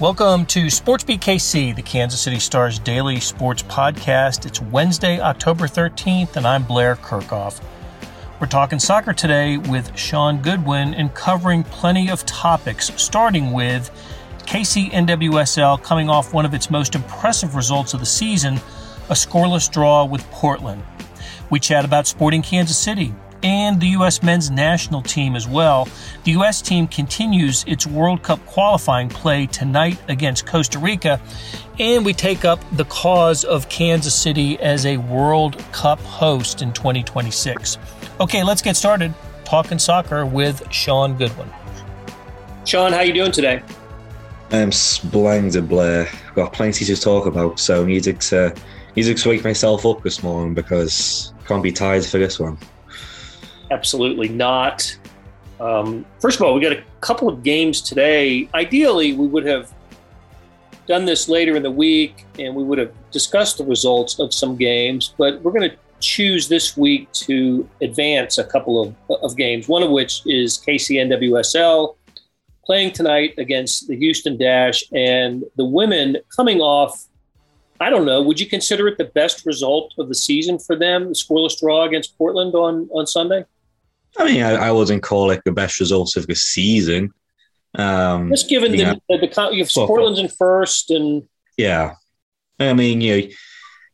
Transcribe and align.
Welcome 0.00 0.46
to 0.46 0.68
SportsBeat 0.68 1.18
KC, 1.18 1.76
the 1.76 1.82
Kansas 1.82 2.22
City 2.22 2.38
Stars 2.38 2.78
daily 2.78 3.20
sports 3.20 3.62
podcast. 3.62 4.46
It's 4.46 4.58
Wednesday, 4.58 5.20
October 5.20 5.66
13th, 5.66 6.36
and 6.36 6.46
I'm 6.46 6.62
Blair 6.62 6.96
Kerkhoff. 6.96 7.62
We're 8.40 8.46
talking 8.46 8.78
soccer 8.78 9.12
today 9.12 9.58
with 9.58 9.94
Shaun 9.98 10.40
Goodwin 10.40 10.94
and 10.94 11.12
covering 11.12 11.64
plenty 11.64 12.08
of 12.10 12.24
topics, 12.24 12.90
starting 12.96 13.52
with 13.52 13.90
KC 14.46 14.90
NWSL 14.90 15.82
coming 15.82 16.08
off 16.08 16.32
one 16.32 16.46
of 16.46 16.54
its 16.54 16.70
most 16.70 16.94
impressive 16.94 17.54
results 17.54 17.92
of 17.92 18.00
the 18.00 18.06
season, 18.06 18.54
a 19.10 19.12
scoreless 19.12 19.70
draw 19.70 20.06
with 20.06 20.24
Portland. 20.30 20.82
We 21.50 21.60
chat 21.60 21.84
about 21.84 22.06
Sporting 22.06 22.40
Kansas 22.40 22.78
City, 22.78 23.12
and 23.42 23.80
the 23.80 23.88
U.S. 23.88 24.22
men's 24.22 24.50
national 24.50 25.02
team 25.02 25.36
as 25.36 25.48
well. 25.48 25.88
The 26.24 26.32
U.S. 26.32 26.60
team 26.62 26.86
continues 26.86 27.64
its 27.66 27.86
World 27.86 28.22
Cup 28.22 28.44
qualifying 28.46 29.08
play 29.08 29.46
tonight 29.46 29.98
against 30.08 30.46
Costa 30.46 30.78
Rica, 30.78 31.20
and 31.78 32.04
we 32.04 32.12
take 32.12 32.44
up 32.44 32.60
the 32.72 32.84
cause 32.84 33.44
of 33.44 33.68
Kansas 33.68 34.14
City 34.14 34.58
as 34.58 34.86
a 34.86 34.96
World 34.98 35.56
Cup 35.72 36.00
host 36.00 36.62
in 36.62 36.72
2026. 36.72 37.78
Okay, 38.20 38.42
let's 38.42 38.62
get 38.62 38.76
started 38.76 39.14
talking 39.44 39.78
soccer 39.78 40.24
with 40.24 40.62
Shaun 40.72 41.16
Goodwin. 41.16 41.48
Shaun, 42.64 42.92
how 42.92 43.00
you 43.00 43.12
doing 43.12 43.32
today? 43.32 43.62
I'm 44.52 44.72
splendid, 44.72 45.68
Blair. 45.68 46.08
Got 46.34 46.52
plenty 46.52 46.84
to 46.84 46.96
talk 46.96 47.26
about, 47.26 47.58
so 47.58 47.84
need 47.84 48.04
to 48.04 48.54
need 48.96 49.16
to 49.16 49.28
wake 49.28 49.44
myself 49.44 49.86
up 49.86 50.02
this 50.02 50.22
morning 50.22 50.54
because 50.54 51.32
I 51.40 51.46
can't 51.46 51.62
be 51.62 51.72
tired 51.72 52.04
for 52.04 52.18
this 52.18 52.38
one. 52.38 52.58
Absolutely 53.70 54.28
not. 54.28 54.96
Um, 55.60 56.04
first 56.18 56.40
of 56.40 56.46
all, 56.46 56.54
we 56.54 56.60
got 56.60 56.72
a 56.72 56.82
couple 57.00 57.28
of 57.28 57.42
games 57.42 57.80
today. 57.80 58.48
Ideally, 58.54 59.12
we 59.12 59.26
would 59.26 59.46
have 59.46 59.72
done 60.86 61.04
this 61.04 61.28
later 61.28 61.54
in 61.56 61.62
the 61.62 61.70
week 61.70 62.24
and 62.38 62.54
we 62.54 62.64
would 62.64 62.78
have 62.78 62.92
discussed 63.10 63.58
the 63.58 63.64
results 63.64 64.18
of 64.18 64.34
some 64.34 64.56
games, 64.56 65.14
but 65.16 65.40
we're 65.42 65.52
going 65.52 65.70
to 65.70 65.76
choose 66.00 66.48
this 66.48 66.76
week 66.76 67.12
to 67.12 67.68
advance 67.82 68.38
a 68.38 68.44
couple 68.44 68.82
of, 68.82 68.94
of 69.22 69.36
games, 69.36 69.68
one 69.68 69.82
of 69.82 69.90
which 69.90 70.22
is 70.26 70.58
KCNWSL 70.58 71.94
playing 72.64 72.92
tonight 72.92 73.34
against 73.38 73.86
the 73.86 73.96
Houston 73.96 74.36
Dash 74.36 74.82
and 74.92 75.44
the 75.56 75.64
women 75.64 76.16
coming 76.34 76.60
off 76.60 77.06
I 77.82 77.88
don't 77.88 78.04
know. 78.04 78.20
Would 78.20 78.38
you 78.38 78.46
consider 78.46 78.88
it 78.88 78.98
the 78.98 79.06
best 79.06 79.46
result 79.46 79.94
of 79.96 80.08
the 80.08 80.14
season 80.14 80.58
for 80.58 80.76
them, 80.76 81.08
the 81.08 81.14
scoreless 81.14 81.58
draw 81.58 81.84
against 81.84 82.16
Portland 82.18 82.54
on, 82.54 82.90
on 82.92 83.06
Sunday? 83.06 83.46
I 84.18 84.24
mean, 84.24 84.42
I, 84.42 84.68
I 84.68 84.72
wouldn't 84.72 85.02
call 85.02 85.30
it 85.30 85.42
the 85.44 85.52
best 85.52 85.80
results 85.80 86.16
of 86.16 86.26
the 86.26 86.34
season. 86.34 87.12
Um, 87.74 88.30
Just 88.30 88.48
given 88.48 88.72
the, 88.72 88.84
know, 88.84 89.00
the, 89.08 89.18
the, 89.18 89.50
you 89.52 89.62
have 89.62 89.70
well, 89.76 89.86
Portland's 89.86 90.18
in 90.18 90.28
first, 90.28 90.90
and 90.90 91.22
yeah, 91.56 91.94
I 92.58 92.72
mean, 92.72 93.00
you 93.00 93.30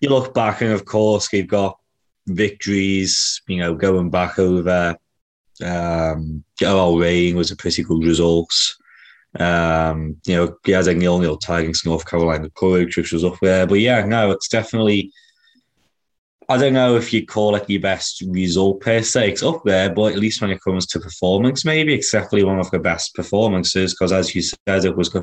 you 0.00 0.08
look 0.08 0.34
back, 0.34 0.62
and 0.62 0.72
of 0.72 0.84
course, 0.84 1.32
you've 1.32 1.46
got 1.46 1.78
victories. 2.26 3.42
You 3.46 3.58
know, 3.58 3.74
going 3.74 4.10
back 4.10 4.38
over. 4.38 4.96
Um, 5.64 6.44
OL 6.62 6.98
Reign 6.98 7.34
was 7.34 7.50
a 7.50 7.56
pretty 7.56 7.82
good 7.82 8.04
result. 8.04 8.52
Um, 9.38 10.16
you 10.26 10.36
know, 10.36 10.56
he 10.64 10.72
had 10.72 10.86
a 10.86 10.94
nil 10.94 11.18
nil 11.18 11.36
tie 11.36 11.60
against 11.60 11.86
North 11.86 12.06
Carolina 12.06 12.50
Courage, 12.50 12.96
which 12.96 13.12
was 13.12 13.24
up 13.24 13.38
there. 13.40 13.66
But 13.66 13.80
yeah, 13.80 14.04
no, 14.04 14.30
it's 14.30 14.48
definitely 14.48 15.12
I 16.48 16.56
don't 16.56 16.74
know 16.74 16.96
if 16.96 17.12
you 17.12 17.26
call 17.26 17.56
it 17.56 17.68
your 17.68 17.80
best 17.80 18.22
result 18.28 18.80
per 18.80 19.02
se. 19.02 19.30
It's 19.30 19.42
up 19.42 19.62
there, 19.64 19.90
but 19.90 20.12
at 20.12 20.18
least 20.18 20.40
when 20.40 20.50
it 20.50 20.62
comes 20.62 20.86
to 20.86 21.00
performance, 21.00 21.64
maybe 21.64 21.94
it's 21.94 22.12
definitely 22.12 22.44
one 22.44 22.60
of 22.60 22.70
the 22.70 22.78
best 22.78 23.14
performances 23.14 23.92
because, 23.94 24.12
as 24.12 24.34
you 24.34 24.42
said, 24.42 24.84
it 24.84 24.96
was 24.96 25.14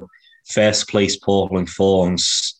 first 0.49 0.89
place 0.89 1.15
Portland 1.15 1.69
Thorns. 1.69 2.59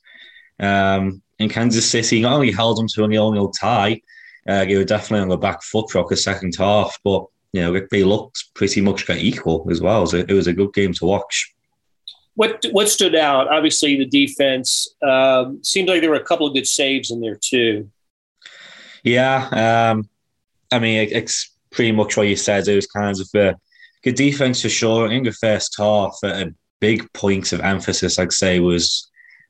Um, 0.60 1.22
in 1.40 1.50
Kansas 1.50 1.90
City, 1.90 2.22
not 2.22 2.34
only 2.34 2.52
held 2.52 2.78
them 2.78 2.88
to 2.90 3.04
a 3.04 3.08
nil-nil 3.08 3.50
tie, 3.50 4.00
uh, 4.48 4.66
they 4.66 4.78
were 4.78 4.86
definitely 4.86 5.24
on 5.24 5.30
the 5.30 5.38
back 5.38 5.62
foot 5.64 5.90
for 5.90 6.06
the 6.10 6.16
second 6.16 6.56
half, 6.58 6.98
but 7.04 7.26
you 7.54 7.62
know 7.62 7.80
they 7.92 8.04
looked 8.04 8.46
pretty 8.56 8.82
much 8.82 9.06
got 9.08 9.18
equal 9.18 9.68
as 9.70 9.82
well. 9.82 10.06
So 10.06 10.18
it 10.18 10.32
was 10.32 10.48
a 10.48 10.54
good 10.54 10.74
game 10.74 10.94
to 10.94 11.06
watch. 11.06 11.54
What 12.36 12.66
what 12.72 12.90
stood 12.90 13.16
out? 13.16 13.52
Obviously, 13.52 13.98
the 13.98 14.06
defense 14.06 14.88
um, 15.02 15.64
seemed 15.64 15.88
like 15.88 16.02
there 16.02 16.10
were 16.10 16.16
a 16.16 16.24
couple 16.24 16.48
of 16.48 16.54
good 16.54 16.68
saves 16.68 17.12
in 17.12 17.22
there 17.22 17.40
too. 17.40 17.90
Yeah, 19.04 19.92
um, 19.92 20.10
I 20.72 20.80
mean, 20.80 21.10
it's 21.12 21.52
pretty 21.72 21.92
much 21.92 22.16
what 22.16 22.28
you 22.28 22.36
said. 22.36 22.68
It 22.68 22.76
was 22.76 22.88
kind 22.88 23.16
of 23.20 23.28
a 23.36 23.56
good 24.04 24.16
defense 24.16 24.62
for 24.62 24.70
sure. 24.70 25.12
In 25.12 25.24
the 25.24 25.32
first 25.32 25.76
half, 25.78 26.18
a 26.24 26.54
big 26.80 27.12
point 27.14 27.52
of 27.52 27.62
emphasis, 27.62 28.18
I'd 28.18 28.34
say, 28.34 28.60
was 28.60 29.10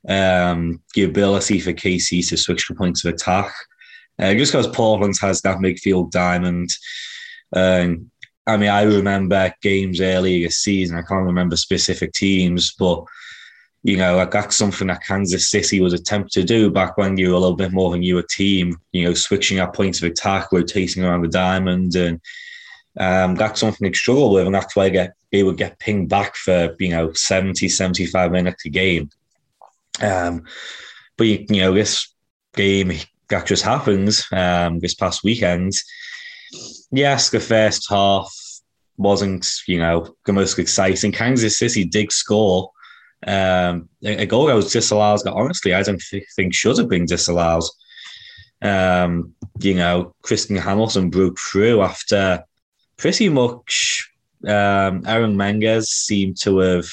um, 0.10 0.82
the 0.96 1.04
ability 1.04 1.60
for 1.60 1.74
KC 1.74 2.28
to 2.30 2.38
switch 2.38 2.68
the 2.68 2.76
points 2.76 3.06
of 3.06 3.14
attack. 3.14 3.54
Uh, 4.20 4.34
just 4.34 4.52
because 4.52 4.68
Portland 4.68 5.16
has 5.22 5.42
that 5.42 5.58
midfield 5.58 6.12
diamond. 6.12 6.70
Um, 7.56 8.12
I 8.46 8.58
mean, 8.58 8.70
I 8.70 8.84
remember 8.84 9.54
games 9.62 10.02
earlier 10.02 10.48
this 10.48 10.58
season. 10.58 10.98
I 10.98 11.02
can't 11.02 11.26
remember 11.26 11.56
specific 11.56 12.12
teams, 12.14 12.74
but 12.78 13.04
you 13.84 13.98
know, 13.98 14.16
like 14.16 14.32
that's 14.32 14.56
something 14.56 14.88
that 14.88 15.04
Kansas 15.04 15.50
City 15.50 15.82
was 15.82 15.94
attempting 15.94 16.42
to 16.42 16.44
do 16.44 16.72
back 16.72 16.98
when 16.98 17.18
you 17.18 17.30
were 17.30 17.36
a 17.36 17.40
little 17.40 17.56
bit 17.56 17.74
more 17.74 17.90
of 17.90 17.96
a 17.96 17.98
newer 17.98 18.24
team, 18.24 18.78
you 18.94 19.04
know, 19.04 19.14
switching 19.14 19.60
our 19.60 19.72
points 19.72 20.02
of 20.02 20.10
attack, 20.10 20.54
rotating 20.54 21.04
around 21.04 21.22
the 21.22 21.28
diamond. 21.28 21.94
And 21.96 22.22
um, 22.98 23.36
that's 23.36 23.60
something 23.60 23.86
they 23.86 23.94
struggle 23.94 24.32
with. 24.32 24.46
And 24.46 24.56
that's 24.56 24.74
why 24.74 24.86
they, 24.86 24.92
get, 24.92 25.14
they 25.34 25.44
would 25.44 25.58
get 25.58 25.80
pinged 25.80 26.08
back 26.08 26.38
for, 26.38 26.74
you 26.80 26.90
know, 26.90 27.12
70, 27.12 27.68
75 27.68 28.32
minutes 28.32 28.66
a 28.66 28.70
game. 28.70 29.10
Um, 30.02 30.46
but, 31.18 31.28
you, 31.28 31.46
you 31.50 31.62
know, 31.62 31.74
this 31.74 32.08
game, 32.56 32.94
that 33.28 33.46
just 33.46 33.64
happens 33.64 34.26
um, 34.32 34.80
this 34.80 34.94
past 34.94 35.26
weekend. 35.26 35.74
Yes, 36.90 37.32
the 37.32 37.40
first 37.42 37.90
half 37.90 38.34
wasn't, 38.96 39.46
you 39.68 39.80
know, 39.80 40.16
the 40.26 40.32
most 40.32 40.58
exciting. 40.58 41.12
Kansas 41.12 41.60
City 41.60 41.84
did 41.84 42.12
score 42.14 42.72
um, 43.28 43.90
a 44.04 44.26
goal 44.26 44.46
that 44.48 44.56
was 44.56 44.72
disallowed 44.72 45.22
that 45.24 45.34
honestly 45.34 45.74
I 45.74 45.84
don't 45.84 46.02
think 46.36 46.54
should 46.54 46.78
have 46.78 46.90
been 46.90 47.06
disallowed. 47.06 47.64
Um, 48.62 49.34
you 49.60 49.76
know, 49.76 50.14
Kristen 50.22 50.56
Hamilton 50.56 51.10
broke 51.10 51.38
through 51.40 51.82
after 51.82 52.44
pretty 52.98 53.30
much 53.30 54.10
um, 54.48 55.04
Erin 55.06 55.36
Menges 55.38 55.92
seemed 55.92 56.38
to 56.42 56.58
have 56.60 56.88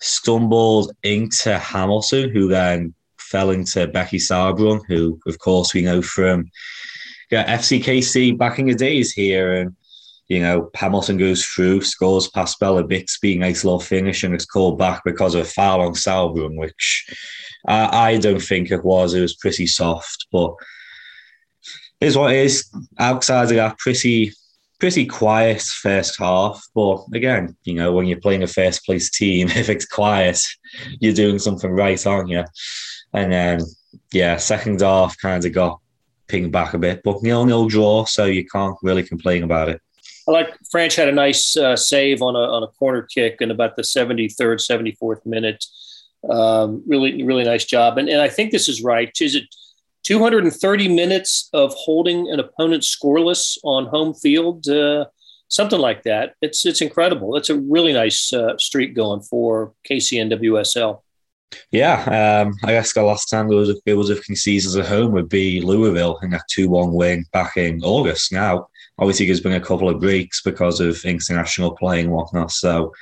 stumbled 0.00 0.92
into 1.02 1.58
Hamilton, 1.58 2.30
who 2.30 2.48
then 2.48 2.94
fell 3.18 3.50
into 3.50 3.86
Becky 3.86 4.18
Sauerbrunn, 4.18 4.82
who, 4.88 5.18
of 5.26 5.38
course, 5.38 5.72
we 5.72 5.82
know 5.82 6.02
from 6.02 6.50
yeah, 7.30 7.56
FCKC 7.56 8.36
back 8.36 8.58
in 8.58 8.66
the 8.66 8.74
days 8.74 9.12
here. 9.12 9.52
And 9.54 9.76
you 10.32 10.40
know, 10.40 10.70
Hamilton 10.74 11.18
goes 11.18 11.44
through, 11.44 11.82
scores 11.82 12.30
past 12.30 12.58
Bella 12.58 12.82
Bixby, 12.82 13.36
nice 13.36 13.64
little 13.64 13.78
finish, 13.78 14.24
and 14.24 14.34
it's 14.34 14.46
called 14.46 14.78
back 14.78 15.02
because 15.04 15.34
of 15.34 15.42
a 15.42 15.44
foul 15.44 15.82
on 15.82 15.92
Sauerbrunn, 15.92 16.56
which 16.56 17.06
I, 17.68 18.12
I 18.12 18.16
don't 18.16 18.40
think 18.40 18.70
it 18.70 18.82
was. 18.82 19.12
It 19.12 19.20
was 19.20 19.36
pretty 19.36 19.66
soft, 19.66 20.26
but 20.32 20.54
is 22.00 22.16
what 22.16 22.32
it 22.32 22.38
is. 22.38 22.66
Outside 22.98 23.50
of 23.50 23.56
that, 23.56 23.78
pretty 23.78 24.32
pretty 24.80 25.04
quiet 25.04 25.60
first 25.60 26.18
half. 26.18 26.66
But 26.74 27.04
again, 27.12 27.54
you 27.64 27.74
know, 27.74 27.92
when 27.92 28.06
you're 28.06 28.18
playing 28.18 28.42
a 28.42 28.46
first 28.46 28.86
place 28.86 29.10
team, 29.10 29.48
if 29.54 29.68
it's 29.68 29.84
quiet, 29.84 30.40
you're 30.98 31.12
doing 31.12 31.40
something 31.40 31.70
right, 31.70 32.06
aren't 32.06 32.30
you? 32.30 32.44
And 33.12 33.30
then 33.30 33.60
yeah, 34.14 34.38
second 34.38 34.80
half 34.80 35.18
kind 35.18 35.44
of 35.44 35.52
got 35.52 35.78
pinged 36.26 36.52
back 36.52 36.72
a 36.72 36.78
bit, 36.78 37.02
but 37.04 37.22
nil 37.22 37.44
nil 37.44 37.68
draw, 37.68 38.06
so 38.06 38.24
you 38.24 38.46
can't 38.46 38.78
really 38.82 39.02
complain 39.02 39.42
about 39.42 39.68
it. 39.68 39.82
I 40.32 40.40
like 40.40 40.56
Franch 40.74 40.96
had 40.96 41.08
a 41.08 41.12
nice 41.12 41.56
uh, 41.56 41.76
save 41.76 42.22
on 42.22 42.36
a 42.36 42.40
on 42.40 42.62
a 42.62 42.68
corner 42.68 43.02
kick 43.02 43.38
in 43.40 43.50
about 43.50 43.76
the 43.76 43.82
73rd, 43.82 44.96
74th 45.00 45.24
minute. 45.26 45.64
Um, 46.28 46.82
really, 46.86 47.22
really 47.22 47.44
nice 47.44 47.64
job. 47.64 47.98
And, 47.98 48.08
and 48.08 48.20
I 48.20 48.28
think 48.28 48.52
this 48.52 48.68
is 48.68 48.82
right. 48.82 49.10
Is 49.20 49.34
it 49.34 49.44
230 50.04 50.88
minutes 50.88 51.48
of 51.52 51.74
holding 51.74 52.30
an 52.30 52.38
opponent 52.38 52.84
scoreless 52.84 53.58
on 53.64 53.86
home 53.86 54.14
field? 54.14 54.68
Uh, 54.68 55.06
something 55.48 55.78
like 55.78 56.02
that. 56.04 56.34
It's 56.40 56.64
it's 56.64 56.80
incredible. 56.80 57.36
It's 57.36 57.50
a 57.50 57.58
really 57.58 57.92
nice 57.92 58.32
uh, 58.32 58.56
streak 58.58 58.94
going 58.94 59.20
for 59.20 59.74
KCNWSL. 59.88 61.00
Yeah, 61.70 62.44
um, 62.46 62.54
I 62.64 62.72
guess 62.72 62.94
the 62.94 63.02
last 63.02 63.26
time 63.26 63.48
there 63.48 63.58
was 63.58 63.68
a, 63.68 63.76
it 63.84 63.92
was 63.92 64.08
a 64.08 64.16
conceded 64.22 64.74
at 64.74 64.86
home 64.86 65.12
would 65.12 65.28
be 65.28 65.60
Louisville 65.60 66.18
in 66.22 66.30
that 66.30 66.48
two 66.48 66.70
one 66.70 66.92
win 66.92 67.26
back 67.32 67.56
in 67.56 67.82
August. 67.84 68.32
Now 68.32 68.68
obviously 69.02 69.26
there's 69.26 69.40
been 69.40 69.52
a 69.52 69.60
couple 69.60 69.88
of 69.88 70.00
breaks 70.00 70.40
because 70.42 70.78
of 70.78 71.04
international 71.04 71.74
play 71.76 72.00
and 72.00 72.10
whatnot. 72.12 72.52
So 72.52 72.92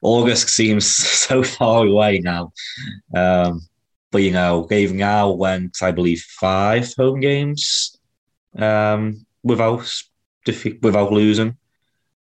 August 0.00 0.48
seems 0.48 0.86
so 1.26 1.42
far 1.42 1.84
away 1.84 2.20
now. 2.20 2.52
Um, 3.14 3.60
but 4.12 4.22
you 4.22 4.30
know, 4.30 4.66
they've 4.70 4.92
now 4.92 5.32
went, 5.32 5.82
I 5.82 5.90
believe, 5.90 6.20
five 6.20 6.94
home 6.94 7.20
games 7.20 7.98
um, 8.56 9.26
without 9.42 9.90
without 10.80 11.12
losing. 11.12 11.56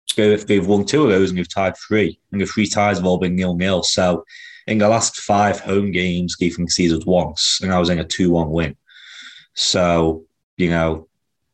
So 0.06 0.36
they've 0.36 0.66
won 0.66 0.84
two 0.84 1.04
of 1.04 1.10
those 1.10 1.30
and 1.30 1.38
they've 1.38 1.54
tied 1.54 1.76
three, 1.76 2.18
and 2.32 2.40
the 2.40 2.46
three 2.46 2.66
ties 2.66 2.96
have 2.98 3.06
all 3.06 3.18
been 3.18 3.36
nil 3.36 3.54
nil. 3.54 3.82
So 3.82 4.24
in 4.66 4.78
the 4.78 4.88
last 4.88 5.16
five 5.20 5.60
home 5.60 5.92
games, 5.92 6.36
they've 6.38 6.54
conceded 6.54 7.04
once, 7.04 7.60
and 7.62 7.72
I 7.72 7.78
was 7.78 7.90
in 7.90 8.00
a 8.00 8.04
2 8.04 8.30
1 8.30 8.50
win. 8.50 8.76
So, 9.54 10.24
you 10.56 10.70
know, 10.70 11.08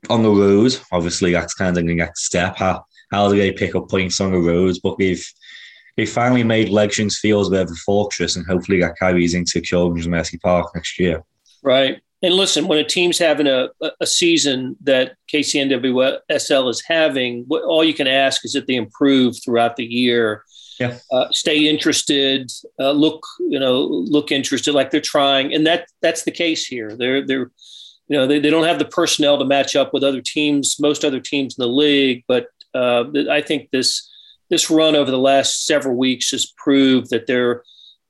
on 0.08 0.22
the 0.22 0.30
road, 0.30 0.78
obviously, 0.92 1.32
that's 1.32 1.54
kind 1.54 1.76
of 1.76 1.84
the 1.86 1.94
next 1.94 2.24
step. 2.24 2.56
How, 2.56 2.84
how 3.10 3.28
do 3.28 3.36
they 3.36 3.52
pick 3.52 3.74
up 3.74 3.88
points 3.88 4.20
on 4.20 4.32
the 4.32 4.38
road? 4.38 4.76
But 4.82 4.98
they've 4.98 5.24
they 5.96 6.06
finally 6.06 6.44
made 6.44 6.70
Legends 6.70 7.18
feel 7.18 7.46
a 7.46 7.50
bit 7.50 7.62
of 7.62 7.70
a 7.70 7.74
fortress, 7.74 8.36
and 8.36 8.46
hopefully 8.46 8.80
that 8.80 8.98
carries 8.98 9.34
into 9.34 9.60
Children's 9.60 10.08
Mercy 10.08 10.38
Park 10.38 10.70
next 10.74 10.98
year. 10.98 11.22
Right. 11.62 12.00
And 12.22 12.34
listen, 12.34 12.68
when 12.68 12.78
a 12.78 12.84
team's 12.84 13.18
having 13.18 13.46
a, 13.46 13.70
a 14.00 14.06
season 14.06 14.76
that 14.82 15.16
KCNWSL 15.32 16.70
is 16.70 16.82
having, 16.86 17.46
all 17.50 17.82
you 17.82 17.94
can 17.94 18.06
ask 18.06 18.44
is 18.44 18.52
that 18.52 18.66
they 18.66 18.74
improve 18.74 19.36
throughout 19.42 19.76
the 19.76 19.84
year. 19.84 20.44
Yeah. 20.78 20.98
Uh, 21.12 21.30
stay 21.30 21.68
interested, 21.68 22.50
uh, 22.78 22.92
look, 22.92 23.22
you 23.40 23.58
know, 23.58 23.82
look 23.82 24.32
interested, 24.32 24.74
like 24.74 24.90
they're 24.90 25.00
trying, 25.00 25.52
and 25.52 25.66
that 25.66 25.86
that's 26.00 26.22
the 26.22 26.30
case 26.30 26.66
here. 26.66 26.96
They're 26.96 27.26
they're, 27.26 27.50
you 28.10 28.16
know, 28.16 28.26
they, 28.26 28.40
they 28.40 28.50
don't 28.50 28.66
have 28.66 28.80
the 28.80 28.84
personnel 28.84 29.38
to 29.38 29.44
match 29.44 29.76
up 29.76 29.94
with 29.94 30.02
other 30.02 30.20
teams, 30.20 30.78
most 30.80 31.04
other 31.04 31.20
teams 31.20 31.56
in 31.56 31.62
the 31.62 31.68
league. 31.68 32.24
But 32.26 32.48
uh, 32.74 33.04
I 33.30 33.40
think 33.40 33.70
this 33.70 34.08
this 34.50 34.68
run 34.68 34.96
over 34.96 35.10
the 35.10 35.18
last 35.18 35.64
several 35.64 35.96
weeks 35.96 36.32
has 36.32 36.52
proved 36.56 37.10
that 37.10 37.26
they're 37.26 37.62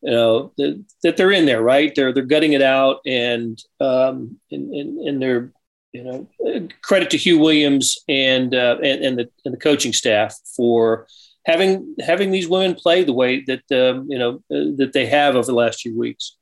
you 0.03 0.11
know 0.11 0.53
that, 0.57 0.83
that 1.03 1.17
they're 1.19 1.31
in 1.31 1.45
there 1.45 1.61
right 1.61 1.95
they're 1.95 2.11
they're 2.13 2.23
gutting 2.23 2.55
it 2.55 2.63
out 2.63 3.01
and 3.05 3.63
um 3.81 4.39
and, 4.51 4.73
and, 4.73 4.99
and 5.07 5.23
they're 5.23 5.53
you 5.93 6.03
know 6.03 6.69
credit 6.83 7.11
to 7.11 7.19
Huw 7.19 7.39
Williams 7.39 7.99
and 8.09 8.55
uh, 8.55 8.79
and, 8.83 9.05
and 9.05 9.19
the 9.19 9.31
and 9.45 9.53
the 9.53 9.59
coaching 9.59 9.93
staff 9.93 10.35
for 10.57 11.07
having 11.45 11.95
having 12.01 12.31
these 12.31 12.49
women 12.49 12.75
play 12.75 13.05
the 13.05 13.13
way 13.13 13.45
that 13.47 13.63
um, 13.73 14.07
you 14.09 14.19
know 14.19 14.37
uh, 14.51 14.73
that 14.77 14.93
they 14.95 15.07
have 15.07 15.37
over 15.37 15.47
the 15.47 15.55
last 15.55 15.81
few 15.81 15.99
weeks. 15.99 16.37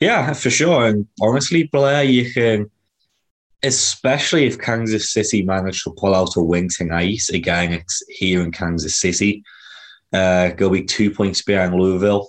Yeah, 0.00 0.32
for 0.34 0.50
sure. 0.50 0.86
And 0.86 1.06
honestly, 1.22 1.64
Blair, 1.64 2.04
you 2.04 2.30
can, 2.30 2.70
especially 3.66 4.46
if 4.46 4.58
Kansas 4.58 5.12
City 5.12 5.42
managed 5.42 5.82
to 5.84 5.90
pull 5.90 6.14
out 6.14 6.36
a 6.36 6.40
win 6.40 6.68
tonight 6.68 7.22
again, 7.32 7.72
it's 7.72 8.02
here 8.08 8.42
in 8.42 8.52
Kansas 8.52 8.96
City. 8.96 9.42
Uh, 10.12 10.50
go 10.50 10.70
be 10.70 10.84
two 10.84 11.10
points 11.10 11.42
behind 11.42 11.74
Louisville. 11.74 12.28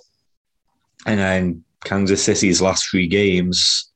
And 1.06 1.20
then 1.20 1.64
Kansas 1.84 2.24
City's 2.24 2.60
last 2.60 2.88
three 2.90 3.06
games, 3.06 3.90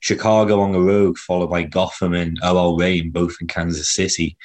Chicago 0.00 0.60
on 0.60 0.72
the 0.72 0.80
road, 0.80 1.16
followed 1.18 1.50
by 1.50 1.62
Gotham 1.62 2.14
and 2.14 2.36
OL 2.42 2.76
Reign, 2.76 3.10
both 3.10 3.36
in 3.40 3.46
Kansas 3.46 3.94
City. 3.94 4.36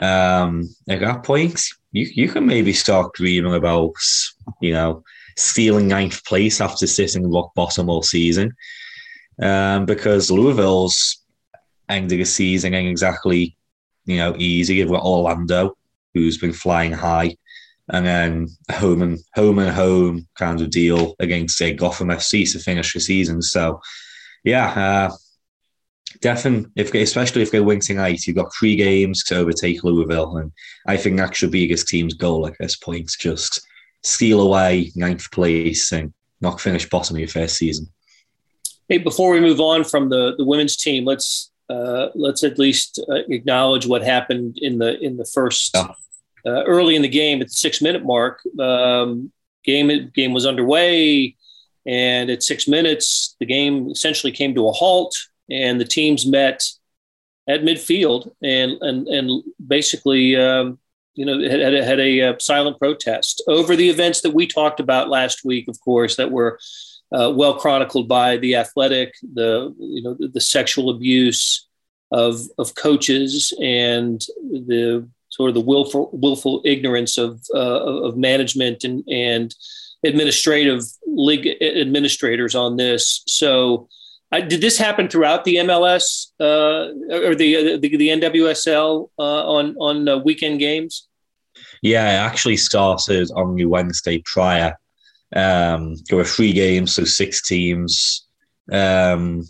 Um, 0.00 0.72
at 0.88 1.00
that 1.00 1.24
point, 1.24 1.60
you, 1.90 2.08
you 2.14 2.28
can 2.28 2.46
maybe 2.46 2.72
start 2.72 3.14
dreaming 3.14 3.54
about, 3.54 3.94
you 4.60 4.72
know, 4.72 5.02
stealing 5.36 5.88
ninth 5.88 6.24
place 6.24 6.60
after 6.60 6.86
sitting 6.86 7.30
rock 7.30 7.52
bottom 7.54 7.90
all 7.90 8.02
season. 8.02 8.52
Um, 9.42 9.86
because 9.86 10.30
Louisville's 10.30 11.19
end 11.90 12.12
of 12.12 12.18
the 12.18 12.24
season 12.24 12.74
ain't 12.74 12.90
exactly, 12.90 13.56
you 14.04 14.16
know, 14.18 14.34
easy. 14.38 14.76
You've 14.76 14.90
got 14.90 15.04
Orlando, 15.04 15.76
who's 16.14 16.38
been 16.38 16.52
flying 16.52 16.92
high 16.92 17.36
and 17.92 18.06
then 18.06 18.48
home 18.70 19.02
and 19.02 19.18
home 19.34 19.58
and 19.58 19.70
home 19.70 20.26
kind 20.36 20.60
of 20.60 20.70
deal 20.70 21.14
against 21.18 21.56
say 21.56 21.72
Gotham 21.72 22.08
FC 22.08 22.50
to 22.52 22.58
finish 22.58 22.92
the 22.92 23.00
season. 23.00 23.42
So 23.42 23.80
yeah, 24.44 24.68
uh, 24.70 25.16
definitely 26.20 26.70
if 26.76 26.94
especially 26.94 27.42
if 27.42 27.50
they 27.50 27.60
win 27.60 27.80
tonight, 27.80 28.26
you've 28.26 28.36
got 28.36 28.52
three 28.58 28.76
games 28.76 29.24
to 29.24 29.36
overtake 29.36 29.82
Louisville, 29.82 30.36
and 30.36 30.52
I 30.86 30.96
think 30.96 31.16
that 31.16 31.34
should 31.34 31.50
be 31.50 31.66
this 31.66 31.84
team's 31.84 32.14
goal 32.14 32.46
at 32.46 32.54
this 32.60 32.76
point. 32.76 33.10
Just 33.18 33.60
steal 34.02 34.40
away 34.40 34.92
ninth 34.94 35.30
place 35.30 35.92
and 35.92 36.12
not 36.40 36.60
finish 36.60 36.88
bottom 36.88 37.16
of 37.16 37.20
your 37.20 37.28
first 37.28 37.56
season. 37.56 37.86
Hey, 38.88 38.98
before 38.98 39.30
we 39.30 39.40
move 39.40 39.60
on 39.60 39.84
from 39.84 40.10
the 40.10 40.34
the 40.38 40.44
women's 40.44 40.76
team, 40.76 41.04
let's 41.04 41.49
uh, 41.70 42.08
let's 42.14 42.42
at 42.42 42.58
least 42.58 43.00
uh, 43.08 43.22
acknowledge 43.28 43.86
what 43.86 44.02
happened 44.02 44.58
in 44.60 44.78
the 44.78 44.98
in 45.00 45.16
the 45.16 45.24
first 45.24 45.70
yeah 45.74 45.92
uh, 46.46 46.64
early 46.64 46.96
in 46.96 47.02
the 47.02 47.08
game 47.08 47.40
at 47.40 47.48
the 47.48 47.52
six 47.52 47.82
minute 47.82 48.04
mark. 48.04 48.40
Um, 48.58 49.32
game 49.64 50.10
game 50.14 50.32
was 50.32 50.46
underway, 50.46 51.36
and 51.86 52.30
at 52.30 52.42
six 52.42 52.66
minutes, 52.68 53.36
the 53.40 53.46
game 53.46 53.90
essentially 53.90 54.32
came 54.32 54.54
to 54.54 54.68
a 54.68 54.72
halt, 54.72 55.14
and 55.50 55.80
the 55.80 55.84
teams 55.84 56.26
met 56.26 56.62
at 57.48 57.62
midfield 57.62 58.30
and 58.42 58.72
and 58.80 59.08
and 59.08 59.42
basically. 59.66 60.36
Um, 60.36 60.78
you 61.14 61.26
know, 61.26 61.40
had, 61.42 61.60
had, 61.60 61.74
a, 61.74 61.84
had 61.84 62.00
a, 62.00 62.22
uh, 62.22 62.34
silent 62.38 62.78
protest 62.78 63.42
over 63.48 63.74
the 63.74 63.90
events 63.90 64.20
that 64.20 64.32
we 64.32 64.46
talked 64.46 64.78
about 64.78 65.10
last 65.10 65.44
week, 65.44 65.66
of 65.66 65.78
course, 65.80 66.16
that 66.16 66.30
were 66.30 66.58
uh, 67.12 67.32
well 67.34 67.54
chronicled 67.54 68.08
by 68.08 68.36
the 68.36 68.54
athletic, 68.56 69.14
the 69.34 69.74
you 69.78 70.02
know 70.02 70.14
the, 70.14 70.28
the 70.28 70.40
sexual 70.40 70.90
abuse 70.90 71.68
of 72.12 72.40
of 72.58 72.74
coaches 72.74 73.52
and 73.60 74.20
the 74.50 75.08
sort 75.30 75.48
of 75.48 75.54
the 75.54 75.60
willful 75.60 76.10
willful 76.12 76.60
ignorance 76.64 77.18
of 77.18 77.42
uh, 77.54 77.58
of 78.04 78.16
management 78.16 78.84
and 78.84 79.04
and 79.08 79.54
administrative 80.04 80.82
league 81.06 81.46
administrators 81.60 82.54
on 82.54 82.76
this. 82.76 83.22
So, 83.26 83.88
did 84.32 84.60
this 84.60 84.78
happen 84.78 85.08
throughout 85.08 85.44
the 85.44 85.56
MLS 85.56 86.28
uh, 86.40 86.92
or 87.28 87.34
the, 87.34 87.78
the, 87.78 87.96
the 87.96 88.08
NWSL 88.08 89.10
uh, 89.18 89.22
on 89.22 89.76
on 89.78 90.08
uh, 90.08 90.18
weekend 90.18 90.58
games? 90.58 91.08
Yeah, 91.82 92.08
it 92.08 92.26
actually 92.26 92.56
started 92.56 93.30
on 93.34 93.54
the 93.54 93.66
Wednesday 93.66 94.22
prior. 94.24 94.76
Um, 95.34 95.94
there 96.08 96.18
were 96.18 96.24
three 96.24 96.52
games, 96.52 96.94
so 96.94 97.04
six 97.04 97.42
teams, 97.42 98.26
um, 98.72 99.46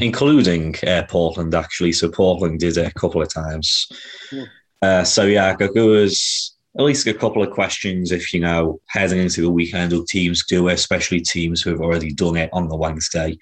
including 0.00 0.74
uh, 0.86 1.04
Portland 1.08 1.54
actually. 1.54 1.92
So 1.92 2.10
Portland 2.10 2.60
did 2.60 2.76
it 2.76 2.88
a 2.88 2.94
couple 2.94 3.22
of 3.22 3.32
times. 3.32 3.88
Yeah. 4.30 4.44
Uh, 4.80 5.04
so 5.04 5.24
yeah, 5.24 5.54
there 5.56 5.84
was 5.84 6.56
at 6.78 6.84
least 6.84 7.06
a 7.06 7.14
couple 7.14 7.42
of 7.42 7.50
questions 7.50 8.10
if 8.12 8.32
you 8.32 8.40
know 8.40 8.80
heading 8.88 9.18
into 9.20 9.42
the 9.42 9.50
weekend 9.50 9.92
of 9.92 10.06
teams 10.06 10.44
do 10.46 10.68
especially 10.68 11.20
teams 11.20 11.60
who 11.60 11.70
have 11.70 11.80
already 11.80 12.12
done 12.12 12.36
it 12.36 12.50
on 12.52 12.68
the 12.68 12.76
Wednesday. 12.76 13.36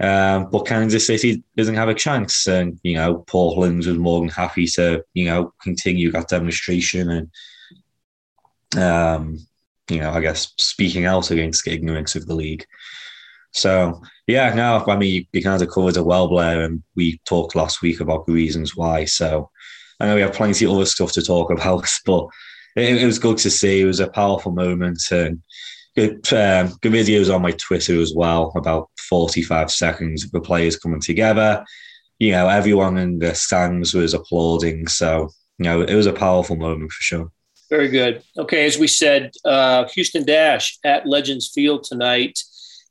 Um, 0.00 0.48
but 0.50 0.66
Kansas 0.66 1.06
City 1.06 1.44
doesn't 1.56 1.74
have 1.74 1.88
a 1.88 1.94
chance, 1.94 2.46
and 2.46 2.78
you 2.82 2.94
know 2.94 3.18
Portland 3.26 3.78
was 3.78 3.98
more 3.98 4.20
than 4.20 4.30
happy 4.30 4.66
to 4.68 5.04
you 5.14 5.26
know 5.26 5.52
continue 5.62 6.10
that 6.12 6.28
demonstration 6.28 7.10
and 7.10 8.82
um, 8.82 9.38
you 9.92 10.00
know 10.00 10.10
I 10.10 10.20
guess 10.20 10.52
speaking 10.58 11.04
out 11.04 11.30
against 11.30 11.64
the 11.64 11.72
ignorance 11.72 12.14
of 12.16 12.26
the 12.26 12.34
league. 12.34 12.64
So 13.52 14.00
yeah, 14.26 14.54
no, 14.54 14.84
I 14.86 14.96
mean 14.96 15.26
you, 15.32 15.42
kind 15.42 15.62
of 15.62 15.70
covered 15.70 15.96
it 15.96 16.04
well, 16.04 16.28
Blair, 16.28 16.62
and 16.62 16.82
we 16.96 17.20
talked 17.26 17.54
last 17.54 17.82
week 17.82 18.00
about 18.00 18.26
the 18.26 18.32
reasons 18.32 18.76
why. 18.76 19.04
So 19.04 19.50
I 20.00 20.06
know 20.06 20.14
we 20.14 20.22
have 20.22 20.32
plenty 20.32 20.64
of 20.64 20.72
other 20.72 20.86
stuff 20.86 21.12
to 21.12 21.22
talk 21.22 21.50
about, 21.50 21.86
but 22.06 22.26
it, 22.76 23.02
it 23.02 23.06
was 23.06 23.18
good 23.18 23.38
to 23.38 23.50
see. 23.50 23.82
It 23.82 23.86
was 23.86 24.00
a 24.00 24.08
powerful 24.08 24.52
moment 24.52 25.00
and 25.10 25.42
good, 25.96 26.32
um, 26.32 26.76
good 26.80 26.92
videos 26.92 27.34
on 27.34 27.42
my 27.42 27.52
Twitter 27.52 28.00
as 28.00 28.12
well, 28.14 28.52
about 28.56 28.90
45 29.08 29.70
seconds 29.70 30.24
of 30.24 30.30
the 30.30 30.40
players 30.40 30.76
coming 30.76 31.00
together. 31.00 31.64
You 32.18 32.32
know, 32.32 32.48
everyone 32.48 32.98
in 32.98 33.18
the 33.18 33.34
stands 33.34 33.94
was 33.94 34.14
applauding. 34.14 34.86
So, 34.86 35.30
you 35.58 35.64
know, 35.64 35.82
it 35.82 35.94
was 35.94 36.06
a 36.06 36.12
powerful 36.12 36.56
moment 36.56 36.92
for 36.92 37.02
sure. 37.02 37.32
Very 37.72 37.88
good. 37.88 38.22
Okay, 38.36 38.66
as 38.66 38.76
we 38.76 38.86
said, 38.86 39.32
uh, 39.46 39.88
Houston 39.94 40.26
Dash 40.26 40.78
at 40.84 41.06
Legends 41.06 41.50
Field 41.54 41.84
tonight. 41.84 42.38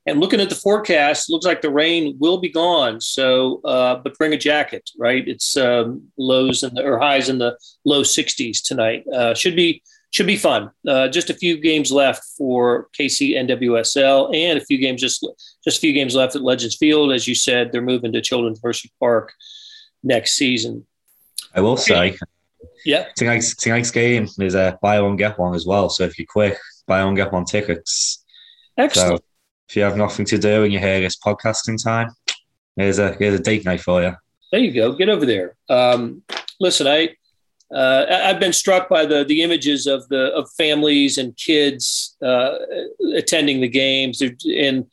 And 0.07 0.19
looking 0.19 0.41
at 0.41 0.50
the 0.50 0.55
forecast, 0.55 1.29
looks 1.29 1.45
like 1.45 1.61
the 1.61 1.69
rain 1.69 2.15
will 2.17 2.39
be 2.39 2.50
gone. 2.50 3.00
So, 3.00 3.61
uh, 3.63 3.97
but 3.97 4.17
bring 4.17 4.33
a 4.33 4.38
jacket, 4.38 4.89
right? 4.97 5.23
It's 5.27 5.55
um, 5.55 6.07
lows 6.17 6.61
the, 6.61 6.83
or 6.83 6.97
highs 6.97 7.29
in 7.29 7.38
the 7.38 7.59
low 7.85 8.01
60s 8.01 8.63
tonight. 8.63 9.05
Uh, 9.13 9.35
should 9.35 9.55
be 9.55 9.83
should 10.09 10.25
be 10.25 10.35
fun. 10.35 10.71
Uh, 10.88 11.09
just 11.09 11.29
a 11.29 11.35
few 11.35 11.61
games 11.61 11.91
left 11.91 12.23
for 12.35 12.88
KC 13.00 13.35
NWSL, 13.35 14.35
and 14.35 14.57
a 14.57 14.65
few 14.65 14.79
games 14.79 15.00
just 15.00 15.23
just 15.63 15.77
a 15.77 15.79
few 15.79 15.93
games 15.93 16.15
left 16.15 16.35
at 16.35 16.41
Legends 16.41 16.77
Field. 16.77 17.11
As 17.11 17.27
you 17.27 17.35
said, 17.35 17.71
they're 17.71 17.83
moving 17.83 18.13
to 18.13 18.21
Children's 18.21 18.63
Mercy 18.63 18.91
Park 19.00 19.31
next 20.01 20.38
season. 20.38 20.88
I 21.53 21.61
will 21.61 21.77
say, 21.77 22.17
yeah, 22.86 23.08
tonight's 23.15 23.56
tonight's 23.56 23.91
game 23.91 24.27
is 24.39 24.56
a 24.56 24.77
buy 24.82 25.00
one 25.01 25.15
get 25.15 25.38
one 25.38 25.56
as 25.56 25.65
well. 25.65 25.89
So 25.89 26.03
if 26.03 26.18
you're 26.18 26.27
quick, 26.27 26.58
buy 26.88 27.03
one 27.03 27.15
get 27.15 27.32
one 27.32 27.46
tickets. 27.46 28.24
Excellent. 28.77 29.20
So, 29.20 29.25
if 29.70 29.75
you 29.75 29.84
have 29.84 29.98
nothing 29.98 30.25
to 30.25 30.38
do 30.38 30.63
and 30.63 30.74
you 30.74 30.80
hear 30.80 31.00
this 31.00 31.18
podcasting 31.18 31.82
time, 31.82 32.10
here's 32.75 33.00
a 33.00 33.13
here's 33.13 33.39
a 33.39 33.44
date 33.44 33.65
night 33.65 33.82
for 33.82 34.01
you. 34.01 34.13
There 34.51 34.60
you 34.60 34.74
go. 34.74 34.94
Get 34.94 35.10
over 35.10 35.25
there. 35.25 35.56
Um, 35.70 36.24
listen, 36.60 36.88
I 36.88 37.15
uh, 37.74 38.06
I've 38.25 38.39
been 38.39 38.53
struck 38.53 38.89
by 38.89 39.06
the 39.06 39.24
the 39.24 39.44
images 39.44 39.88
of 39.88 40.08
the 40.10 40.34
of 40.34 40.50
families 40.58 41.18
and 41.18 41.36
kids 41.38 42.18
uh, 42.22 42.56
attending 43.15 43.62
the 43.62 43.70
games, 43.70 44.22
and 44.22 44.86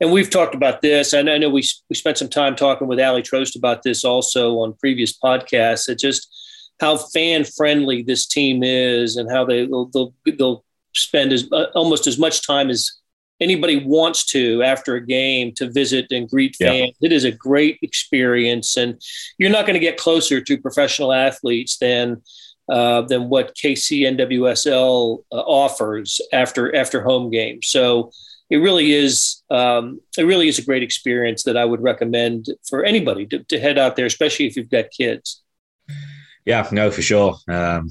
and 0.00 0.12
we've 0.12 0.28
talked 0.28 0.54
about 0.54 0.82
this. 0.82 1.14
And 1.14 1.30
I 1.30 1.38
know 1.38 1.48
we 1.48 1.64
we 1.88 1.96
spent 1.96 2.18
some 2.18 2.28
time 2.28 2.54
talking 2.56 2.88
with 2.88 3.00
Ali 3.00 3.22
Trost 3.22 3.56
about 3.56 3.82
this 3.82 4.04
also 4.04 4.56
on 4.58 4.74
previous 4.74 5.16
podcasts. 5.16 5.88
It 5.88 5.98
just 5.98 6.28
how 6.80 6.96
fan 6.96 7.44
friendly 7.44 8.02
this 8.02 8.26
team 8.26 8.62
is, 8.62 9.16
and 9.16 9.30
how 9.30 9.44
they 9.44 9.66
they'll, 9.66 9.86
they'll, 9.86 10.14
they'll 10.38 10.64
spend 10.94 11.32
as 11.32 11.50
uh, 11.52 11.66
almost 11.74 12.06
as 12.06 12.18
much 12.18 12.46
time 12.46 12.70
as 12.70 12.90
anybody 13.40 13.84
wants 13.84 14.24
to 14.24 14.62
after 14.62 14.94
a 14.94 15.06
game 15.06 15.52
to 15.52 15.70
visit 15.70 16.06
and 16.10 16.28
greet 16.28 16.56
fans. 16.56 16.92
Yeah. 17.00 17.06
It 17.08 17.12
is 17.12 17.24
a 17.24 17.32
great 17.32 17.78
experience, 17.82 18.76
and 18.76 19.00
you're 19.38 19.50
not 19.50 19.66
going 19.66 19.74
to 19.74 19.80
get 19.80 19.96
closer 19.96 20.40
to 20.40 20.58
professional 20.58 21.12
athletes 21.12 21.78
than 21.78 22.22
uh, 22.68 23.02
than 23.02 23.28
what 23.28 23.54
KC 23.54 24.02
NWSL 24.18 25.22
uh, 25.32 25.36
offers 25.36 26.20
after 26.32 26.74
after 26.74 27.02
home 27.02 27.30
games. 27.30 27.68
So 27.68 28.10
it 28.50 28.58
really 28.58 28.92
is 28.92 29.42
um, 29.50 30.00
it 30.16 30.24
really 30.24 30.48
is 30.48 30.58
a 30.58 30.64
great 30.64 30.82
experience 30.82 31.42
that 31.44 31.56
I 31.56 31.64
would 31.64 31.82
recommend 31.82 32.46
for 32.68 32.84
anybody 32.84 33.26
to, 33.26 33.42
to 33.44 33.60
head 33.60 33.78
out 33.78 33.96
there, 33.96 34.06
especially 34.06 34.46
if 34.46 34.56
you've 34.56 34.70
got 34.70 34.90
kids. 34.90 35.42
Yeah, 36.46 36.66
no, 36.72 36.90
for 36.90 37.02
sure. 37.02 37.36
Um, 37.48 37.90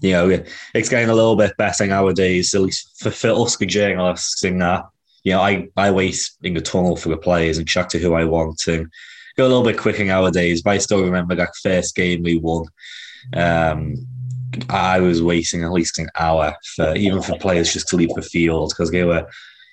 you 0.00 0.12
know, 0.12 0.44
it's 0.74 0.88
getting 0.88 1.10
a 1.10 1.14
little 1.14 1.36
bit 1.36 1.56
better 1.56 1.86
nowadays, 1.86 2.54
at 2.54 2.62
least 2.62 2.98
for, 2.98 3.10
for 3.10 3.30
us 3.30 3.56
journalists 3.56 4.44
in 4.44 4.58
that. 4.58 4.84
You 5.24 5.32
know, 5.32 5.40
I, 5.40 5.68
I 5.76 5.90
wait 5.90 6.18
in 6.42 6.54
the 6.54 6.60
tunnel 6.60 6.96
for 6.96 7.08
the 7.08 7.16
players 7.16 7.58
and 7.58 7.68
check 7.68 7.88
to 7.90 7.98
who 7.98 8.14
I 8.14 8.24
want 8.24 8.66
and 8.66 8.90
go 9.36 9.46
a 9.46 9.48
little 9.48 9.62
bit 9.62 9.78
quicker 9.78 10.04
nowadays, 10.04 10.62
but 10.62 10.70
I 10.70 10.78
still 10.78 11.02
remember 11.02 11.34
that 11.34 11.54
first 11.62 11.94
game 11.94 12.22
we 12.22 12.36
won. 12.36 12.66
Um, 13.34 13.94
I 14.68 14.98
was 15.00 15.22
waiting 15.22 15.62
at 15.62 15.72
least 15.72 15.98
an 15.98 16.08
hour 16.18 16.54
for 16.76 16.94
even 16.96 17.22
for 17.22 17.38
players 17.38 17.72
just 17.72 17.88
to 17.88 17.96
leave 17.96 18.14
the 18.14 18.22
field 18.22 18.70
because 18.70 18.90
they 18.90 19.04
were, 19.04 19.26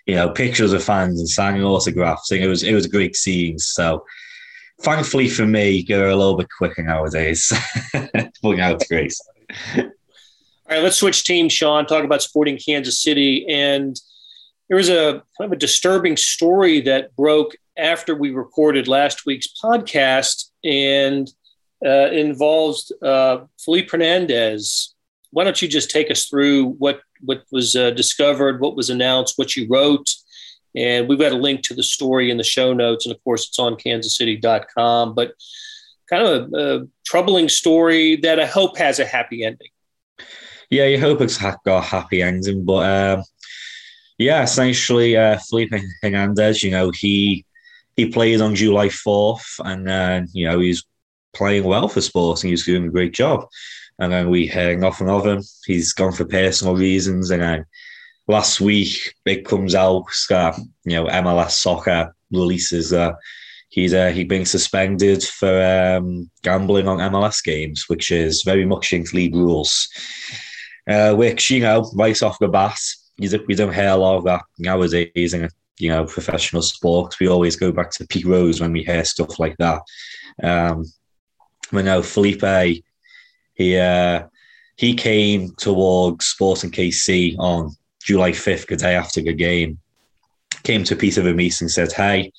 you 0.06 0.16
know, 0.16 0.30
pictures 0.30 0.74
of 0.74 0.84
fans 0.84 1.20
and 1.20 1.28
signing 1.28 1.64
autographs. 1.64 2.32
And 2.32 2.44
it 2.44 2.48
was 2.48 2.64
it 2.64 2.74
was 2.74 2.86
a 2.86 2.90
great 2.90 3.16
seeing. 3.16 3.58
So 3.58 4.06
thankfully 4.82 5.28
for 5.30 5.46
me, 5.46 5.84
go 5.84 6.08
a 6.08 6.16
little 6.16 6.38
bit 6.38 6.48
quicker 6.58 6.84
nowadays. 6.84 7.52
Pulling 8.42 8.62
out 8.62 8.84
grace. 8.88 9.20
All 9.76 9.84
right, 10.70 10.84
let's 10.84 10.98
switch 10.98 11.24
teams, 11.24 11.52
Shaun. 11.52 11.86
Talk 11.86 12.04
about 12.04 12.22
Sporting 12.22 12.58
Kansas 12.58 13.02
City. 13.02 13.46
And 13.50 14.00
there 14.68 14.78
was 14.78 14.90
a 14.90 15.24
kind 15.38 15.52
of 15.52 15.52
a 15.52 15.56
disturbing 15.58 16.16
story 16.16 16.80
that 16.82 17.16
broke 17.16 17.56
after 17.78 18.14
we 18.14 18.32
recorded 18.32 18.88
last 18.88 19.26
week's 19.26 19.48
podcast 19.62 20.52
and 20.64 21.32
uh, 21.84 22.12
involves 22.12 22.92
uh, 23.02 23.40
Felipe 23.64 23.90
Hernandez. 23.90 24.94
Why 25.32 25.44
don't 25.44 25.62
you 25.62 25.68
just 25.68 25.90
take 25.90 26.12
us 26.12 26.26
through 26.26 26.72
what 26.74 27.02
what 27.22 27.44
was 27.52 27.76
uh, 27.76 27.92
discovered, 27.92 28.62
what 28.62 28.76
was 28.76 28.90
announced, 28.90 29.38
what 29.38 29.56
you 29.56 29.68
wrote, 29.70 30.10
and 30.80 31.08
we've 31.08 31.20
got 31.20 31.32
a 31.34 31.36
link 31.36 31.62
to 31.64 31.74
the 31.74 31.84
story 31.84 32.32
in 32.32 32.38
the 32.38 32.44
show 32.44 32.74
notes, 32.74 33.06
and 33.06 33.14
of 33.14 33.24
course 33.24 33.48
it's 33.48 33.60
on 33.60 33.76
kansascity.com. 33.76 35.14
But 35.14 35.34
kind 36.10 36.24
of 36.24 36.54
a, 36.54 36.58
a 36.58 36.88
troubling 37.06 37.50
story 37.50 38.16
that 38.18 38.40
I 38.40 38.46
hope 38.46 38.78
has 38.78 39.00
a 39.00 39.06
happy 39.06 39.44
ending 39.44 39.70
yeah, 40.70 40.86
you 40.86 41.00
hope 41.00 41.22
it's 41.22 41.38
got 41.38 41.66
a 41.66 41.82
happy 41.82 42.22
ending. 42.22 42.64
But 42.64 43.18
um, 43.20 43.24
yeah, 44.18 44.44
essentially, 44.44 45.18
uh, 45.18 45.40
Felipe 45.50 45.74
Hernandez, 46.02 46.64
you 46.64 46.72
know, 46.72 46.92
he 46.92 47.46
he 47.96 48.08
played 48.08 48.42
on 48.42 48.56
July 48.56 48.90
fourth, 48.90 49.60
and 49.64 49.90
uh, 49.90 50.22
you 50.34 50.48
know 50.48 50.60
he's 50.60 50.84
playing 51.34 51.64
well 51.64 51.88
for 51.88 52.02
Sporting. 52.02 52.52
He's 52.52 52.66
doing 52.66 52.86
a 52.86 52.92
great 52.92 53.14
job. 53.14 53.46
And 54.02 54.14
then 54.14 54.30
we 54.30 54.48
heard 54.48 54.80
nothing 54.80 55.10
of 55.10 55.26
him. 55.26 55.44
He's 55.66 55.92
gone 55.92 56.14
for 56.14 56.24
personal 56.24 56.74
reasons. 56.74 57.32
And 57.32 57.42
then 57.42 57.66
last 58.30 58.62
week, 58.62 59.14
it 59.26 59.46
comes 59.46 59.76
out 59.76 60.06
that 60.30 60.58
you 60.86 60.96
know 60.96 61.08
MLS 61.08 61.52
Soccer 61.52 62.16
releases 62.32 62.92
that 62.92 63.16
he's 63.68 63.94
uh, 63.94 64.12
he's 64.12 64.28
been 64.28 64.46
suspended 64.46 65.24
for 65.24 65.62
um, 65.62 66.30
gambling 66.44 66.88
on 66.88 67.12
MLS 67.12 67.44
games, 67.44 67.86
which 67.90 68.12
is 68.12 68.44
very 68.44 68.66
much 68.66 68.94
in 68.94 69.04
league 69.14 69.36
rules 69.36 69.90
uh, 70.90 71.14
which, 71.14 71.52
you 71.52 71.62
know, 71.62 71.90
right 71.94 72.22
off 72.24 72.40
the 72.40 72.48
bat, 72.48 72.80
we 73.20 73.28
don't 73.28 73.74
hear 73.74 73.90
a 73.90 73.96
lot 73.96 74.18
of 74.18 74.24
that 74.24 74.42
nowadays 74.58 75.34
in, 75.34 75.48
you 75.78 75.90
know, 75.90 76.06
professional 76.06 76.64
sports. 76.64 77.20
We 77.20 77.28
always 77.28 77.56
go 77.56 77.72
back 77.72 77.92
to 77.92 78.08
Pete 78.08 78.26
Rose 78.26 78.60
when 78.60 78.72
we 78.72 78.84
hear 78.84 79.06
stuff 79.06 79.40
like 79.40 79.56
that. 79.58 79.82
Um, 80.42 80.86
but 81.72 81.86
no, 81.86 82.02
Felipe, 82.02 82.82
he, 83.54 83.78
uh, 83.78 84.24
he 84.78 84.96
came 84.96 85.54
towards 85.58 86.26
Sporting 86.26 86.72
KC 86.72 87.36
on 87.38 87.76
July 88.10 88.32
5th, 88.32 88.66
the 88.66 88.76
day 88.76 88.96
after 88.96 89.22
the 89.22 89.34
game, 89.34 89.78
came 90.64 90.84
to 90.84 90.96
Peter 90.96 91.22
Vermes 91.22 91.62
and 91.62 91.70
said, 91.70 91.92
Hey, 91.92 92.32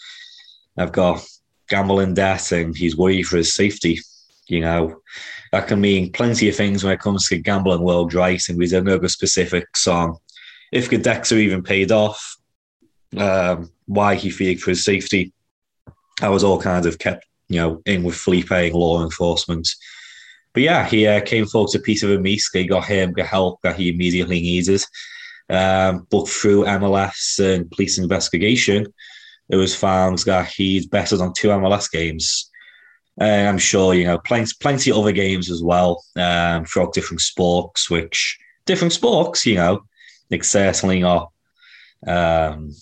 I've 0.77 0.91
got 0.91 1.25
gambling 1.69 2.15
debt 2.15 2.51
and 2.51 2.77
he's 2.77 2.97
worried 2.97 3.23
for 3.23 3.37
his 3.37 3.55
safety. 3.55 4.01
You 4.49 4.63
know, 4.63 5.01
that 5.53 5.69
can 5.69 5.81
mean 5.81 6.11
plenty 6.11 6.49
of 6.49 6.57
things 6.57 6.83
when 6.83 6.93
it 6.93 6.99
comes 6.99 7.29
to 7.29 7.39
gambling 7.39 7.83
world, 7.83 8.15
right? 8.15 8.43
And 8.49 8.59
we 8.59 8.67
don't 8.67 8.83
know 8.83 8.99
the 8.99 9.09
specifics 9.09 9.87
on 9.87 10.17
if 10.73 10.91
the 10.91 10.99
decks 10.99 11.31
are 11.31 11.39
even 11.39 11.63
paid 11.63 11.93
off, 11.93 12.37
um, 13.17 13.71
why 13.87 14.17
he 14.17 14.29
feared 14.29 14.61
for 14.61 14.71
his 14.71 14.85
safety. 14.85 15.33
I 16.21 16.31
was 16.31 16.43
all 16.43 16.61
kind 16.61 16.85
of 16.85 16.99
kept, 16.99 17.25
you 17.49 17.61
know, 17.61 17.81
in 17.87 18.03
with 18.03 18.17
Felipe 18.17 18.51
and 18.51 18.75
law 18.75 19.05
enforcement. 19.05 19.69
But 20.53 20.65
yeah, 20.65 20.85
he 20.85 21.07
uh, 21.07 21.21
came 21.21 21.47
forward 21.47 21.71
to 21.71 21.79
Peter 21.79 22.09
Vermes. 22.09 22.51
He 22.53 22.67
got 22.67 22.87
him 22.87 23.13
the 23.17 23.23
help 23.23 23.61
that 23.63 23.77
he 23.77 23.89
immediately 23.89 24.41
needed. 24.41 24.83
Um, 25.51 26.07
but 26.11 26.29
through 26.29 26.65
MLS 26.65 27.39
and 27.39 27.71
police 27.71 27.99
investigation, 27.99 28.87
it 29.49 29.57
was 29.57 29.75
found 29.75 30.19
that 30.21 30.49
he'd 30.49 30.91
betted 30.91 31.21
on 31.21 31.33
two 31.33 31.49
MLS 31.49 31.91
games 31.91 32.51
uh, 33.21 33.25
I'm 33.25 33.59
sure 33.59 33.93
you 33.95 34.05
know 34.05 34.19
plenty, 34.19 34.53
plenty 34.61 34.91
of 34.91 34.99
other 34.99 35.13
games 35.13 35.51
as 35.51 35.63
well 35.63 36.03
um, 36.17 36.65
for 36.65 36.91
different 36.93 37.21
sports, 37.21 37.91
which 37.91 38.39
different 38.65 38.93
sports, 38.93 39.45
you 39.45 39.57
know, 39.57 39.83
it's 40.31 40.49
certainly 40.49 41.01
not 41.01 41.31
um, 42.07 42.75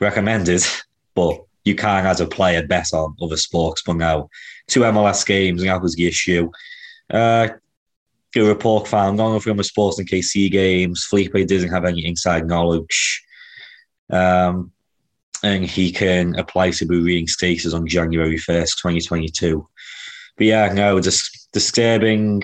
recommended, 0.00 0.62
but 1.14 1.38
you 1.64 1.74
can 1.74 2.06
as 2.06 2.20
a 2.20 2.26
player 2.26 2.66
bet 2.66 2.92
on 2.94 3.16
other 3.20 3.36
sports. 3.36 3.82
But 3.84 3.96
now, 3.96 4.28
two 4.68 4.80
MLS 4.80 5.26
games, 5.26 5.60
and 5.60 5.70
that 5.70 5.82
was 5.82 5.94
the 5.94 6.06
issue. 6.06 6.50
Uh, 7.10 7.48
the 8.34 8.42
report 8.42 8.88
found 8.88 9.16
none 9.16 9.34
of 9.34 9.44
them 9.44 9.62
Sporting 9.62 10.06
KC 10.06 10.50
games. 10.50 11.06
Felipe 11.08 11.46
doesn't 11.46 11.70
have 11.70 11.84
any 11.84 12.04
inside 12.04 12.46
knowledge. 12.46 13.22
Um, 14.10 14.72
and 15.42 15.64
he 15.64 15.92
can 15.92 16.34
apply 16.36 16.70
to 16.70 16.86
be 16.86 16.98
reinstated 16.98 17.74
on 17.74 17.86
January 17.86 18.36
1st, 18.36 18.76
2022. 18.80 19.66
But 20.36 20.46
yeah, 20.46 20.72
no, 20.72 21.00
just 21.00 21.48
disturbing. 21.52 22.42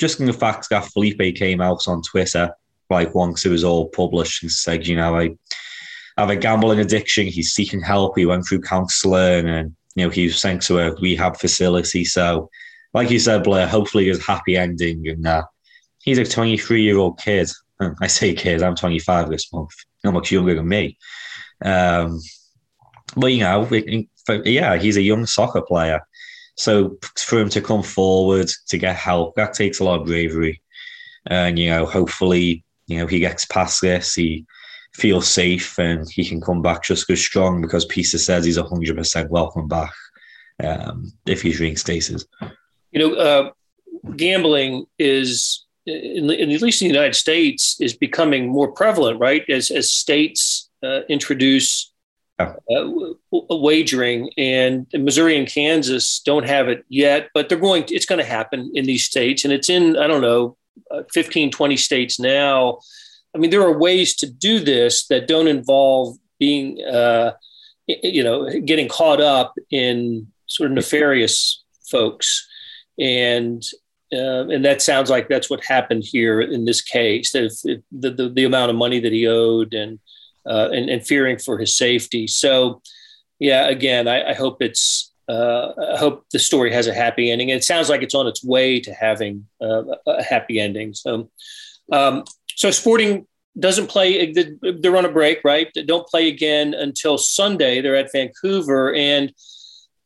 Just 0.00 0.20
in 0.20 0.26
the 0.26 0.32
fact 0.32 0.68
that 0.70 0.86
Felipe 0.86 1.36
came 1.36 1.60
out 1.60 1.88
on 1.88 2.02
Twitter, 2.02 2.50
like 2.90 3.14
once 3.14 3.44
it 3.44 3.50
was 3.50 3.64
all 3.64 3.88
published, 3.88 4.42
and 4.42 4.52
said, 4.52 4.86
you 4.86 4.96
know, 4.96 5.18
I 5.18 5.30
have 6.16 6.30
a 6.30 6.36
gambling 6.36 6.80
addiction. 6.80 7.26
He's 7.26 7.52
seeking 7.52 7.82
help. 7.82 8.16
He 8.16 8.24
went 8.24 8.46
through 8.46 8.60
counselling, 8.60 9.48
and 9.48 9.74
you 9.96 10.04
know, 10.04 10.10
he 10.10 10.24
was 10.24 10.40
sent 10.40 10.62
to 10.62 10.78
a 10.78 10.94
rehab 11.00 11.36
facility. 11.36 12.04
So, 12.04 12.48
like 12.94 13.10
you 13.10 13.18
said, 13.18 13.44
Blair, 13.44 13.66
hopefully 13.66 14.06
his 14.06 14.24
happy 14.24 14.56
ending. 14.56 15.08
And 15.08 15.26
uh, 15.26 15.44
he's 16.02 16.18
a 16.18 16.24
23 16.24 16.82
year 16.82 16.98
old 16.98 17.18
kid. 17.18 17.50
I 18.00 18.06
say 18.06 18.34
kid. 18.34 18.62
I'm 18.62 18.74
25 18.74 19.30
this 19.30 19.52
month. 19.52 19.70
Not 20.02 20.14
much 20.14 20.32
younger 20.32 20.54
than 20.54 20.68
me. 20.68 20.98
Um, 21.64 22.20
but 23.16 23.28
you 23.28 23.40
know, 23.40 23.68
yeah, 24.44 24.76
he's 24.76 24.96
a 24.96 25.02
young 25.02 25.26
soccer 25.26 25.62
player. 25.62 26.00
So 26.56 26.98
for 27.16 27.38
him 27.38 27.48
to 27.50 27.60
come 27.60 27.82
forward 27.82 28.50
to 28.68 28.78
get 28.78 28.96
help, 28.96 29.36
that 29.36 29.54
takes 29.54 29.78
a 29.78 29.84
lot 29.84 30.00
of 30.00 30.06
bravery. 30.06 30.60
And, 31.26 31.58
you 31.58 31.70
know, 31.70 31.86
hopefully, 31.86 32.64
you 32.86 32.98
know, 32.98 33.06
he 33.06 33.20
gets 33.20 33.44
past 33.44 33.80
this, 33.80 34.14
he 34.14 34.44
feels 34.94 35.28
safe 35.28 35.78
and 35.78 36.08
he 36.10 36.24
can 36.24 36.40
come 36.40 36.60
back 36.62 36.82
just 36.82 37.08
as 37.10 37.20
strong 37.20 37.62
because 37.62 37.84
Peter 37.84 38.18
says 38.18 38.44
he's 38.44 38.58
100% 38.58 39.28
welcome 39.28 39.68
back 39.68 39.92
um, 40.64 41.12
if 41.26 41.42
he's 41.42 41.60
reinstated. 41.60 42.22
You 42.90 43.00
know, 43.00 43.14
uh, 43.14 43.50
gambling 44.16 44.86
is, 44.98 45.64
in, 45.86 46.30
in, 46.30 46.50
at 46.50 46.62
least 46.62 46.82
in 46.82 46.88
the 46.88 46.94
United 46.94 47.14
States, 47.14 47.76
is 47.80 47.94
becoming 47.94 48.48
more 48.48 48.72
prevalent, 48.72 49.20
right? 49.20 49.42
As, 49.48 49.70
as 49.70 49.90
states 49.90 50.70
uh, 50.82 51.00
introduce 51.08 51.92
uh, 52.38 52.54
wagering, 53.50 54.30
and 54.38 54.86
Missouri 54.94 55.36
and 55.36 55.48
Kansas 55.48 56.20
don't 56.20 56.46
have 56.46 56.68
it 56.68 56.84
yet, 56.88 57.30
but 57.34 57.48
they're 57.48 57.58
going. 57.58 57.84
To, 57.84 57.94
it's 57.94 58.06
going 58.06 58.20
to 58.20 58.24
happen 58.24 58.70
in 58.74 58.84
these 58.84 59.04
states, 59.04 59.44
and 59.44 59.52
it's 59.52 59.68
in 59.68 59.96
I 59.96 60.06
don't 60.06 60.22
know, 60.22 60.56
uh, 60.90 61.02
15, 61.12 61.50
20 61.50 61.76
states 61.76 62.20
now. 62.20 62.78
I 63.34 63.38
mean, 63.38 63.50
there 63.50 63.62
are 63.62 63.76
ways 63.76 64.14
to 64.16 64.26
do 64.30 64.60
this 64.60 65.06
that 65.08 65.28
don't 65.28 65.48
involve 65.48 66.16
being, 66.38 66.82
uh, 66.84 67.32
you 67.86 68.22
know, 68.22 68.48
getting 68.60 68.88
caught 68.88 69.20
up 69.20 69.54
in 69.70 70.28
sort 70.46 70.70
of 70.70 70.74
nefarious 70.74 71.62
folks, 71.90 72.48
and 72.98 73.62
uh, 74.12 74.48
and 74.48 74.64
that 74.64 74.80
sounds 74.80 75.10
like 75.10 75.28
that's 75.28 75.50
what 75.50 75.64
happened 75.64 76.02
here 76.04 76.40
in 76.40 76.64
this 76.64 76.80
case. 76.80 77.32
That 77.32 77.82
the, 77.92 78.10
the, 78.10 78.28
the 78.30 78.44
amount 78.44 78.70
of 78.70 78.76
money 78.76 79.00
that 79.00 79.12
he 79.12 79.26
owed 79.26 79.74
and 79.74 79.98
uh, 80.46 80.70
and, 80.72 80.88
and, 80.88 81.06
fearing 81.06 81.36
for 81.36 81.58
his 81.58 81.76
safety. 81.76 82.26
So, 82.26 82.80
yeah, 83.38 83.68
again, 83.68 84.08
I, 84.08 84.30
I 84.30 84.34
hope 84.34 84.62
it's 84.62 85.12
uh, 85.28 85.72
I 85.94 85.98
hope 85.98 86.24
the 86.32 86.38
story 86.38 86.72
has 86.72 86.86
a 86.86 86.94
happy 86.94 87.30
ending. 87.30 87.50
It 87.50 87.64
sounds 87.64 87.90
like 87.90 88.02
it's 88.02 88.14
on 88.14 88.26
its 88.26 88.42
way 88.42 88.80
to 88.80 88.94
having 88.94 89.46
uh, 89.60 89.82
a 90.06 90.22
happy 90.22 90.58
ending. 90.58 90.94
So, 90.94 91.30
um, 91.92 92.24
so 92.56 92.70
Sporting 92.70 93.26
doesn't 93.58 93.88
play. 93.88 94.32
They're 94.32 94.96
on 94.96 95.04
a 95.04 95.12
break, 95.12 95.40
right? 95.44 95.68
They 95.74 95.82
don't 95.82 96.06
play 96.08 96.28
again 96.28 96.72
until 96.72 97.18
Sunday. 97.18 97.82
They're 97.82 97.96
at 97.96 98.12
Vancouver, 98.12 98.94
and 98.94 99.32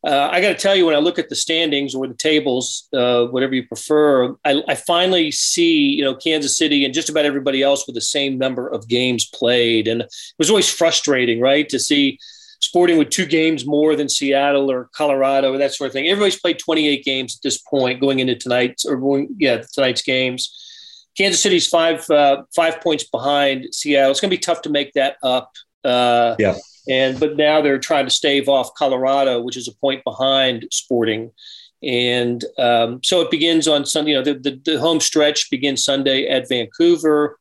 uh, 0.04 0.28
I 0.32 0.40
got 0.40 0.48
to 0.48 0.54
tell 0.54 0.74
you, 0.74 0.86
when 0.86 0.94
I 0.94 0.98
look 0.98 1.18
at 1.18 1.28
the 1.28 1.36
standings 1.36 1.94
or 1.94 2.06
the 2.06 2.14
tables, 2.14 2.88
uh, 2.92 3.26
whatever 3.26 3.54
you 3.54 3.66
prefer, 3.66 4.34
I, 4.44 4.62
I, 4.66 4.74
finally 4.74 5.30
see 5.30 5.90
you 5.90 6.02
know 6.02 6.14
Kansas 6.14 6.56
City 6.56 6.84
and 6.84 6.92
just 6.92 7.08
about 7.08 7.24
everybody 7.24 7.62
else 7.62 7.86
with 7.86 7.94
the 7.94 8.00
same 8.00 8.36
number 8.36 8.66
of 8.68 8.88
games 8.88 9.26
played, 9.26 9.86
and 9.86 10.02
it 10.02 10.10
was 10.38 10.50
always 10.50 10.68
frustrating, 10.68 11.40
right, 11.40 11.68
to 11.68 11.78
see 11.78 12.18
Sporting 12.62 12.96
with 12.96 13.10
two 13.10 13.26
games 13.26 13.66
more 13.66 13.96
than 13.96 14.08
Seattle 14.08 14.70
or 14.70 14.88
Colorado 14.94 15.52
or 15.52 15.58
that 15.58 15.74
sort 15.74 15.88
of 15.88 15.92
thing. 15.92 16.06
Everybody's 16.06 16.38
played 16.38 16.60
28 16.60 17.04
games 17.04 17.34
at 17.34 17.42
this 17.42 17.58
point 17.58 18.00
going 18.00 18.20
into 18.20 18.36
tonight's 18.36 18.84
or 18.84 18.96
going 18.96 19.34
yeah 19.36 19.64
tonight's 19.72 20.02
games. 20.02 20.56
Kansas 21.18 21.42
City's 21.42 21.66
five 21.66 22.08
uh, 22.08 22.44
five 22.54 22.80
points 22.80 23.02
behind 23.02 23.66
Seattle. 23.74 24.12
It's 24.12 24.20
going 24.20 24.30
to 24.30 24.36
be 24.36 24.40
tough 24.40 24.62
to 24.62 24.70
make 24.70 24.92
that 24.92 25.16
up. 25.24 25.50
Uh, 25.82 26.36
yeah. 26.38 26.54
And 26.88 27.20
but 27.20 27.36
now 27.36 27.60
they're 27.60 27.78
trying 27.78 28.06
to 28.06 28.10
stave 28.10 28.48
off 28.48 28.74
Colorado, 28.74 29.40
which 29.40 29.56
is 29.56 29.68
a 29.68 29.76
point 29.76 30.02
behind 30.04 30.66
Sporting. 30.70 31.30
And 31.82 32.44
um, 32.58 33.00
so 33.02 33.20
it 33.20 33.30
begins 33.30 33.66
on 33.66 33.84
Sunday. 33.84 34.12
You 34.12 34.16
know, 34.18 34.24
the, 34.24 34.34
the, 34.34 34.60
the 34.64 34.80
home 34.80 35.00
stretch 35.00 35.50
begins 35.50 35.84
Sunday 35.84 36.28
at 36.28 36.48
Vancouver, 36.48 37.38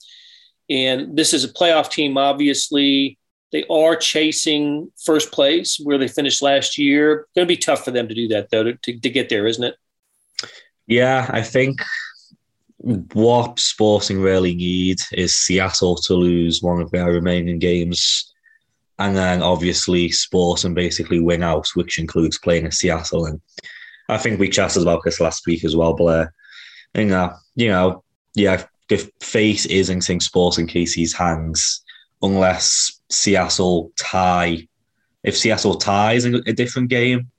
and 0.69 1.15
this 1.17 1.33
is 1.33 1.43
a 1.43 1.53
playoff 1.53 1.91
team. 1.91 2.17
Obviously, 2.17 3.17
they 3.51 3.65
are 3.69 3.95
chasing 3.95 4.91
first 5.03 5.31
place 5.31 5.79
where 5.83 5.98
they 5.98 6.07
finished 6.07 6.41
last 6.41 6.77
year. 6.77 7.27
Going 7.36 7.48
to 7.48 7.53
be 7.53 7.57
tough 7.57 7.83
for 7.83 7.91
them 7.91 8.07
to 8.07 8.15
do 8.15 8.27
that, 8.29 8.50
though, 8.50 8.63
to, 8.63 8.74
to, 8.74 9.00
to 9.00 9.10
get 9.10 9.29
there, 9.29 9.45
isn't 9.45 9.63
it? 9.63 9.75
Yeah, 10.88 11.27
I 11.29 11.41
think 11.41 11.81
what 13.13 13.60
Sporting 13.60 14.21
really 14.21 14.55
need 14.55 15.00
is 15.12 15.36
Seattle 15.36 15.95
to 15.98 16.15
lose 16.15 16.62
one 16.62 16.81
of 16.81 16.89
their 16.91 17.12
remaining 17.12 17.60
games, 17.60 18.33
and 19.01 19.17
then 19.17 19.41
obviously 19.41 20.10
sports 20.12 20.63
and 20.63 20.75
basically 20.75 21.20
wing 21.20 21.41
out, 21.41 21.67
which 21.74 21.98
includes 21.98 22.38
playing 22.38 22.67
a 22.67 22.72
Seattle. 22.72 23.25
And 23.25 23.41
I 24.10 24.17
think 24.20 24.39
we 24.39 24.48
chatted 24.48 24.84
about 24.84 25.01
this 25.03 25.20
last 25.20 25.48
week 25.48 25.63
as 25.63 25.75
well, 25.75 25.93
Blair. 25.93 26.34
And 26.93 27.12
uh, 27.12 27.34
you 27.55 27.70
know, 27.70 28.03
yeah, 28.36 28.63
the 28.89 29.10
fate 29.22 29.65
is 29.65 29.89
in 29.89 30.01
sports 30.01 30.25
Sporting 30.25 30.67
KC's 30.67 31.13
hands 31.13 31.84
unless 32.22 33.01
Seattle 33.10 33.91
tie. 33.98 34.67
If 35.24 35.36
Seattle 35.36 35.75
ties 35.75 36.25
a, 36.25 36.36
a 36.46 36.53
different 36.53 36.89
game, 36.89 37.31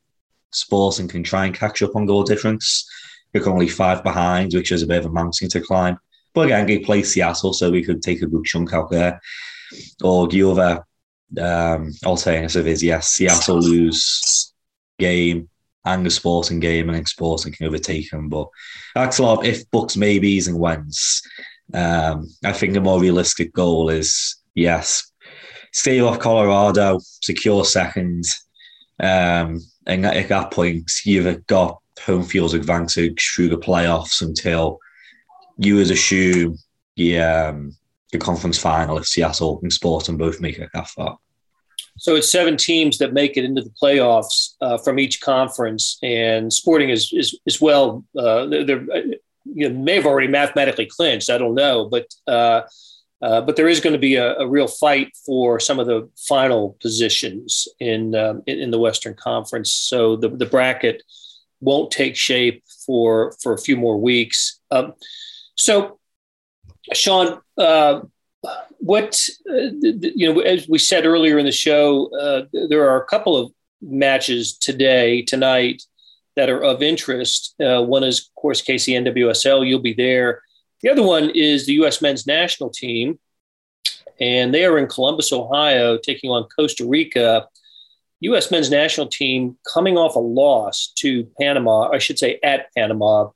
sports 0.50 0.98
and 0.98 1.08
can 1.08 1.22
try 1.22 1.46
and 1.46 1.54
catch 1.54 1.80
up 1.82 1.94
on 1.94 2.06
goal 2.06 2.24
difference. 2.24 2.88
They're 3.32 3.42
currently 3.42 3.68
five 3.68 4.02
behind, 4.02 4.52
which 4.52 4.72
is 4.72 4.82
a 4.82 4.86
bit 4.86 4.98
of 4.98 5.06
a 5.06 5.10
mountain 5.10 5.48
to 5.50 5.60
climb. 5.60 5.96
But 6.34 6.46
again, 6.46 6.66
they 6.66 6.80
play 6.80 7.02
Seattle, 7.04 7.52
so 7.52 7.70
we 7.70 7.84
could 7.84 8.02
take 8.02 8.20
a 8.20 8.26
good 8.26 8.44
chunk 8.44 8.72
out 8.72 8.90
there. 8.90 9.20
Or 10.02 10.26
the 10.28 10.42
other 10.42 10.84
um, 11.40 11.92
alternative 12.04 12.66
is 12.66 12.82
yes, 12.82 13.08
Seattle 13.08 13.60
lose 13.60 14.52
game 14.98 15.48
the 16.04 16.10
Sporting 16.10 16.60
game, 16.60 16.88
and 16.88 16.96
then 16.96 17.06
Sporting 17.06 17.52
can 17.52 17.66
overtake 17.66 18.10
them. 18.10 18.28
But 18.28 18.48
that's 18.94 19.18
a 19.18 19.22
lot 19.22 19.40
of 19.40 19.44
if, 19.44 19.70
bucks, 19.70 19.96
maybes, 19.96 20.48
and 20.48 20.58
whens. 20.58 21.22
Um, 21.74 22.28
I 22.44 22.52
think 22.52 22.74
the 22.74 22.80
more 22.80 23.00
realistic 23.00 23.52
goal 23.52 23.88
is 23.88 24.36
yes, 24.54 25.10
stay 25.72 26.00
off 26.00 26.18
Colorado, 26.18 27.00
secure 27.20 27.64
second. 27.64 28.24
Um, 29.00 29.60
and 29.86 30.06
at 30.06 30.28
that 30.28 30.50
point, 30.52 30.90
you've 31.04 31.46
got 31.46 31.80
home 32.00 32.24
field's 32.24 32.54
advantage 32.54 33.32
through 33.34 33.48
the 33.48 33.56
playoffs 33.58 34.22
until 34.22 34.78
you 35.58 35.76
would 35.76 35.90
assume 35.90 36.56
the, 36.96 37.18
um, 37.20 37.76
the 38.12 38.18
conference 38.18 38.58
final 38.58 38.98
if 38.98 39.06
Seattle 39.06 39.58
and 39.62 39.72
Sporting 39.72 40.16
both 40.16 40.40
make 40.40 40.58
it 40.58 40.70
that 40.74 40.88
far. 40.88 41.18
So 41.98 42.16
it's 42.16 42.30
seven 42.30 42.56
teams 42.56 42.98
that 42.98 43.12
make 43.12 43.36
it 43.36 43.44
into 43.44 43.62
the 43.62 43.72
playoffs 43.80 44.54
uh, 44.60 44.78
from 44.78 44.98
each 44.98 45.20
conference, 45.20 45.98
and 46.02 46.52
Sporting 46.52 46.90
is 46.90 47.12
is, 47.12 47.38
is 47.46 47.60
well. 47.60 48.04
Uh, 48.16 48.46
they're, 48.46 48.84
you 49.44 49.68
know, 49.68 49.78
may 49.78 49.96
have 49.96 50.06
already 50.06 50.28
mathematically 50.28 50.86
clinched. 50.86 51.30
I 51.30 51.38
don't 51.38 51.54
know, 51.54 51.88
but 51.88 52.06
uh, 52.26 52.62
uh, 53.22 53.40
but 53.40 53.54
there 53.54 53.68
is 53.68 53.80
going 53.80 53.92
to 53.92 53.98
be 53.98 54.16
a, 54.16 54.36
a, 54.38 54.48
real 54.48 54.66
fight 54.66 55.16
for 55.24 55.60
some 55.60 55.78
of 55.78 55.86
the 55.86 56.10
final 56.28 56.76
positions 56.80 57.68
in 57.78 58.16
um, 58.16 58.42
in, 58.46 58.58
in, 58.58 58.70
the 58.72 58.80
Western 58.80 59.14
Conference. 59.14 59.72
So 59.72 60.16
the, 60.16 60.28
the 60.28 60.46
bracket 60.46 61.04
won't 61.60 61.92
take 61.92 62.16
shape 62.16 62.64
for 62.84 63.32
for 63.40 63.52
a 63.52 63.58
few 63.58 63.76
more 63.76 63.96
weeks. 63.96 64.58
Um, 64.72 64.94
so, 65.54 66.00
Shaun, 66.92 67.40
uh, 67.56 68.00
what 68.82 69.28
uh, 69.48 69.70
you 69.80 70.34
know, 70.34 70.40
as 70.40 70.68
we 70.68 70.78
said 70.78 71.06
earlier 71.06 71.38
in 71.38 71.46
the 71.46 71.52
show, 71.52 72.10
uh, 72.18 72.42
there 72.68 72.90
are 72.90 73.00
a 73.00 73.06
couple 73.06 73.36
of 73.36 73.52
matches 73.80 74.58
today, 74.58 75.22
tonight, 75.22 75.84
that 76.34 76.50
are 76.50 76.62
of 76.62 76.82
interest. 76.82 77.54
Uh, 77.60 77.82
one 77.82 78.02
is, 78.02 78.18
of 78.20 78.34
course, 78.34 78.60
KC 78.60 79.00
NWSL. 79.06 79.66
You'll 79.68 79.78
be 79.78 79.94
there. 79.94 80.42
The 80.82 80.90
other 80.90 81.04
one 81.04 81.30
is 81.30 81.64
the 81.64 81.74
U.S. 81.74 82.02
men's 82.02 82.26
national 82.26 82.70
team, 82.70 83.20
and 84.20 84.52
they 84.52 84.64
are 84.64 84.78
in 84.78 84.88
Columbus, 84.88 85.32
Ohio, 85.32 85.96
taking 85.96 86.30
on 86.30 86.48
Costa 86.48 86.84
Rica. 86.84 87.46
U.S. 88.18 88.50
men's 88.50 88.70
national 88.70 89.06
team 89.06 89.56
coming 89.72 89.96
off 89.96 90.16
a 90.16 90.20
loss 90.20 90.92
to 90.96 91.28
Panama, 91.40 91.88
I 91.90 91.98
should 91.98 92.18
say 92.18 92.40
at 92.42 92.66
Panama. 92.76 93.30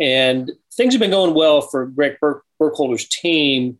And 0.00 0.50
things 0.72 0.94
have 0.94 1.00
been 1.00 1.10
going 1.10 1.34
well 1.34 1.60
for 1.60 1.84
Greg 1.84 2.16
Burk- 2.18 2.44
Berhalter's 2.58 3.06
team 3.06 3.78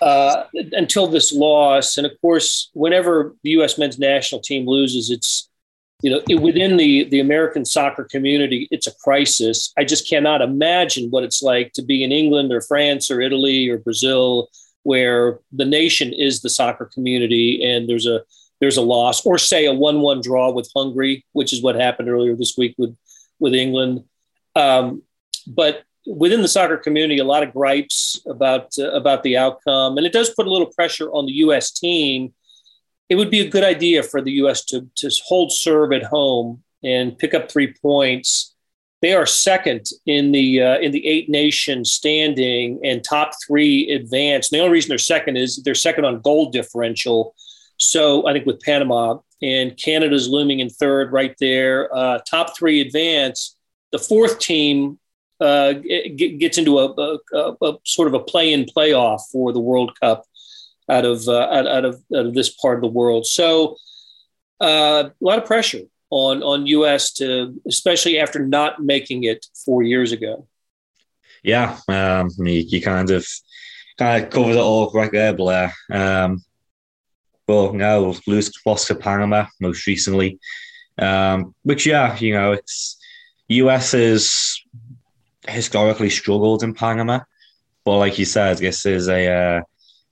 uh, 0.00 0.44
until 0.72 1.06
this 1.06 1.32
loss. 1.32 1.96
And 1.96 2.06
of 2.06 2.12
course, 2.20 2.70
whenever 2.74 3.34
the 3.42 3.50
U.S. 3.50 3.78
men's 3.78 3.98
national 3.98 4.40
team 4.40 4.66
loses, 4.66 5.10
it's 5.10 5.48
you 6.02 6.10
know, 6.10 6.20
it, 6.28 6.36
within 6.36 6.76
the 6.76 7.04
the 7.04 7.20
American 7.20 7.64
soccer 7.64 8.04
community, 8.04 8.68
it's 8.70 8.86
a 8.86 8.94
crisis. 8.96 9.72
I 9.78 9.84
just 9.84 10.08
cannot 10.08 10.42
imagine 10.42 11.10
what 11.10 11.24
it's 11.24 11.42
like 11.42 11.72
to 11.72 11.82
be 11.82 12.04
in 12.04 12.12
England 12.12 12.52
or 12.52 12.60
France 12.60 13.10
or 13.10 13.20
Italy 13.20 13.68
or 13.70 13.78
Brazil, 13.78 14.48
where 14.82 15.40
the 15.52 15.64
nation 15.64 16.12
is 16.12 16.42
the 16.42 16.50
soccer 16.50 16.84
community, 16.92 17.64
and 17.64 17.88
there's 17.88 18.06
a 18.06 18.22
there's 18.60 18.76
a 18.76 18.82
loss, 18.82 19.24
or 19.24 19.38
say 19.38 19.64
a 19.64 19.72
one-one 19.72 20.20
draw 20.20 20.50
with 20.50 20.70
Hungary, 20.76 21.24
which 21.32 21.52
is 21.52 21.62
what 21.62 21.76
happened 21.76 22.10
earlier 22.10 22.36
this 22.36 22.56
week 22.58 22.74
with 22.76 22.94
with 23.38 23.54
England. 23.54 24.04
Um, 24.54 25.02
but 25.46 25.82
within 26.06 26.42
the 26.42 26.48
soccer 26.48 26.76
community, 26.76 27.18
a 27.18 27.24
lot 27.24 27.42
of 27.42 27.52
gripes 27.52 28.20
about 28.26 28.72
uh, 28.78 28.90
about 28.92 29.22
the 29.22 29.36
outcome, 29.36 29.98
and 29.98 30.06
it 30.06 30.12
does 30.12 30.30
put 30.30 30.46
a 30.46 30.50
little 30.50 30.72
pressure 30.72 31.08
on 31.10 31.26
the 31.26 31.32
U.S. 31.32 31.72
team 31.72 32.32
it 33.08 33.14
would 33.14 33.30
be 33.30 33.40
a 33.40 33.48
good 33.48 33.64
idea 33.64 34.02
for 34.02 34.20
the 34.20 34.32
U.S. 34.32 34.64
to, 34.66 34.88
to 34.96 35.10
hold 35.24 35.52
serve 35.52 35.92
at 35.92 36.02
home 36.02 36.62
and 36.82 37.16
pick 37.16 37.34
up 37.34 37.50
three 37.50 37.72
points. 37.80 38.54
They 39.02 39.14
are 39.14 39.26
second 39.26 39.86
in 40.06 40.32
the 40.32 40.62
uh, 40.62 40.78
in 40.78 40.90
the 40.90 41.06
eight 41.06 41.28
nation 41.28 41.84
standing 41.84 42.80
and 42.82 43.04
top 43.04 43.32
three 43.46 43.90
advance. 43.90 44.50
And 44.50 44.58
the 44.58 44.62
only 44.62 44.72
reason 44.72 44.88
they're 44.88 44.98
second 44.98 45.36
is 45.36 45.62
they're 45.62 45.74
second 45.74 46.04
on 46.04 46.20
goal 46.22 46.50
differential. 46.50 47.34
So 47.76 48.26
I 48.26 48.32
think 48.32 48.46
with 48.46 48.60
Panama 48.60 49.18
and 49.42 49.76
Canada's 49.76 50.28
looming 50.28 50.60
in 50.60 50.70
third 50.70 51.12
right 51.12 51.36
there. 51.38 51.94
Uh, 51.94 52.20
top 52.28 52.56
three 52.56 52.80
advance. 52.80 53.56
The 53.92 53.98
fourth 53.98 54.38
team 54.38 54.98
uh, 55.40 55.74
gets 56.16 56.58
into 56.58 56.78
a, 56.78 56.92
a, 56.92 57.18
a, 57.34 57.56
a, 57.62 57.78
sort 57.84 58.08
of 58.08 58.14
a 58.14 58.20
play-in 58.20 58.64
playoff 58.64 59.20
for 59.30 59.52
the 59.52 59.60
World 59.60 59.98
Cup 60.00 60.24
out 60.88 61.04
of 61.04 61.28
uh, 61.28 61.40
out, 61.40 61.66
out, 61.66 61.84
of 61.84 62.02
out 62.14 62.26
of 62.26 62.34
this 62.34 62.50
part 62.50 62.76
of 62.76 62.82
the 62.82 62.88
world. 62.88 63.26
So 63.26 63.76
uh, 64.60 65.10
a 65.10 65.12
lot 65.20 65.38
of 65.38 65.44
pressure 65.44 65.82
on 66.10 66.42
on 66.42 66.66
US 66.66 67.12
to, 67.14 67.60
especially 67.66 68.18
after 68.18 68.38
not 68.38 68.82
making 68.82 69.24
it 69.24 69.46
four 69.64 69.82
years 69.82 70.12
ago. 70.12 70.46
Yeah, 71.42 71.78
um, 71.88 72.30
mean, 72.38 72.66
you 72.68 72.80
kind 72.80 73.10
of 73.10 73.26
kind 73.98 74.24
of 74.24 74.30
covered 74.30 74.52
it 74.52 74.58
all 74.58 74.90
right 74.92 75.12
there, 75.12 75.32
Blair. 75.32 75.72
Um, 75.90 76.42
well, 77.46 77.72
no, 77.72 78.16
lose 78.26 78.52
lost 78.64 78.88
to 78.88 78.94
Panama 78.94 79.46
most 79.60 79.86
recently, 79.86 80.38
um, 80.98 81.54
which 81.62 81.86
yeah, 81.86 82.16
you 82.18 82.32
know, 82.32 82.52
it's 82.52 82.98
US 83.48 83.92
has 83.92 84.58
historically 85.48 86.10
struggled 86.10 86.62
in 86.62 86.74
Panama, 86.74 87.20
but 87.84 87.98
like 87.98 88.18
you 88.18 88.24
said, 88.24 88.58
this 88.58 88.84
is 88.84 89.08
a 89.08 89.28
uh, 89.32 89.62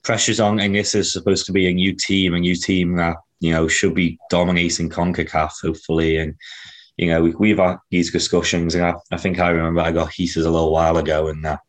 pressure's 0.03 0.41
on, 0.41 0.61
and 0.61 0.75
this 0.75 0.95
is 0.95 1.13
supposed 1.13 1.47
to 1.47 1.53
be 1.53 1.69
a 1.69 1.75
new 1.75 1.95
team, 1.95 2.35
a 2.35 2.39
new 2.39 2.55
team 2.55 2.97
that 2.97 3.17
you 3.41 3.53
know 3.53 3.69
should 3.69 3.95
be 3.95 4.19
dominating 4.31 4.89
Concacaf 4.89 5.53
hopefully, 5.61 6.19
and 6.19 6.35
you 6.97 7.09
know 7.09 7.33
we, 7.39 7.51
have 7.51 7.59
had 7.59 7.79
these 7.91 8.13
discussions, 8.13 8.75
and 8.75 8.85
I, 8.85 8.95
I, 9.11 9.17
think 9.17 9.39
I 9.39 9.51
remember 9.51 9.81
I 9.81 9.93
got 9.93 10.13
heated 10.13 10.45
a 10.45 10.51
little 10.51 10.73
while 10.73 10.97
ago, 10.99 11.29
and 11.29 11.45
that 11.45 11.61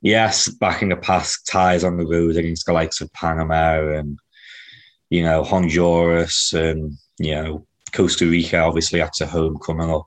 yes, 0.00 0.48
back 0.48 0.82
in 0.82 0.90
the 0.90 0.96
past, 0.96 1.46
ties 1.46 1.84
on 1.84 1.96
the 1.96 2.06
road 2.06 2.36
against 2.36 2.66
the 2.66 2.72
likes 2.72 3.00
of 3.00 3.12
Panama 3.12 3.88
and 3.88 4.18
you 5.10 5.22
know 5.22 5.42
Honduras 5.42 6.52
and 6.52 6.92
you 7.18 7.34
know 7.34 7.66
Costa 7.92 8.26
Rica, 8.26 8.58
obviously 8.58 9.00
at 9.00 9.18
home 9.18 9.58
coming 9.58 9.90
up. 9.90 10.06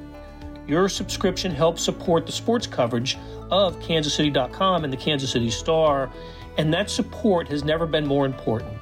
Your 0.71 0.87
subscription 0.87 1.51
helps 1.51 1.83
support 1.83 2.25
the 2.25 2.31
sports 2.31 2.65
coverage 2.65 3.17
of 3.51 3.77
kansascity.com 3.81 4.85
and 4.85 4.93
the 4.93 4.95
Kansas 4.95 5.29
City 5.29 5.49
Star, 5.49 6.09
and 6.57 6.73
that 6.73 6.89
support 6.89 7.49
has 7.49 7.65
never 7.65 7.85
been 7.85 8.07
more 8.07 8.25
important. 8.25 8.81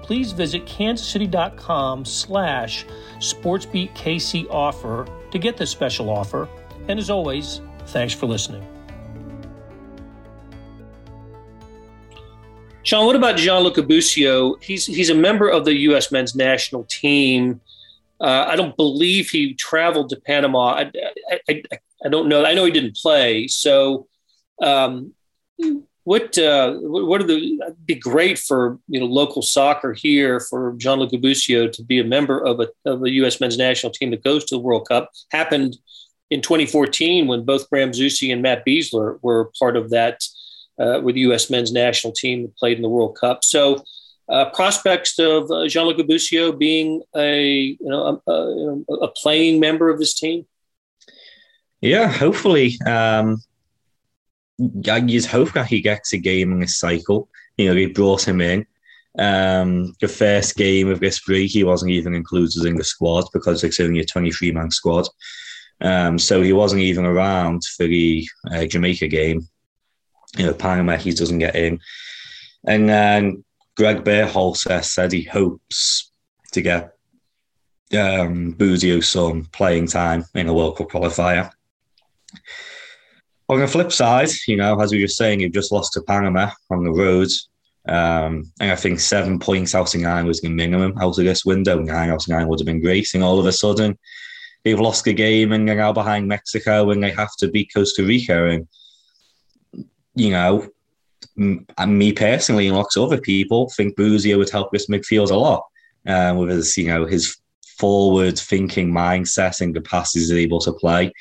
Please 0.00 0.30
visit 0.30 0.64
kansascity.com 0.64 2.04
slash 2.04 2.86
sportsbeatkc 3.16 4.48
offer 4.48 5.08
to 5.32 5.38
get 5.40 5.56
this 5.56 5.70
special 5.70 6.08
offer. 6.08 6.48
And 6.86 7.00
as 7.00 7.10
always, 7.10 7.62
thanks 7.86 8.14
for 8.14 8.26
listening. 8.26 8.64
Shaun, 12.84 13.06
what 13.06 13.16
about 13.16 13.36
Gianluca 13.38 13.82
Busio? 13.82 14.54
He's 14.60 14.86
he's 14.86 15.10
a 15.10 15.16
member 15.16 15.48
of 15.48 15.64
the 15.64 15.74
U.S. 15.78 16.12
men's 16.12 16.36
national 16.36 16.84
team. 16.84 17.60
Uh, 18.20 18.46
I 18.48 18.56
don't 18.56 18.76
believe 18.76 19.30
he 19.30 19.54
traveled 19.54 20.10
to 20.10 20.16
Panama. 20.16 20.74
I, 20.74 20.92
I, 21.30 21.40
I, 21.48 21.62
I, 22.04 22.08
don't 22.08 22.28
know. 22.28 22.44
I 22.44 22.54
know 22.54 22.64
he 22.64 22.72
didn't 22.72 22.96
play. 22.96 23.46
So, 23.46 24.08
um, 24.60 25.12
what 26.04 26.38
uh, 26.38 26.74
what 26.80 27.20
are 27.20 27.26
the? 27.26 27.58
It'd 27.62 27.86
be 27.86 27.94
great 27.94 28.38
for 28.38 28.78
you 28.88 28.98
know 28.98 29.06
local 29.06 29.42
soccer 29.42 29.92
here 29.92 30.40
for 30.40 30.74
John 30.78 31.06
Busio 31.20 31.68
to 31.68 31.82
be 31.84 31.98
a 31.98 32.04
member 32.04 32.38
of 32.38 32.60
a 32.60 32.68
of 32.86 33.04
a 33.04 33.10
U.S. 33.10 33.40
men's 33.40 33.58
national 33.58 33.92
team 33.92 34.10
that 34.12 34.24
goes 34.24 34.44
to 34.46 34.54
the 34.54 34.60
World 34.60 34.88
Cup. 34.88 35.10
Happened 35.30 35.76
in 36.30 36.40
2014 36.40 37.26
when 37.26 37.44
both 37.44 37.68
Graham 37.70 37.92
Zusi 37.92 38.32
and 38.32 38.42
Matt 38.42 38.64
Besler 38.66 39.18
were 39.22 39.50
part 39.58 39.76
of 39.76 39.90
that 39.90 40.22
uh, 40.78 41.00
with 41.02 41.14
the 41.14 41.22
U.S. 41.22 41.50
men's 41.50 41.72
national 41.72 42.12
team 42.12 42.42
that 42.42 42.56
played 42.56 42.76
in 42.76 42.82
the 42.82 42.88
World 42.88 43.16
Cup. 43.18 43.44
So 43.44 43.84
uh, 44.28 44.50
prospects 44.50 45.18
of 45.18 45.50
uh, 45.50 45.66
Gianluca 45.68 46.04
Busio 46.04 46.52
being 46.52 47.02
a 47.16 47.76
you 47.78 47.78
know 47.80 48.20
a, 48.26 48.30
a, 48.30 48.94
a, 48.94 49.08
playing 49.12 49.60
member 49.60 49.88
of 49.88 49.98
this 49.98 50.14
team? 50.14 50.46
Yeah, 51.80 52.08
hopefully. 52.08 52.74
Um, 52.86 53.42
just 54.82 55.28
hope 55.28 55.52
that 55.52 55.66
he 55.66 55.80
gets 55.80 56.12
a 56.12 56.18
game 56.18 56.52
in 56.52 56.60
this 56.60 56.78
cycle. 56.78 57.28
You 57.56 57.68
know, 57.68 57.74
they 57.74 57.86
brought 57.86 58.26
him 58.26 58.40
in. 58.40 58.66
Um, 59.18 59.94
the 60.00 60.08
first 60.08 60.56
game 60.56 60.88
of 60.88 61.00
this 61.00 61.20
break, 61.20 61.50
he 61.50 61.64
wasn't 61.64 61.92
even 61.92 62.14
included 62.14 62.64
in 62.64 62.76
the 62.76 62.84
squad 62.84 63.24
because 63.32 63.64
it's 63.64 63.80
only 63.80 64.00
a 64.00 64.04
23 64.04 64.52
man 64.52 64.70
squad. 64.70 65.08
Um, 65.80 66.18
so 66.18 66.42
he 66.42 66.52
wasn't 66.52 66.82
even 66.82 67.04
around 67.04 67.62
for 67.76 67.86
the 67.86 68.28
uh, 68.50 68.66
Jamaica 68.66 69.08
game. 69.08 69.48
You 70.36 70.46
know, 70.46 70.54
Panama, 70.54 70.96
he 70.96 71.12
doesn't 71.12 71.38
get 71.38 71.56
in. 71.56 71.80
And 72.66 72.88
then 72.88 73.44
Greg 73.78 74.02
Berhalter 74.02 74.84
said 74.84 75.12
he 75.12 75.22
hopes 75.22 76.10
to 76.50 76.60
get 76.60 76.94
um, 77.96 78.50
Busio 78.50 78.98
some 78.98 79.44
playing 79.52 79.86
time 79.86 80.24
in 80.34 80.48
a 80.48 80.52
World 80.52 80.76
Cup 80.76 80.88
qualifier. 80.88 81.48
On 83.48 83.60
the 83.60 83.68
flip 83.68 83.92
side, 83.92 84.30
you 84.48 84.56
know, 84.56 84.80
as 84.80 84.90
we 84.90 85.00
were 85.00 85.06
saying, 85.06 85.38
you've 85.38 85.52
just 85.52 85.70
lost 85.70 85.92
to 85.92 86.02
Panama 86.02 86.50
on 86.70 86.82
the 86.82 86.90
road. 86.90 87.28
Um, 87.86 88.50
and 88.60 88.72
I 88.72 88.74
think 88.74 88.98
seven 88.98 89.38
points 89.38 89.76
out 89.76 89.94
of 89.94 90.00
nine 90.00 90.26
was 90.26 90.40
the 90.40 90.48
minimum 90.48 90.98
out 91.00 91.16
of 91.16 91.24
this 91.24 91.44
window. 91.44 91.78
Nine 91.78 92.10
out 92.10 92.24
of 92.24 92.28
nine 92.28 92.48
would 92.48 92.58
have 92.58 92.66
been 92.66 92.82
great. 92.82 93.14
And 93.14 93.22
all 93.22 93.38
of 93.38 93.46
a 93.46 93.52
sudden, 93.52 93.96
they've 94.64 94.80
lost 94.80 95.04
the 95.04 95.14
game 95.14 95.52
and 95.52 95.68
they're 95.68 95.76
now 95.76 95.92
behind 95.92 96.26
Mexico 96.26 96.90
and 96.90 97.00
they 97.00 97.12
have 97.12 97.34
to 97.38 97.48
beat 97.48 97.70
Costa 97.72 98.02
Rica. 98.02 98.48
And, 98.48 98.66
you 100.16 100.30
know, 100.30 100.68
me 101.38 102.12
personally 102.12 102.66
and 102.66 102.76
lots 102.76 102.96
of 102.96 103.04
other 103.04 103.20
people 103.20 103.70
think 103.76 103.96
Busio 103.96 104.38
would 104.38 104.50
help 104.50 104.72
this 104.72 104.88
midfield 104.88 105.30
a 105.30 105.36
lot 105.36 105.64
uh, 106.06 106.34
with 106.36 106.50
his, 106.50 106.76
you 106.76 106.88
know, 106.88 107.06
his 107.06 107.38
forward 107.78 108.38
thinking 108.38 108.92
mindset 108.92 109.60
and 109.60 109.74
capacity 109.74 110.20
he's 110.20 110.32
able 110.32 110.58
to 110.60 110.72
play. 110.72 111.12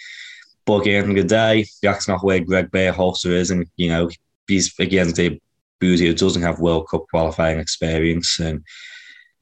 But 0.66 0.82
again, 0.82 1.14
the 1.14 1.22
the 1.22 1.28
day, 1.28 1.66
that's 1.82 2.08
not 2.08 2.24
where 2.24 2.40
Greg 2.40 2.72
Berhalter 2.72 3.32
is. 3.32 3.52
And, 3.52 3.68
you 3.78 3.90
know, 3.90 4.10
he's, 4.48 4.74
again, 4.80 5.12
the 5.14 5.40
Busio 5.80 6.14
doesn't 6.14 6.42
have 6.42 6.60
World 6.60 6.88
Cup 6.90 7.06
qualifying 7.10 7.60
experience. 7.60 8.40
And 8.40 8.64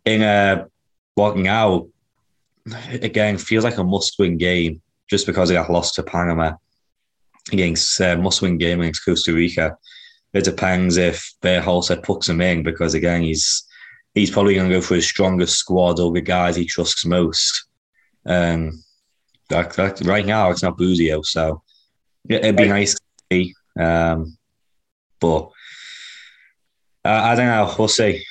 in 0.03 0.21
a 0.21 0.67
walking 1.15 1.47
out, 1.47 1.87
again, 2.91 3.37
feels 3.37 3.63
like 3.63 3.77
a 3.77 3.83
must 3.83 4.15
win 4.19 4.37
game 4.37 4.81
just 5.09 5.25
because 5.25 5.49
he 5.49 5.55
got 5.55 5.71
lost 5.71 5.95
to 5.95 6.03
Panama 6.03 6.53
against 7.51 8.01
uh, 8.01 8.17
must 8.17 8.41
win 8.41 8.57
game 8.57 8.81
against 8.81 9.05
Costa 9.05 9.33
Rica 9.33 9.77
it 10.35 10.43
depends 10.43 10.97
if 10.97 11.33
Berhalter 11.41 12.03
puts 12.03 12.27
him 12.27 12.41
in 12.41 12.61
because 12.61 12.93
again 12.93 13.21
he's 13.21 13.65
he's 14.13 14.29
probably 14.29 14.53
going 14.55 14.67
to 14.69 14.75
go 14.75 14.81
for 14.81 14.95
his 14.95 15.07
strongest 15.07 15.57
squad 15.57 15.99
or 15.99 16.11
the 16.11 16.21
guys 16.21 16.55
he 16.55 16.65
trusts 16.65 17.05
most. 17.05 17.67
Um, 18.25 18.83
that, 19.49 19.73
that, 19.73 20.01
right 20.01 20.25
now 20.25 20.51
it's 20.51 20.61
not 20.63 20.77
Busio, 20.77 21.21
so 21.21 21.61
it'd 22.27 22.57
be 22.57 22.67
nice 22.67 22.95
to 22.95 23.01
see. 23.31 23.53
Um, 23.79 24.37
but 25.19 25.51
uh, 27.05 27.21
I 27.23 27.35
don't 27.35 27.47
know. 27.47 27.73
We'll 27.79 27.87
see. 27.87 28.23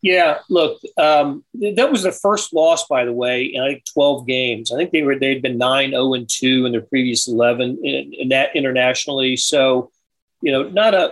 Yeah, 0.00 0.38
look, 0.48 0.80
um, 0.96 1.44
that 1.54 1.90
was 1.90 2.04
the 2.04 2.12
first 2.12 2.52
loss, 2.52 2.86
by 2.86 3.04
the 3.04 3.12
way, 3.12 3.42
in 3.46 3.60
I 3.60 3.68
think 3.70 3.84
12 3.92 4.28
games. 4.28 4.70
I 4.70 4.76
think 4.76 4.92
they 4.92 5.02
were 5.02 5.18
they'd 5.18 5.42
been 5.42 5.58
9 5.58 5.90
0 5.90 6.14
and 6.14 6.28
2 6.28 6.66
in 6.66 6.72
their 6.72 6.82
previous 6.82 7.26
11 7.26 7.80
in, 7.82 8.12
in 8.12 8.28
that 8.28 8.54
internationally. 8.54 9.36
So 9.36 9.90
you 10.40 10.52
know, 10.52 10.64
not 10.64 10.94
a 10.94 11.08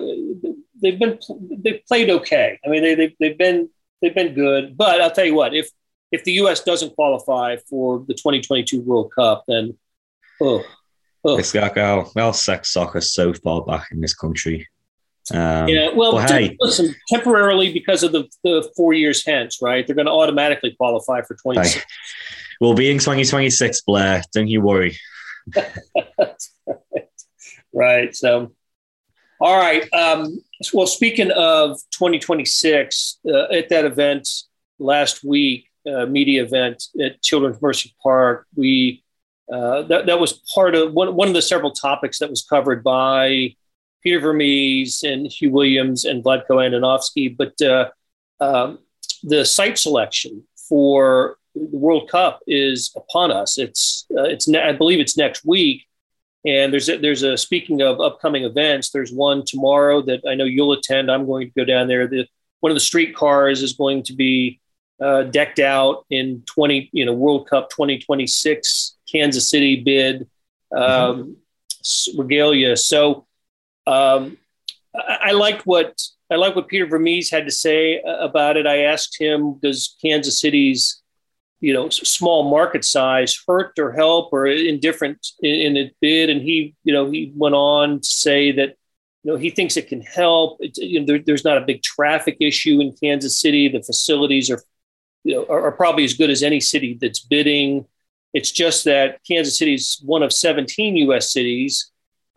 they've 0.81 0.99
been 0.99 1.19
they've 1.62 1.85
played 1.87 2.11
okay. 2.11 2.59
I 2.65 2.69
mean, 2.69 2.83
they 2.83 2.95
they've, 2.95 3.15
they've 3.19 3.39
been 3.39 3.69
they've 4.01 4.15
been 4.15 4.35
good. 4.35 4.77
But 4.77 5.01
I'll 5.01 5.11
tell 5.11 5.25
you 5.25 5.35
what, 5.35 5.55
if 5.55 5.71
if 6.12 6.25
the 6.25 6.33
U.S. 6.33 6.62
doesn't 6.62 6.95
qualify 6.95 7.57
for 7.69 8.05
the 8.07 8.15
2022 8.15 8.81
World 8.81 9.12
Cup, 9.15 9.45
then 9.49 9.77
oh, 10.41 10.65
oh. 11.25 11.39
it's 11.39 11.55
like 11.55 11.77
our 11.77 12.07
our 12.17 12.35
sex 12.35 12.73
soccer 12.73 13.01
so 13.01 13.33
far 13.33 13.65
back 13.65 13.89
in 13.91 14.01
this 14.01 14.15
country. 14.15 14.69
Um, 15.33 15.69
yeah, 15.69 15.91
well, 15.93 16.19
hey. 16.19 16.57
listen, 16.61 16.95
temporarily 17.09 17.73
because 17.73 18.05
of 18.05 18.12
the, 18.12 18.29
the 18.45 18.71
four 18.77 18.93
years 18.93 19.27
hence, 19.27 19.59
right? 19.61 19.85
They're 19.85 19.97
going 19.97 20.07
to 20.07 20.12
automatically 20.12 20.77
qualify 20.77 21.23
for 21.23 21.35
26. 21.35 21.85
We'll 22.61 22.75
be 22.75 22.91
in 22.91 22.99
2026, 22.99 23.83
Blair. 23.83 24.23
Don't 24.33 24.49
you 24.49 24.61
worry. 24.61 24.97
right. 27.73 28.15
So, 28.15 28.53
all 29.40 29.59
right. 29.59 29.92
Um, 29.92 30.40
well, 30.72 30.87
speaking 30.87 31.31
of 31.33 31.79
2026, 31.90 33.18
uh, 33.29 33.53
at 33.53 33.68
that 33.68 33.85
event 33.85 34.29
last 34.79 35.25
week, 35.25 35.70
uh, 35.87 36.07
media 36.07 36.42
event 36.42 36.85
at 37.01 37.22
Children's 37.22 37.61
Mercy 37.61 37.94
Park, 38.03 38.46
we 38.55 39.03
uh, 39.53 39.83
that, 39.83 40.07
that 40.07 40.18
was 40.18 40.42
part 40.55 40.75
of 40.75 40.92
one, 40.92 41.14
one 41.14 41.29
of 41.29 41.35
the 41.35 41.42
several 41.42 41.70
topics 41.70 42.18
that 42.18 42.29
was 42.29 42.42
covered 42.42 42.83
by 42.83 43.55
Peter 44.03 44.18
Vermes 44.18 45.03
and 45.05 45.27
Huw 45.27 45.51
Williams 45.51 46.05
and 46.05 46.25
Vlatko 46.25 46.51
Andonovski. 46.51 47.37
But 47.37 47.61
uh, 47.62 47.90
um, 48.40 48.79
the 49.22 49.44
site 49.44 49.79
selection 49.79 50.42
for 50.68 51.38
the 51.55 51.77
World 51.77 52.11
Cup 52.11 52.40
is 52.46 52.92
upon 52.96 53.31
us. 53.31 53.59
It's 53.59 54.07
uh, 54.16 54.25
it's 54.25 54.49
ne- 54.49 54.62
I 54.62 54.72
believe 54.72 55.01
it's 55.01 55.16
next 55.16 55.44
week. 55.44 55.86
And 56.47 56.73
there's 56.73 56.89
a, 56.89 56.97
there's 56.97 57.25
a 57.25 57.37
speaking 57.37 57.83
of 57.83 58.01
upcoming 58.01 58.45
events. 58.45 58.91
There's 58.91 59.13
one 59.13 59.45
tomorrow 59.45 60.01
that 60.03 60.21
I 60.29 60.35
know 60.35 60.45
you'll 60.45 60.73
attend. 60.73 61.11
I'm 61.11 61.27
going 61.27 61.49
to 61.49 61.53
go 61.55 61.65
down 61.65 61.89
there. 61.89 62.07
The 62.07 62.27
one 62.61 62.71
of 62.71 62.77
the 62.77 62.81
streetcars 62.81 63.63
is 63.63 63.73
going 63.73 64.05
to 64.05 64.13
be 64.13 64.61
uh, 65.01 65.25
decked 65.25 65.59
out 65.59 66.07
in 66.09 66.43
20, 66.47 66.91
you 66.93 67.05
know, 67.05 67.13
World 67.13 67.49
Cup 67.49 67.69
2026 67.71 68.97
Kansas 69.11 69.51
City 69.51 69.83
bid 69.83 70.29
um, 70.75 71.37
mm-hmm. 71.69 72.21
regalia. 72.21 72.77
So 72.77 73.27
um, 73.87 74.39
I, 74.95 75.19
I 75.25 75.33
like 75.33 75.63
what 75.63 76.01
I 76.31 76.37
like 76.37 76.57
what 76.57 76.69
Peter 76.69 76.87
Vermes 76.87 77.31
had 77.31 77.47
to 77.47 77.53
say 77.53 78.01
about 78.03 78.57
it. 78.57 78.67
I 78.67 78.85
asked 78.85 79.21
him, 79.21 79.59
does 79.63 79.97
Kansas 80.03 80.41
City's 80.41 81.03
you 81.61 81.73
know 81.73 81.88
small 81.88 82.51
market 82.51 82.85
size 82.85 83.42
hurt 83.47 83.79
or 83.79 83.92
help 83.92 84.33
or 84.33 84.47
indifferent 84.47 85.27
in, 85.40 85.75
the 85.75 85.90
bid? 86.01 86.31
And 86.31 86.42
he 86.42 86.75
you 86.85 86.92
know 86.92 87.11
he 87.11 87.33
went 87.35 87.55
on 87.55 88.01
to 88.01 88.07
say 88.07 88.53
that 88.53 88.77
you 89.23 89.33
know 89.33 89.37
he 89.37 89.51
thinks 89.51 89.77
it 89.77 89.88
can 89.88 90.03
help. 90.03 90.59
It, 90.61 90.77
you 90.79 91.01
know, 91.01 91.07
there, 91.07 91.19
there's 91.25 91.45
not 91.45 91.59
a 91.59 91.66
big 91.66 91.83
traffic 91.83 92.37
issue 92.40 92.81
in 92.81 92.95
Kansas 93.03 93.40
City. 93.40 93.69
The 93.69 93.83
facilities 93.83 94.51
are 94.51 94.62
you 95.25 95.35
know 95.35 95.47
are, 95.49 95.66
are 95.66 95.73
probably 95.73 96.05
as 96.05 96.14
good 96.14 96.31
as 96.31 96.42
any 96.42 96.61
city 96.61 96.99
that's 97.01 97.21
bidding. 97.21 97.87
It's 98.33 98.51
just 98.51 98.85
that 98.85 99.21
Kansas 99.27 99.59
City 99.59 99.75
is 99.75 100.01
one 100.05 100.23
of 100.23 100.33
17 100.33 100.97
U.S. 100.97 101.33
cities 101.33 101.90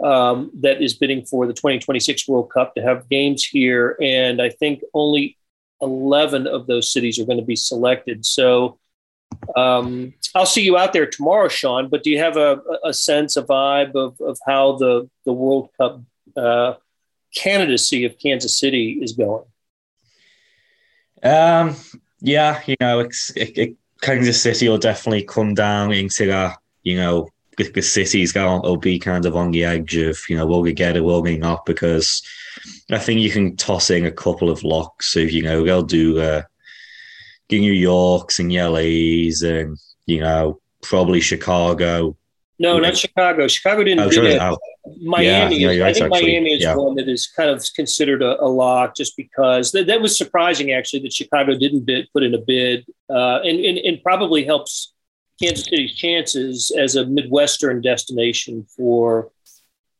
um, 0.03 0.51
that 0.61 0.81
is 0.81 0.93
bidding 0.93 1.25
for 1.25 1.45
the 1.45 1.53
2026 1.53 2.27
World 2.27 2.51
Cup 2.51 2.75
to 2.75 2.81
have 2.81 3.09
games 3.09 3.43
here. 3.43 3.97
And 4.01 4.41
I 4.41 4.49
think 4.49 4.81
only 4.93 5.37
11 5.81 6.47
of 6.47 6.67
those 6.67 6.91
cities 6.91 7.19
are 7.19 7.25
going 7.25 7.39
to 7.39 7.45
be 7.45 7.55
selected. 7.55 8.25
So 8.25 8.79
um, 9.55 10.13
I'll 10.35 10.45
see 10.45 10.63
you 10.63 10.77
out 10.77 10.93
there 10.93 11.05
tomorrow, 11.05 11.47
Shaun. 11.47 11.89
But 11.89 12.03
do 12.03 12.09
you 12.09 12.19
have 12.19 12.37
a, 12.37 12.61
a 12.83 12.93
sense, 12.93 13.35
a 13.37 13.43
vibe 13.43 13.95
of, 13.95 14.19
of 14.21 14.37
how 14.45 14.77
the, 14.77 15.09
the 15.25 15.33
World 15.33 15.69
Cup 15.77 16.01
uh, 16.37 16.73
candidacy 17.35 18.05
of 18.05 18.17
Kansas 18.19 18.57
City 18.59 18.99
is 19.01 19.13
going? 19.13 19.45
Um, 21.23 21.75
yeah, 22.21 22.61
you 22.65 22.75
know, 22.79 22.99
it's, 22.99 23.31
it, 23.35 23.57
it, 23.57 23.75
Kansas 24.01 24.41
City 24.41 24.69
will 24.69 24.77
definitely 24.77 25.23
come 25.23 25.53
down 25.53 25.91
into 25.91 26.27
that, 26.27 26.57
you 26.83 26.95
know, 26.95 27.29
the 27.57 27.81
city's 27.81 28.31
going 28.31 28.61
to 28.61 28.77
be 28.77 28.97
kind 28.97 29.25
of 29.25 29.35
on 29.35 29.51
the 29.51 29.65
edge 29.65 29.97
of, 29.97 30.17
you 30.29 30.37
know, 30.37 30.45
will 30.45 30.61
we 30.61 30.71
get 30.71 30.95
it, 30.95 31.03
will 31.03 31.21
we 31.21 31.37
not? 31.37 31.65
Because 31.65 32.23
I 32.89 32.97
think 32.99 33.19
you 33.19 33.29
can 33.29 33.57
toss 33.57 33.89
in 33.89 34.05
a 34.05 34.11
couple 34.11 34.49
of 34.49 34.63
locks. 34.63 35.11
So, 35.11 35.19
you 35.19 35.43
know, 35.43 35.65
they'll 35.65 35.83
do 35.83 36.19
uh, 36.19 36.43
New 37.57 37.73
Yorks 37.73 38.39
and 38.39 38.53
LAs 38.53 39.41
and, 39.41 39.77
you 40.05 40.19
know, 40.19 40.59
probably 40.83 41.19
Chicago. 41.21 42.15
No, 42.59 42.77
not 42.77 42.97
Chicago. 42.97 43.47
Chicago 43.47 43.83
didn't 43.83 44.05
oh, 44.05 44.09
do 44.09 44.25
it. 44.25 44.39
Miami, 45.01 45.57
yeah, 45.57 45.71
yeah, 45.71 45.87
I 45.87 45.93
think 45.93 46.05
actually, 46.05 46.31
Miami 46.31 46.53
is 46.53 46.63
yeah. 46.63 46.75
one 46.75 46.95
that 46.95 47.07
is 47.07 47.27
kind 47.27 47.49
of 47.49 47.63
considered 47.75 48.21
a, 48.21 48.41
a 48.43 48.47
lock 48.47 48.95
just 48.95 49.15
because 49.15 49.71
that, 49.71 49.87
that 49.87 50.01
was 50.01 50.17
surprising 50.17 50.71
actually 50.71 51.01
that 51.01 51.13
Chicago 51.13 51.57
didn't 51.57 51.85
bid, 51.85 52.07
put 52.11 52.23
in 52.23 52.33
a 52.33 52.37
bid 52.37 52.85
uh, 53.09 53.39
and, 53.43 53.59
and, 53.59 53.77
and 53.77 54.03
probably 54.03 54.43
helps 54.43 54.93
Kansas 55.41 55.65
City's 55.65 55.95
chances 55.95 56.71
as 56.71 56.95
a 56.95 57.05
Midwestern 57.05 57.81
destination 57.81 58.65
for 58.75 59.31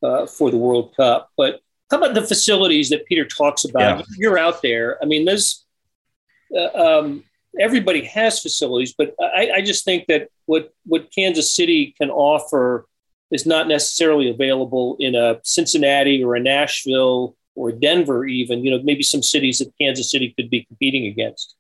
uh, 0.04 0.26
for 0.26 0.52
the 0.52 0.58
World 0.58 0.94
Cup. 0.96 1.30
But 1.38 1.62
how 1.90 1.98
about 1.98 2.14
the 2.14 2.22
facilities 2.22 2.90
that 2.90 3.06
Peter 3.06 3.26
talks 3.26 3.66
about? 3.66 4.00
Yeah. 4.00 4.06
You're 4.18 4.38
out 4.38 4.62
there. 4.62 4.98
I 5.02 5.06
mean, 5.06 5.26
there's 5.26 5.66
uh, 6.56 7.00
um, 7.00 7.24
everybody 7.60 8.06
has 8.06 8.40
facilities, 8.40 8.94
but 8.98 9.14
I, 9.20 9.52
I, 9.56 9.62
just 9.62 9.84
think 9.86 10.08
that 10.08 10.30
what 10.46 10.74
what 10.86 11.14
Kansas 11.14 11.54
City 11.54 11.94
can 12.00 12.10
offer 12.10 12.88
is 13.32 13.46
not 13.46 13.68
necessarily 13.68 14.30
available 14.30 14.96
in 15.00 15.16
a 15.16 15.40
Cincinnati 15.44 16.24
or 16.24 16.36
a 16.36 16.40
Nashville 16.40 17.36
or 17.56 17.72
Denver, 17.72 18.26
even. 18.26 18.64
You 18.64 18.72
know, 18.72 18.84
maybe 18.84 19.04
some 19.04 19.22
cities 19.22 19.60
that 19.60 19.72
Kansas 19.80 20.12
City 20.12 20.34
could 20.36 20.50
be 20.50 20.64
competing 20.66 21.08
against. 21.08 21.56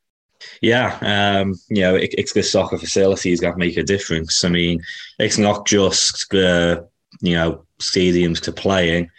Yeah, 0.62 0.98
um, 1.02 1.56
you 1.70 1.82
know, 1.82 1.96
it, 1.96 2.16
it's 2.18 2.34
the 2.34 2.44
soccer 2.44 2.78
facilities 2.78 3.42
that 3.42 3.58
make 3.58 3.78
a 3.78 3.84
difference. 3.84 4.44
I 4.44 4.50
mean, 4.50 4.82
it's 5.20 5.38
not 5.38 5.68
just 5.68 6.30
the 6.30 6.88
you 7.22 7.34
know 7.34 7.66
stadiums 7.80 8.40
to 8.42 8.52
playing, 8.52 9.10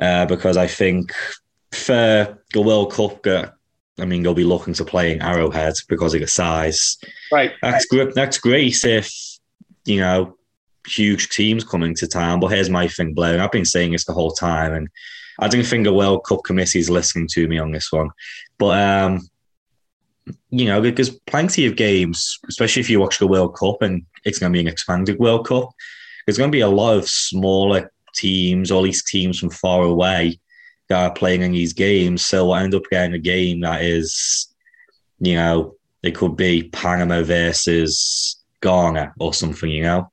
uh, 0.00 0.26
because 0.26 0.56
I 0.56 0.66
think 0.66 1.12
for 1.72 2.38
the 2.52 2.60
World 2.60 2.92
Cup, 2.92 3.26
uh, 3.26 3.50
I 3.98 4.04
mean, 4.04 4.22
they'll 4.22 4.34
be 4.34 4.44
looking 4.44 4.74
to 4.74 4.84
playing 4.84 5.20
Arrowhead 5.20 5.74
because 5.88 6.14
of 6.14 6.20
the 6.20 6.26
size. 6.26 6.96
Right. 7.32 7.52
That's 7.62 7.86
great. 7.86 8.14
That's 8.14 8.38
great 8.38 8.84
if 8.84 9.12
you 9.84 10.00
know 10.00 10.36
huge 10.86 11.28
teams 11.28 11.64
coming 11.64 11.94
to 11.96 12.06
town. 12.06 12.40
But 12.40 12.48
here's 12.48 12.70
my 12.70 12.88
thing, 12.88 13.14
Blair. 13.14 13.42
I've 13.42 13.52
been 13.52 13.64
saying 13.64 13.92
this 13.92 14.04
the 14.04 14.12
whole 14.12 14.32
time, 14.32 14.72
and 14.72 14.88
I 15.40 15.48
don't 15.48 15.64
think 15.64 15.84
the 15.84 15.92
World 15.92 16.24
Cup 16.24 16.44
committee 16.44 16.78
is 16.78 16.90
listening 16.90 17.28
to 17.32 17.48
me 17.48 17.58
on 17.58 17.72
this 17.72 17.92
one. 17.92 18.10
But 18.58 18.78
um, 18.78 19.28
you 20.50 20.66
know, 20.66 20.80
there's 20.80 21.18
plenty 21.26 21.66
of 21.66 21.76
games, 21.76 22.38
especially 22.48 22.80
if 22.80 22.90
you 22.90 23.00
watch 23.00 23.18
the 23.18 23.26
World 23.26 23.56
Cup 23.56 23.82
and 23.82 24.04
it's 24.24 24.38
going 24.38 24.52
to 24.52 24.56
be 24.56 24.60
an 24.60 24.68
expanded 24.68 25.18
World 25.18 25.46
Cup. 25.46 25.70
There's 26.26 26.38
going 26.38 26.50
to 26.50 26.56
be 26.56 26.60
a 26.60 26.68
lot 26.68 26.96
of 26.96 27.08
smaller 27.08 27.90
teams, 28.14 28.70
all 28.70 28.82
these 28.82 29.04
teams 29.04 29.38
from 29.38 29.50
far 29.50 29.82
away 29.82 30.38
that 30.88 31.10
are 31.10 31.14
playing 31.14 31.42
in 31.42 31.52
these 31.52 31.72
games. 31.72 32.24
So 32.24 32.46
we'll 32.46 32.56
end 32.56 32.74
up 32.74 32.84
getting 32.90 33.14
a 33.14 33.18
game 33.18 33.60
that 33.60 33.82
is, 33.82 34.48
you 35.20 35.36
know, 35.36 35.76
it 36.02 36.14
could 36.14 36.36
be 36.36 36.68
Panama 36.70 37.22
versus 37.22 38.42
Ghana 38.62 39.14
or 39.18 39.34
something, 39.34 39.70
you 39.70 39.82
know. 39.82 40.10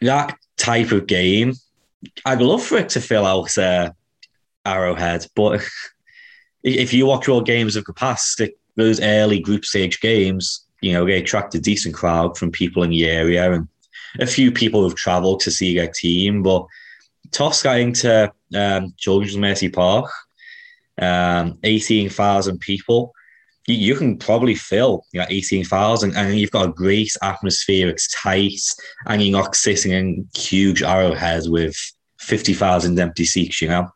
That 0.00 0.36
type 0.56 0.92
of 0.92 1.06
game, 1.06 1.54
I'd 2.24 2.40
love 2.42 2.62
for 2.62 2.78
it 2.78 2.90
to 2.90 3.00
fill 3.00 3.26
out 3.26 3.56
uh, 3.58 3.92
Arrowhead, 4.64 5.26
but 5.34 5.62
if 6.62 6.92
you 6.92 7.06
watch 7.06 7.28
all 7.28 7.40
games 7.40 7.76
of 7.76 7.84
the 7.84 7.92
past, 7.92 8.40
those 8.76 9.00
early 9.00 9.40
group 9.40 9.64
stage 9.64 10.00
games, 10.00 10.64
you 10.80 10.92
know, 10.92 11.04
they 11.04 11.18
attract 11.18 11.54
a 11.54 11.60
decent 11.60 11.94
crowd 11.94 12.36
from 12.36 12.50
people 12.50 12.82
in 12.82 12.90
the 12.90 13.06
area 13.06 13.52
and 13.52 13.68
a 14.20 14.26
few 14.26 14.52
people 14.52 14.80
who 14.80 14.88
have 14.88 14.96
travelled 14.96 15.40
to 15.40 15.50
see 15.50 15.76
their 15.76 15.88
team. 15.88 16.42
But 16.42 16.66
toss 17.30 17.62
getting 17.62 17.92
to 17.94 18.32
um, 18.54 18.94
Children's 18.98 19.36
Mercy 19.36 19.68
Park, 19.68 20.10
um, 21.00 21.58
18,000 21.62 22.58
people, 22.60 23.12
you, 23.66 23.74
you, 23.74 23.94
can 23.94 24.18
probably 24.18 24.54
fill 24.54 25.04
you 25.12 25.20
know, 25.20 25.26
18,000 25.28 26.16
and 26.16 26.38
you've 26.38 26.50
got 26.50 26.68
a 26.68 26.72
great 26.72 27.14
atmosphere. 27.22 27.88
It's 27.88 28.08
tight 28.08 28.60
and 29.06 29.22
you're 29.22 29.32
not 29.32 29.56
sitting 29.56 29.92
in 29.92 30.28
huge 30.34 30.82
arrowheads 30.82 31.48
with 31.48 31.76
50,000 32.20 32.98
empty 32.98 33.24
seats, 33.24 33.62
you 33.62 33.68
know. 33.68 33.88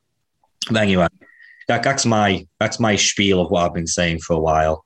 But 0.71 0.83
anyway, 0.83 1.09
that, 1.69 1.83
that's 1.83 2.07
my 2.07 2.47
that's 2.59 2.81
my 2.81 2.97
spiel 2.97 3.40
of 3.40 3.51
what 3.51 3.64
I've 3.64 3.75
been 3.75 3.87
saying 3.87 4.21
for 4.21 4.35
a 4.35 4.38
while. 4.38 4.85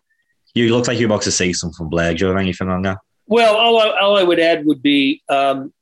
You 0.54 0.74
look 0.74 0.88
like 0.88 0.98
you're 0.98 1.08
about 1.08 1.22
to 1.22 1.32
say 1.32 1.52
something, 1.52 1.88
Blair. 1.88 2.12
Do 2.14 2.24
you 2.24 2.28
have 2.28 2.40
anything 2.40 2.68
on 2.68 2.82
that? 2.82 2.98
Well, 3.26 3.56
all 3.56 3.78
I, 3.78 4.00
all 4.00 4.18
I 4.18 4.24
would 4.24 4.40
add 4.40 4.66
would 4.66 4.82
be, 4.82 5.22
um, 5.28 5.72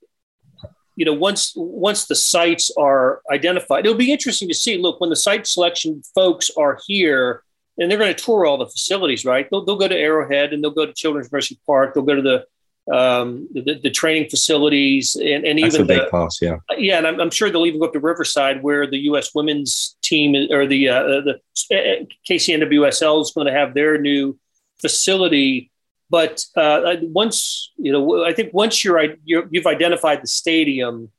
you 0.98 1.04
know, 1.04 1.12
once 1.12 1.52
once 1.54 2.06
the 2.06 2.16
sites 2.16 2.72
are 2.76 3.22
identified, 3.30 3.86
it'll 3.86 3.96
be 3.96 4.10
interesting 4.10 4.48
to 4.48 4.54
see. 4.54 4.78
Look, 4.78 5.00
when 5.00 5.10
the 5.10 5.16
site 5.16 5.46
selection 5.46 6.02
folks 6.12 6.50
are 6.58 6.80
here, 6.88 7.44
and 7.78 7.88
they're 7.88 7.98
going 7.98 8.12
to 8.12 8.20
tour 8.20 8.44
all 8.44 8.58
the 8.58 8.66
facilities, 8.66 9.24
right? 9.24 9.48
They'll, 9.48 9.64
they'll 9.64 9.76
go 9.76 9.86
to 9.86 9.96
Arrowhead 9.96 10.52
and 10.52 10.62
they'll 10.62 10.72
go 10.72 10.86
to 10.86 10.92
Children's 10.92 11.30
Mercy 11.30 11.56
Park. 11.64 11.94
They'll 11.94 12.02
go 12.02 12.16
to 12.16 12.22
the 12.22 12.46
um, 12.92 13.46
the, 13.52 13.78
the, 13.80 13.90
training 13.90 14.28
facilities 14.28 15.14
and, 15.14 15.44
and 15.44 15.60
even 15.60 15.82
the 15.82 15.84
big 15.84 16.10
pass, 16.10 16.38
yeah, 16.40 16.56
yeah, 16.78 16.96
and 16.96 17.06
I'm, 17.06 17.20
I'm, 17.20 17.30
sure 17.30 17.50
they'll 17.50 17.66
even 17.66 17.80
go 17.80 17.86
up 17.86 17.92
to 17.92 18.00
Riverside 18.00 18.62
where 18.62 18.86
the 18.86 18.96
U.S. 19.10 19.34
women's 19.34 19.96
team 20.02 20.34
or 20.50 20.66
the 20.66 20.88
uh, 20.88 21.02
the 21.02 21.34
uh, 21.70 22.04
KCNWSL 22.28 23.20
is 23.20 23.30
going 23.32 23.46
to 23.46 23.52
have 23.52 23.74
their 23.74 24.00
new 24.00 24.38
facility. 24.80 25.70
But 26.10 26.44
uh, 26.56 26.96
once 27.02 27.72
you 27.76 27.92
know, 27.92 28.24
I 28.24 28.32
think 28.32 28.54
once 28.54 28.84
you're, 28.84 29.14
you 29.24 29.46
have 29.54 29.66
identified 29.66 30.22
the 30.22 30.28
stadium, 30.28 31.10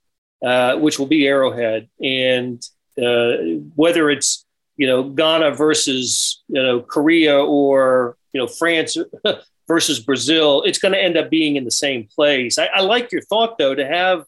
uh, 0.44 0.78
which 0.78 0.98
will 0.98 1.06
be 1.08 1.28
Arrowhead, 1.28 1.90
and 2.02 2.62
uh, 3.02 3.60
whether 3.76 4.10
it's 4.10 4.46
you 4.78 4.88
know 4.88 5.04
Ghana 5.04 5.52
versus 5.52 6.44
you 6.48 6.62
know 6.62 6.82
Korea 6.82 7.38
or 7.38 8.18
you 8.34 8.42
know 8.42 8.48
France 8.48 8.98
versus 9.68 10.00
Brazil, 10.00 10.64
it's 10.64 10.80
going 10.80 10.94
to 10.94 11.02
end 11.02 11.16
up 11.16 11.30
being 11.30 11.56
in 11.56 11.64
the 11.64 11.72
same 11.72 12.08
place. 12.14 12.58
I, 12.58 12.66
I 12.68 12.82
like 12.82 13.12
your 13.12 13.22
thought, 13.22 13.58
though, 13.58 13.76
to 13.76 13.86
have 13.86 14.26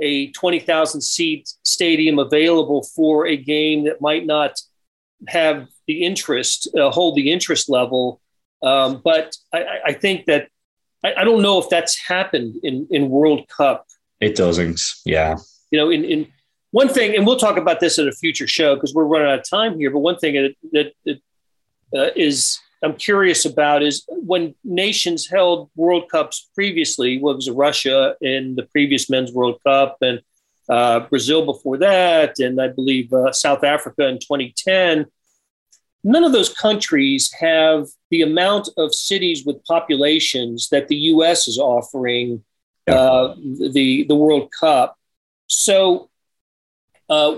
a 0.00 0.30
20,000 0.32 1.00
seat 1.00 1.48
stadium 1.62 2.18
available 2.18 2.82
for 2.94 3.26
a 3.26 3.36
game 3.36 3.84
that 3.84 4.00
might 4.00 4.26
not 4.26 4.60
have 5.28 5.68
the 5.86 6.04
interest, 6.04 6.68
uh, 6.78 6.90
hold 6.90 7.16
the 7.16 7.32
interest 7.32 7.68
level. 7.68 8.20
Um, 8.62 9.00
but 9.02 9.34
I, 9.52 9.64
I, 9.86 9.92
think 9.92 10.26
that 10.26 10.48
I, 11.04 11.14
I, 11.18 11.24
don't 11.24 11.42
know 11.42 11.58
if 11.58 11.68
that's 11.68 11.98
happened 11.98 12.56
in, 12.62 12.86
in 12.90 13.10
World 13.10 13.48
Cup. 13.48 13.86
It 14.20 14.36
doesn't. 14.36 14.80
Yeah. 15.04 15.36
You 15.72 15.78
know, 15.78 15.90
in, 15.90 16.04
in 16.04 16.28
one 16.70 16.88
thing, 16.88 17.16
and 17.16 17.26
we'll 17.26 17.38
talk 17.38 17.56
about 17.56 17.80
this 17.80 17.98
at 17.98 18.06
a 18.06 18.12
future 18.12 18.46
show 18.46 18.76
because 18.76 18.94
we're 18.94 19.04
running 19.04 19.28
out 19.28 19.40
of 19.40 19.48
time 19.48 19.78
here. 19.78 19.90
But 19.90 19.98
one 19.98 20.16
thing 20.16 20.34
that, 20.34 20.54
that, 20.72 20.92
that 21.04 21.20
uh, 21.98 22.10
is 22.14 22.60
I'm 22.82 22.94
curious 22.94 23.44
about 23.44 23.82
is 23.82 24.04
when 24.08 24.54
nations 24.64 25.28
held 25.28 25.70
World 25.76 26.10
Cups 26.10 26.50
previously, 26.54 27.18
what 27.18 27.36
was 27.36 27.48
Russia 27.50 28.16
in 28.20 28.56
the 28.56 28.64
previous 28.64 29.08
Men's 29.08 29.32
World 29.32 29.60
Cup 29.64 29.98
and 30.00 30.20
uh, 30.68 31.00
Brazil 31.00 31.44
before 31.44 31.78
that, 31.78 32.38
and 32.38 32.60
I 32.60 32.68
believe 32.68 33.12
uh, 33.12 33.32
South 33.32 33.64
Africa 33.64 34.06
in 34.06 34.18
2010. 34.18 35.06
None 36.04 36.24
of 36.24 36.32
those 36.32 36.52
countries 36.52 37.32
have 37.38 37.86
the 38.10 38.22
amount 38.22 38.68
of 38.76 38.94
cities 38.94 39.44
with 39.44 39.64
populations 39.64 40.68
that 40.70 40.88
the 40.88 40.96
U.S. 40.96 41.48
is 41.48 41.58
offering 41.58 42.42
yeah. 42.86 42.94
uh, 42.94 43.34
the 43.70 44.04
the 44.04 44.16
World 44.16 44.50
Cup. 44.58 44.96
So 45.46 46.10
uh, 47.08 47.34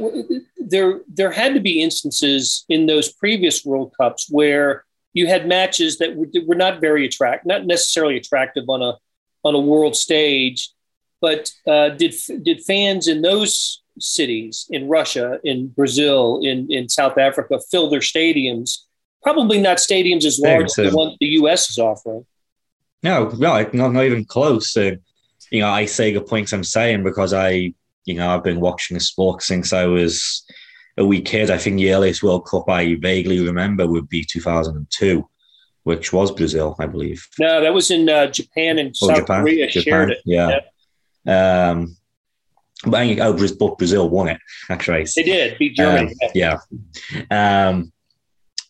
there 0.56 1.00
there 1.08 1.32
had 1.32 1.54
to 1.54 1.60
be 1.60 1.82
instances 1.82 2.64
in 2.68 2.86
those 2.86 3.12
previous 3.12 3.64
World 3.64 3.92
Cups 4.00 4.28
where 4.30 4.84
you 5.12 5.26
had 5.26 5.46
matches 5.46 5.98
that 5.98 6.16
were, 6.16 6.26
were 6.46 6.54
not 6.54 6.80
very 6.80 7.06
attractive, 7.06 7.46
not 7.46 7.66
necessarily 7.66 8.16
attractive 8.16 8.64
on 8.68 8.82
a 8.82 8.94
on 9.44 9.54
a 9.54 9.60
world 9.60 9.94
stage, 9.94 10.70
but 11.20 11.50
uh, 11.66 11.90
did 11.90 12.14
did 12.42 12.62
fans 12.62 13.08
in 13.08 13.22
those 13.22 13.82
cities 13.98 14.66
in 14.70 14.88
Russia, 14.88 15.38
in 15.44 15.68
Brazil, 15.68 16.40
in 16.42 16.70
in 16.70 16.88
South 16.88 17.18
Africa 17.18 17.58
fill 17.70 17.90
their 17.90 18.00
stadiums? 18.00 18.78
Probably 19.22 19.60
not 19.60 19.78
stadiums 19.78 20.24
as 20.24 20.38
large 20.38 20.66
as 20.66 20.74
the 20.74 20.90
one 20.90 21.16
the 21.20 21.26
U.S. 21.40 21.70
is 21.70 21.78
offering. 21.78 22.26
No, 23.02 23.28
no, 23.36 23.68
not, 23.72 23.92
not 23.92 24.04
even 24.04 24.24
close. 24.24 24.76
Uh, 24.76 24.92
you 25.50 25.60
know, 25.60 25.68
I 25.68 25.84
say 25.84 26.12
the 26.12 26.22
points 26.22 26.52
I'm 26.52 26.64
saying 26.64 27.04
because 27.04 27.32
I, 27.32 27.74
you 28.06 28.14
know, 28.14 28.30
I've 28.30 28.42
been 28.42 28.60
watching 28.60 28.98
sports 28.98 29.46
since 29.46 29.72
I 29.72 29.84
was 29.84 30.44
a 30.96 31.04
wee 31.04 31.20
kid. 31.20 31.50
I 31.50 31.58
think 31.58 31.76
the 31.76 31.92
earliest 31.92 32.22
World 32.22 32.46
Cup 32.46 32.68
I 32.68 32.94
vaguely 32.96 33.40
remember 33.40 33.86
would 33.86 34.08
be 34.08 34.24
2002, 34.24 35.28
which 35.82 36.12
was 36.12 36.32
Brazil, 36.32 36.76
I 36.78 36.86
believe. 36.86 37.26
No, 37.38 37.60
that 37.60 37.74
was 37.74 37.90
in 37.90 38.08
uh, 38.08 38.28
Japan 38.28 38.78
and 38.78 38.94
oh, 39.02 39.08
South 39.08 39.18
Japan, 39.18 39.42
Korea 39.42 39.68
Japan, 39.68 39.82
shared 39.84 40.10
it. 40.12 40.18
Yeah. 40.24 40.60
yeah. 41.26 41.70
Um, 41.70 41.96
but, 42.86 43.20
oh, 43.20 43.48
but 43.58 43.78
Brazil 43.78 44.08
won 44.08 44.28
it, 44.28 44.40
actually. 44.68 45.06
They 45.16 45.22
did, 45.22 45.58
beat 45.58 45.76
Germany. 45.76 46.14
Um, 46.22 46.30
yeah. 46.34 46.58
Um, 47.30 47.92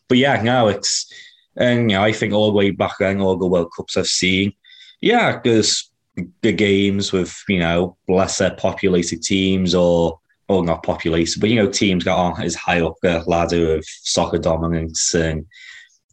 but 0.07 0.17
yeah, 0.17 0.41
now 0.41 0.67
it's, 0.67 1.11
and 1.57 1.89
you 1.89 1.97
know, 1.97 2.03
I 2.03 2.11
think 2.11 2.33
all 2.33 2.47
the 2.47 2.57
way 2.57 2.71
back 2.71 2.95
then, 2.99 3.21
all 3.21 3.37
the 3.37 3.47
World 3.47 3.71
Cups 3.75 3.97
I've 3.97 4.07
seen, 4.07 4.53
yeah, 5.01 5.39
there's 5.43 5.89
the 6.41 6.51
games 6.51 7.11
with, 7.11 7.43
you 7.49 7.59
know, 7.59 7.97
lesser 8.07 8.55
populated 8.57 9.21
teams 9.21 9.75
or 9.75 10.19
or 10.47 10.63
not 10.63 10.83
populated, 10.83 11.39
but 11.39 11.49
you 11.49 11.55
know, 11.55 11.69
teams 11.69 12.03
got 12.03 12.19
on 12.19 12.41
as 12.41 12.55
high 12.55 12.79
up 12.81 12.93
the 13.01 13.23
ladder 13.25 13.75
of 13.75 13.85
soccer 13.85 14.37
dominance 14.37 15.13
and 15.15 15.45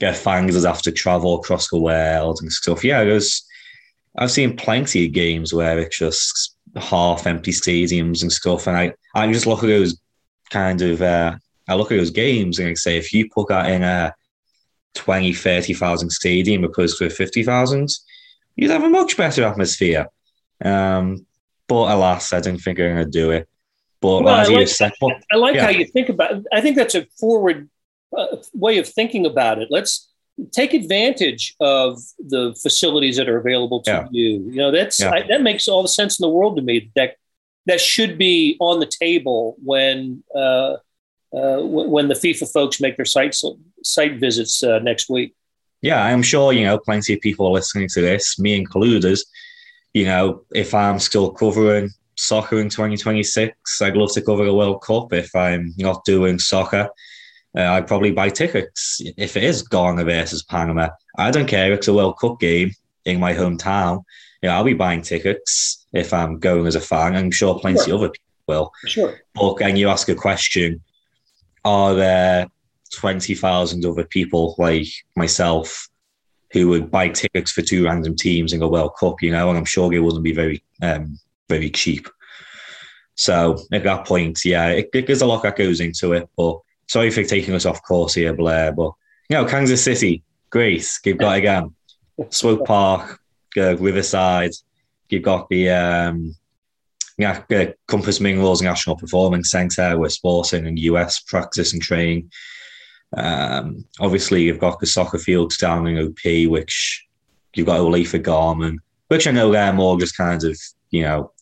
get 0.00 0.16
fans 0.16 0.60
that 0.60 0.66
have 0.66 0.82
to 0.82 0.90
travel 0.90 1.36
across 1.36 1.68
the 1.68 1.78
world 1.78 2.38
and 2.40 2.50
stuff. 2.50 2.82
Yeah, 2.82 3.04
there's 3.04 3.46
I've 4.16 4.30
seen 4.30 4.56
plenty 4.56 5.06
of 5.06 5.12
games 5.12 5.52
where 5.52 5.78
it's 5.78 5.98
just 5.98 6.56
half 6.76 7.26
empty 7.26 7.52
stadiums 7.52 8.22
and 8.22 8.32
stuff. 8.32 8.66
And 8.66 8.76
I, 8.76 8.92
I 9.14 9.30
just 9.32 9.46
look 9.46 9.62
at 9.62 9.68
those 9.68 10.00
kind 10.50 10.80
of 10.82 11.02
uh, 11.02 11.36
I 11.68 11.74
look 11.74 11.92
at 11.92 11.98
those 11.98 12.10
games 12.10 12.58
and 12.58 12.68
I 12.68 12.74
say 12.74 12.96
if 12.96 13.12
you 13.12 13.28
put 13.30 13.48
that 13.48 13.70
in 13.70 13.82
a 13.82 14.14
20, 14.94 15.32
30,000 15.32 16.10
stadium 16.10 16.64
opposed 16.64 16.98
to 16.98 17.06
a 17.06 17.10
50,000, 17.10 17.88
you'd 18.56 18.70
have 18.70 18.84
a 18.84 18.90
much 18.90 19.16
better 19.16 19.44
atmosphere. 19.44 20.06
Um, 20.64 21.26
but 21.68 21.92
alas, 21.92 22.32
I 22.32 22.40
didn't 22.40 22.60
think 22.60 22.78
I 22.78 22.84
was 22.84 22.92
going 22.92 23.04
to 23.04 23.10
do 23.10 23.30
it. 23.30 23.48
But 24.00 24.24
well, 24.24 24.34
I 24.34 24.44
like, 24.44 24.68
I 25.32 25.36
like 25.36 25.54
yeah. 25.54 25.64
how 25.64 25.70
you 25.70 25.86
think 25.86 26.08
about 26.08 26.32
it. 26.32 26.44
I 26.52 26.60
think 26.60 26.76
that's 26.76 26.96
a 26.96 27.06
forward 27.18 27.70
uh, 28.16 28.36
way 28.52 28.78
of 28.78 28.88
thinking 28.88 29.26
about 29.26 29.60
it. 29.60 29.68
Let's 29.70 30.11
take 30.52 30.74
advantage 30.74 31.54
of 31.60 31.98
the 32.18 32.54
facilities 32.60 33.16
that 33.16 33.28
are 33.28 33.38
available 33.38 33.82
to 33.82 33.90
yeah. 33.90 34.08
you. 34.10 34.30
You 34.50 34.56
know, 34.56 34.70
that's 34.70 35.00
yeah. 35.00 35.10
I, 35.10 35.26
that 35.28 35.42
makes 35.42 35.68
all 35.68 35.82
the 35.82 35.88
sense 35.88 36.18
in 36.18 36.24
the 36.24 36.30
world 36.30 36.56
to 36.56 36.62
me. 36.62 36.90
That 36.96 37.16
that 37.66 37.80
should 37.80 38.18
be 38.18 38.56
on 38.60 38.80
the 38.80 38.90
table 39.00 39.56
when 39.62 40.22
uh, 40.34 40.76
uh, 41.34 41.60
when 41.60 42.08
the 42.08 42.14
FIFA 42.14 42.52
folks 42.52 42.80
make 42.80 42.96
their 42.96 43.04
site 43.04 43.36
site 43.84 44.18
visits 44.18 44.62
uh, 44.62 44.78
next 44.80 45.08
week. 45.08 45.34
Yeah, 45.80 46.02
I'm 46.04 46.22
sure 46.22 46.52
you 46.52 46.64
know 46.64 46.78
plenty 46.78 47.14
of 47.14 47.20
people 47.20 47.46
are 47.46 47.52
listening 47.52 47.88
to 47.88 48.00
this, 48.00 48.38
me 48.38 48.56
included. 48.56 49.18
You 49.94 50.06
know, 50.06 50.42
if 50.54 50.72
I'm 50.74 50.98
still 50.98 51.30
covering 51.30 51.90
soccer 52.16 52.60
in 52.60 52.68
2026. 52.68 53.82
I'd 53.82 53.96
love 53.96 54.12
to 54.12 54.22
cover 54.22 54.44
a 54.44 54.54
World 54.54 54.82
Cup. 54.82 55.12
If 55.12 55.34
I'm 55.34 55.74
not 55.78 56.04
doing 56.04 56.38
soccer, 56.38 56.88
uh, 57.56 57.62
I'd 57.62 57.86
probably 57.86 58.12
buy 58.12 58.28
tickets. 58.28 59.00
If 59.16 59.36
it 59.36 59.44
is 59.44 59.62
Ghana 59.62 60.04
versus 60.04 60.42
Panama, 60.42 60.88
I 61.16 61.30
don't 61.30 61.48
care. 61.48 61.72
It's 61.72 61.88
a 61.88 61.94
World 61.94 62.18
Cup 62.18 62.40
game 62.40 62.72
in 63.04 63.20
my 63.20 63.34
hometown. 63.34 64.04
You 64.42 64.48
know, 64.48 64.56
I'll 64.56 64.64
be 64.64 64.74
buying 64.74 65.02
tickets 65.02 65.86
if 65.92 66.12
I'm 66.12 66.38
going 66.38 66.66
as 66.66 66.74
a 66.74 66.80
fan. 66.80 67.14
I'm 67.14 67.30
sure 67.30 67.58
plenty 67.58 67.84
sure. 67.84 67.94
other 67.94 68.08
people 68.08 68.24
will. 68.46 68.72
Sure. 68.86 69.20
But 69.34 69.54
can 69.54 69.76
you 69.76 69.88
ask 69.88 70.08
a 70.08 70.14
question? 70.14 70.82
Are 71.64 71.94
there 71.94 72.48
20,000 72.94 73.84
other 73.84 74.04
people 74.04 74.54
like 74.58 74.88
myself 75.16 75.88
who 76.52 76.68
would 76.68 76.90
buy 76.90 77.08
tickets 77.08 77.50
for 77.50 77.62
two 77.62 77.84
random 77.84 78.14
teams 78.14 78.52
in 78.52 78.62
a 78.62 78.68
World 78.68 78.92
Cup, 78.98 79.22
you 79.22 79.32
know, 79.32 79.48
and 79.48 79.58
I'm 79.58 79.64
sure 79.64 79.92
it 79.92 80.00
wouldn't 80.00 80.22
be 80.22 80.34
very 80.34 80.62
um, 80.82 81.18
very 81.48 81.70
cheap. 81.70 82.08
So 83.14 83.58
at 83.72 83.84
that 83.84 84.06
point, 84.06 84.44
yeah, 84.44 84.68
it, 84.68 84.90
it, 84.92 85.06
there's 85.06 85.22
a 85.22 85.26
lot 85.26 85.42
that 85.42 85.56
goes 85.56 85.80
into 85.80 86.12
it. 86.12 86.28
But 86.36 86.58
sorry 86.88 87.10
for 87.10 87.24
taking 87.24 87.54
us 87.54 87.66
off 87.66 87.82
course 87.82 88.14
here, 88.14 88.34
Blair. 88.34 88.72
But 88.72 88.92
you 89.28 89.36
know, 89.36 89.44
Kansas 89.44 89.82
City, 89.82 90.22
great. 90.50 90.86
You've 91.04 91.18
got 91.18 91.38
again 91.38 91.74
Swope 92.30 92.66
Park, 92.66 93.18
uh, 93.56 93.76
Riverside. 93.76 94.52
You've 95.08 95.22
got 95.22 95.48
the 95.48 95.70
um, 95.70 96.34
yeah, 97.18 97.42
uh, 97.50 97.66
Compass 97.86 98.20
Minerals 98.20 98.62
National 98.62 98.96
Performance 98.96 99.50
Center 99.50 99.98
where 99.98 100.10
sporting 100.10 100.66
and 100.66 100.78
US 100.78 101.20
practice 101.20 101.72
and 101.72 101.82
training. 101.82 102.30
Um, 103.16 103.84
obviously, 104.00 104.42
you've 104.42 104.58
got 104.58 104.80
the 104.80 104.86
soccer 104.86 105.18
fields 105.18 105.58
down 105.58 105.86
in 105.86 105.98
OP, 105.98 106.50
which 106.50 107.06
you've 107.54 107.66
got 107.66 107.80
Olathe 107.80 108.22
Garmin, 108.22 108.78
which 109.08 109.26
I 109.26 109.30
know 109.30 109.52
they're 109.52 109.72
more 109.72 109.98
just 109.98 110.16
kind 110.16 110.42
of, 110.44 110.58
you 110.90 111.02
know, 111.02 111.32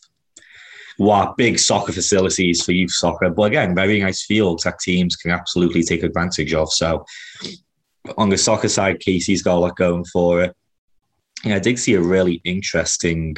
what 1.01 1.39
big 1.39 1.59
soccer 1.59 1.93
facilities 1.93 2.63
for 2.63 2.73
youth 2.73 2.91
soccer. 2.91 3.31
But 3.31 3.45
again, 3.45 3.75
very 3.75 4.01
nice 4.01 4.27
fields 4.27 4.65
that 4.65 4.81
teams 4.81 5.17
can 5.17 5.31
absolutely 5.31 5.83
take 5.83 6.03
advantage 6.03 6.53
of. 6.53 6.71
So 6.71 7.07
on 8.19 8.29
the 8.29 8.37
soccer 8.37 8.69
side, 8.69 9.01
KC's 9.01 9.43
got 9.43 9.57
a 9.57 9.61
lot 9.61 9.77
going 9.77 10.05
for 10.05 10.43
it. 10.43 10.55
Yeah, 11.43 11.57
I 11.57 11.59
did 11.59 11.79
see 11.79 11.95
a 11.95 12.03
really 12.03 12.43
interesting. 12.45 13.35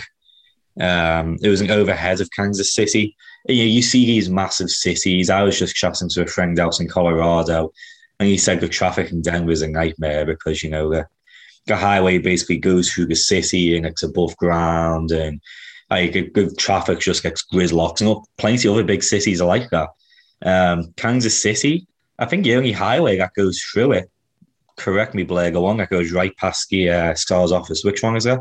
Um, 0.80 1.38
it 1.40 1.48
was 1.48 1.60
an 1.60 1.70
overhead 1.70 2.20
of 2.20 2.32
Kansas 2.34 2.74
City. 2.74 3.14
You, 3.46 3.62
know, 3.62 3.70
you 3.70 3.82
see 3.82 4.06
these 4.06 4.28
massive 4.28 4.70
cities. 4.70 5.30
I 5.30 5.44
was 5.44 5.56
just 5.56 5.76
chatting 5.76 6.08
to 6.08 6.22
a 6.22 6.26
friend 6.26 6.58
out 6.58 6.80
in 6.80 6.88
Colorado, 6.88 7.70
and 8.18 8.28
he 8.28 8.38
said 8.38 8.60
the 8.60 8.68
traffic 8.68 9.12
in 9.12 9.22
Denver 9.22 9.52
is 9.52 9.62
a 9.62 9.68
nightmare 9.68 10.26
because 10.26 10.64
you 10.64 10.70
know 10.70 10.90
the 10.90 11.06
the 11.66 11.76
highway 11.76 12.18
basically 12.18 12.58
goes 12.58 12.90
through 12.90 13.06
the 13.06 13.14
city 13.14 13.76
and 13.76 13.86
it's 13.86 14.02
above 14.02 14.36
ground 14.36 15.12
and 15.12 15.40
like 15.92 16.32
good 16.32 16.56
traffic 16.58 17.00
just 17.00 17.22
gets 17.22 17.44
gridlocked. 17.52 18.00
And 18.00 18.24
plenty 18.38 18.68
of 18.68 18.74
other 18.74 18.84
big 18.84 19.02
cities 19.02 19.40
are 19.40 19.48
like 19.48 19.70
that. 19.70 19.88
Um, 20.44 20.92
Kansas 20.96 21.40
City, 21.40 21.86
I 22.18 22.26
think 22.26 22.44
the 22.44 22.56
only 22.56 22.72
highway 22.72 23.18
that 23.18 23.34
goes 23.34 23.60
through 23.60 23.92
it, 23.92 24.10
correct 24.76 25.14
me, 25.14 25.22
Blair, 25.22 25.50
go 25.50 25.66
on, 25.66 25.76
that 25.76 25.90
goes 25.90 26.12
right 26.12 26.36
past 26.36 26.68
the 26.70 26.90
uh, 26.90 27.14
Stars 27.14 27.52
office. 27.52 27.84
Which 27.84 28.02
one 28.02 28.16
is 28.16 28.24
that? 28.24 28.40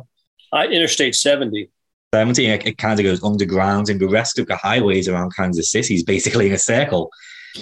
Uh, 0.53 0.65
Interstate 0.69 1.15
70. 1.15 1.69
70, 2.13 2.45
it, 2.45 2.67
it 2.67 2.77
kind 2.77 2.99
of 2.99 3.05
goes 3.05 3.23
underground, 3.23 3.89
and 3.89 3.99
the 3.99 4.07
rest 4.07 4.37
of 4.37 4.47
the 4.47 4.55
highways 4.55 5.07
around 5.07 5.33
Kansas 5.35 5.71
City 5.71 5.95
is 5.95 6.03
basically 6.03 6.47
in 6.47 6.53
a 6.53 6.57
circle. 6.57 7.09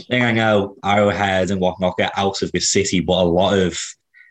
And 0.10 0.24
I 0.24 0.32
know 0.32 0.76
Arrowhead 0.84 1.52
and 1.52 1.62
whatnot 1.62 1.98
get 1.98 2.12
out 2.16 2.42
of 2.42 2.52
the 2.52 2.60
city, 2.60 3.00
but 3.00 3.22
a 3.22 3.24
lot 3.24 3.58
of 3.58 3.78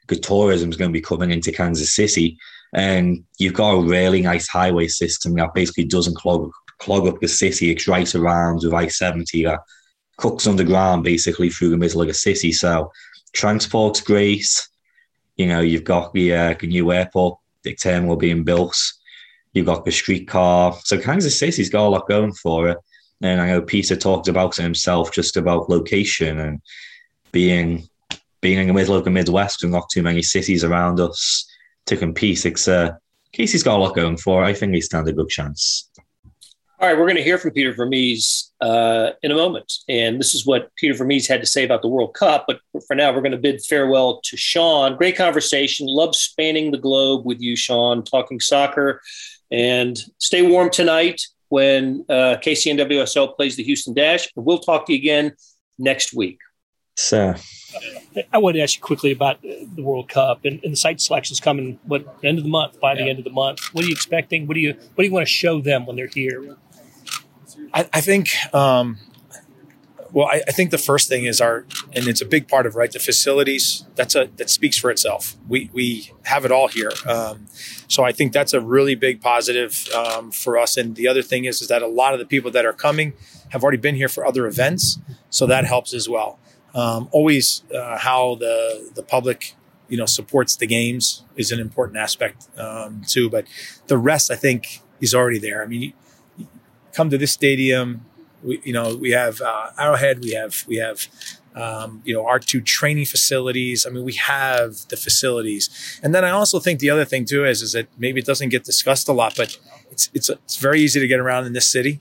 good 0.06 0.22
tourism 0.22 0.70
is 0.70 0.76
going 0.76 0.90
to 0.90 0.98
be 0.98 1.00
coming 1.00 1.30
into 1.30 1.52
Kansas 1.52 1.94
City. 1.94 2.38
And 2.74 3.24
you've 3.38 3.54
got 3.54 3.72
a 3.72 3.82
really 3.82 4.22
nice 4.22 4.48
highway 4.48 4.88
system 4.88 5.34
that 5.34 5.54
basically 5.54 5.84
doesn't 5.84 6.16
clog 6.16 6.50
clog 6.78 7.06
up 7.06 7.20
the 7.20 7.28
city. 7.28 7.70
It's 7.70 7.88
right 7.88 8.14
around 8.14 8.60
with 8.62 8.72
I-70 8.72 9.44
that 9.44 9.60
cooks 10.16 10.46
underground 10.46 11.04
basically 11.04 11.50
through 11.50 11.70
the 11.70 11.76
middle 11.76 12.00
of 12.00 12.08
the 12.08 12.14
city. 12.14 12.52
So 12.52 12.92
transport's 13.32 14.00
great. 14.00 14.46
You 15.36 15.46
know, 15.46 15.60
you've 15.60 15.84
got 15.84 16.12
the, 16.12 16.34
uh, 16.34 16.54
the 16.58 16.66
new 16.66 16.92
airport, 16.92 17.38
the 17.62 17.74
terminal 17.74 18.16
being 18.16 18.44
built. 18.44 18.76
You've 19.52 19.66
got 19.66 19.84
the 19.84 19.92
streetcar. 19.92 20.76
So 20.84 21.00
Kansas 21.00 21.38
City's 21.38 21.70
got 21.70 21.86
a 21.86 21.88
lot 21.88 22.08
going 22.08 22.32
for 22.32 22.68
it. 22.68 22.78
And 23.20 23.40
I 23.40 23.48
know 23.48 23.62
Peter 23.62 23.96
talked 23.96 24.28
about 24.28 24.58
it 24.58 24.62
himself, 24.62 25.12
just 25.12 25.36
about 25.36 25.68
location 25.68 26.38
and 26.38 26.60
being 27.32 27.88
being 28.40 28.58
in 28.58 28.68
the 28.68 28.72
middle 28.72 28.94
of 28.94 29.04
the 29.04 29.10
Midwest 29.10 29.62
with 29.62 29.72
not 29.72 29.88
too 29.90 30.02
many 30.02 30.22
cities 30.22 30.62
around 30.62 31.00
us 31.00 31.47
to 31.88 31.96
compete. 31.96 32.46
It's 32.46 32.68
uh, 32.68 32.92
KC's 33.32 33.62
got 33.62 33.78
a 33.78 33.82
lot 33.82 33.96
going 33.96 34.16
for. 34.16 34.44
I 34.44 34.54
think 34.54 34.72
they 34.72 34.80
stand 34.80 35.08
a 35.08 35.12
good 35.12 35.28
chance. 35.28 35.90
All 36.80 36.86
right, 36.86 36.96
we're 36.96 37.06
going 37.06 37.16
to 37.16 37.24
hear 37.24 37.38
from 37.38 37.50
Peter 37.50 37.72
Vermes 37.72 38.52
uh, 38.60 39.10
in 39.24 39.32
a 39.32 39.34
moment. 39.34 39.72
And 39.88 40.20
this 40.20 40.32
is 40.32 40.46
what 40.46 40.70
Peter 40.76 40.94
Vermes 40.94 41.26
had 41.26 41.40
to 41.40 41.46
say 41.46 41.64
about 41.64 41.82
the 41.82 41.88
World 41.88 42.14
Cup. 42.14 42.44
But 42.46 42.60
for 42.86 42.94
now, 42.94 43.12
we're 43.12 43.20
going 43.20 43.32
to 43.32 43.38
bid 43.38 43.60
farewell 43.62 44.20
to 44.22 44.36
Shaun. 44.36 44.96
Great 44.96 45.16
conversation. 45.16 45.88
Love 45.88 46.14
spanning 46.14 46.70
the 46.70 46.78
globe 46.78 47.26
with 47.26 47.40
you, 47.40 47.56
Shaun, 47.56 48.04
talking 48.04 48.38
soccer. 48.38 49.02
And 49.50 49.98
stay 50.18 50.42
warm 50.42 50.70
tonight 50.70 51.20
when 51.48 52.04
uh, 52.08 52.36
KCNWSL 52.44 53.34
plays 53.34 53.56
the 53.56 53.64
Houston 53.64 53.92
Dash. 53.92 54.28
We'll 54.36 54.58
talk 54.58 54.86
to 54.86 54.92
you 54.92 54.98
again 54.98 55.34
next 55.80 56.14
week. 56.14 56.38
So, 56.98 57.32
I 58.32 58.38
want 58.38 58.56
to 58.56 58.60
ask 58.60 58.74
you 58.74 58.82
quickly 58.82 59.12
about 59.12 59.40
the 59.40 59.84
World 59.84 60.08
Cup 60.08 60.44
and, 60.44 60.58
and 60.64 60.72
the 60.72 60.76
site 60.76 61.00
selections 61.00 61.38
coming 61.38 61.78
what 61.84 62.04
end 62.24 62.38
of 62.38 62.44
the 62.44 62.50
month 62.50 62.80
by 62.80 62.94
yeah. 62.94 63.04
the 63.04 63.10
end 63.10 63.18
of 63.20 63.24
the 63.24 63.30
month. 63.30 63.72
What 63.72 63.84
are 63.84 63.86
you 63.86 63.92
expecting? 63.92 64.48
What 64.48 64.54
do 64.54 64.60
you 64.60 64.72
what 64.72 64.96
do 64.96 65.04
you 65.04 65.12
want 65.12 65.24
to 65.24 65.32
show 65.32 65.60
them 65.60 65.86
when 65.86 65.94
they're 65.94 66.08
here? 66.08 66.56
I, 67.72 67.88
I 67.92 68.00
think 68.00 68.30
um, 68.52 68.98
well, 70.12 70.26
I, 70.26 70.42
I, 70.48 70.50
think 70.50 70.72
the 70.72 70.78
first 70.78 71.08
thing 71.08 71.24
is 71.24 71.40
our, 71.40 71.66
and 71.92 72.08
it's 72.08 72.20
a 72.20 72.26
big 72.26 72.48
part 72.48 72.66
of 72.66 72.74
right 72.74 72.90
the 72.90 72.98
facilities. 72.98 73.84
That's 73.94 74.16
a 74.16 74.28
that 74.36 74.50
speaks 74.50 74.76
for 74.76 74.90
itself. 74.90 75.36
We 75.46 75.70
we 75.72 76.10
have 76.24 76.44
it 76.44 76.50
all 76.50 76.66
here, 76.66 76.90
um, 77.06 77.46
so 77.86 78.02
I 78.02 78.10
think 78.10 78.32
that's 78.32 78.52
a 78.52 78.60
really 78.60 78.96
big 78.96 79.20
positive 79.20 79.88
um, 79.94 80.32
for 80.32 80.58
us. 80.58 80.76
And 80.76 80.96
the 80.96 81.06
other 81.06 81.22
thing 81.22 81.44
is 81.44 81.62
is 81.62 81.68
that 81.68 81.80
a 81.80 81.86
lot 81.86 82.12
of 82.12 82.18
the 82.18 82.26
people 82.26 82.50
that 82.50 82.66
are 82.66 82.72
coming 82.72 83.12
have 83.50 83.62
already 83.62 83.78
been 83.78 83.94
here 83.94 84.08
for 84.08 84.26
other 84.26 84.48
events, 84.48 84.98
so 85.30 85.46
that 85.46 85.64
helps 85.64 85.94
as 85.94 86.08
well. 86.08 86.40
Um, 86.74 87.08
always 87.12 87.62
uh, 87.74 87.98
how 87.98 88.36
the 88.36 88.90
the 88.94 89.02
public 89.02 89.54
you 89.88 89.96
know 89.96 90.06
supports 90.06 90.56
the 90.56 90.66
games 90.66 91.24
is 91.36 91.50
an 91.50 91.60
important 91.60 91.98
aspect 91.98 92.48
um, 92.58 93.02
too. 93.06 93.30
But 93.30 93.46
the 93.86 93.98
rest, 93.98 94.30
I 94.30 94.36
think, 94.36 94.82
is 95.00 95.14
already 95.14 95.38
there. 95.38 95.62
I 95.62 95.66
mean, 95.66 95.92
come 96.92 97.10
to 97.10 97.18
this 97.18 97.32
stadium 97.32 98.04
we, 98.42 98.60
you 98.64 98.72
know, 98.72 98.96
we 98.96 99.10
have 99.10 99.40
uh, 99.40 99.70
Arrowhead, 99.78 100.22
we 100.22 100.32
have 100.32 100.64
we 100.66 100.76
have 100.76 101.06
um, 101.54 102.02
you 102.04 102.14
know 102.14 102.26
our 102.26 102.38
two 102.38 102.60
training 102.60 103.06
facilities. 103.06 103.86
I 103.86 103.90
mean, 103.90 104.04
we 104.04 104.14
have 104.14 104.88
the 104.88 104.96
facilities, 104.96 105.98
and 106.02 106.14
then 106.14 106.24
I 106.24 106.30
also 106.30 106.60
think 106.60 106.80
the 106.80 106.90
other 106.90 107.04
thing 107.04 107.24
too 107.24 107.44
is 107.44 107.62
is 107.62 107.72
that 107.72 107.88
maybe 107.98 108.20
it 108.20 108.26
doesn't 108.26 108.50
get 108.50 108.64
discussed 108.64 109.08
a 109.08 109.12
lot, 109.12 109.34
but 109.36 109.58
it's 109.90 110.10
it's 110.14 110.28
it's 110.28 110.56
very 110.56 110.80
easy 110.80 111.00
to 111.00 111.06
get 111.06 111.20
around 111.20 111.46
in 111.46 111.52
this 111.52 111.68
city 111.68 111.98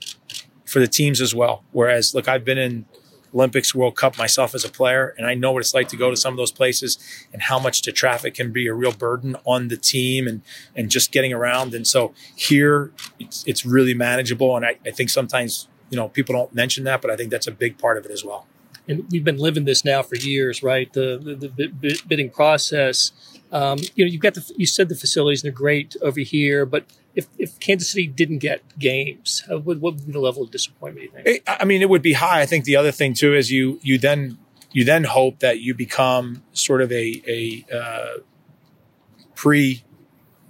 for 0.64 0.78
the 0.80 0.88
teams 0.88 1.20
as 1.20 1.34
well. 1.34 1.64
Whereas, 1.72 2.14
look, 2.14 2.28
I've 2.28 2.44
been 2.44 2.58
in 2.58 2.84
Olympics, 3.34 3.74
World 3.74 3.96
Cup 3.96 4.16
myself 4.18 4.54
as 4.54 4.64
a 4.64 4.70
player, 4.70 5.14
and 5.18 5.26
I 5.26 5.34
know 5.34 5.52
what 5.52 5.60
it's 5.60 5.74
like 5.74 5.88
to 5.88 5.96
go 5.96 6.10
to 6.10 6.16
some 6.16 6.32
of 6.32 6.38
those 6.38 6.52
places 6.52 6.98
and 7.32 7.42
how 7.42 7.58
much 7.58 7.82
the 7.82 7.92
traffic 7.92 8.34
can 8.34 8.52
be 8.52 8.66
a 8.66 8.74
real 8.74 8.92
burden 8.92 9.36
on 9.44 9.68
the 9.68 9.76
team 9.76 10.26
and 10.26 10.42
and 10.74 10.90
just 10.90 11.12
getting 11.12 11.32
around. 11.32 11.74
And 11.74 11.86
so 11.86 12.14
here, 12.34 12.92
it's, 13.18 13.44
it's 13.46 13.64
really 13.66 13.94
manageable, 13.94 14.56
and 14.56 14.64
I, 14.64 14.78
I 14.86 14.90
think 14.90 15.10
sometimes 15.10 15.68
you 15.90 15.96
know, 15.96 16.08
people 16.08 16.34
don't 16.34 16.54
mention 16.54 16.84
that, 16.84 17.00
but 17.00 17.10
I 17.10 17.16
think 17.16 17.30
that's 17.30 17.46
a 17.46 17.52
big 17.52 17.78
part 17.78 17.96
of 17.98 18.04
it 18.04 18.10
as 18.10 18.24
well. 18.24 18.46
And 18.86 19.06
we've 19.10 19.24
been 19.24 19.38
living 19.38 19.64
this 19.64 19.84
now 19.84 20.02
for 20.02 20.16
years, 20.16 20.62
right? 20.62 20.90
The 20.92 21.18
the, 21.18 21.68
the 21.80 22.00
bidding 22.08 22.30
process. 22.30 23.12
Um, 23.50 23.78
you 23.94 24.04
know, 24.04 24.10
you've 24.10 24.22
got 24.22 24.34
the 24.34 24.50
you 24.56 24.66
said 24.66 24.88
the 24.88 24.94
facilities 24.94 25.42
they're 25.42 25.52
great 25.52 25.96
over 26.00 26.20
here, 26.20 26.64
but 26.64 26.84
if, 27.18 27.26
if 27.36 27.58
Kansas 27.58 27.90
City 27.90 28.06
didn't 28.06 28.38
get 28.38 28.62
games, 28.78 29.42
what, 29.48 29.64
what 29.64 29.80
would 29.80 30.06
be 30.06 30.12
the 30.12 30.20
level 30.20 30.44
of 30.44 30.52
disappointment? 30.52 31.10
You 31.12 31.22
think? 31.22 31.42
I 31.48 31.64
mean, 31.64 31.82
it 31.82 31.90
would 31.90 32.00
be 32.00 32.12
high. 32.12 32.40
I 32.40 32.46
think 32.46 32.64
the 32.64 32.76
other 32.76 32.92
thing 32.92 33.12
too 33.12 33.34
is 33.34 33.50
you 33.50 33.80
you 33.82 33.98
then 33.98 34.38
you 34.70 34.84
then 34.84 35.02
hope 35.02 35.40
that 35.40 35.58
you 35.58 35.74
become 35.74 36.44
sort 36.52 36.80
of 36.80 36.92
a 36.92 37.20
a 37.26 37.76
uh, 37.76 38.20
pre 39.34 39.82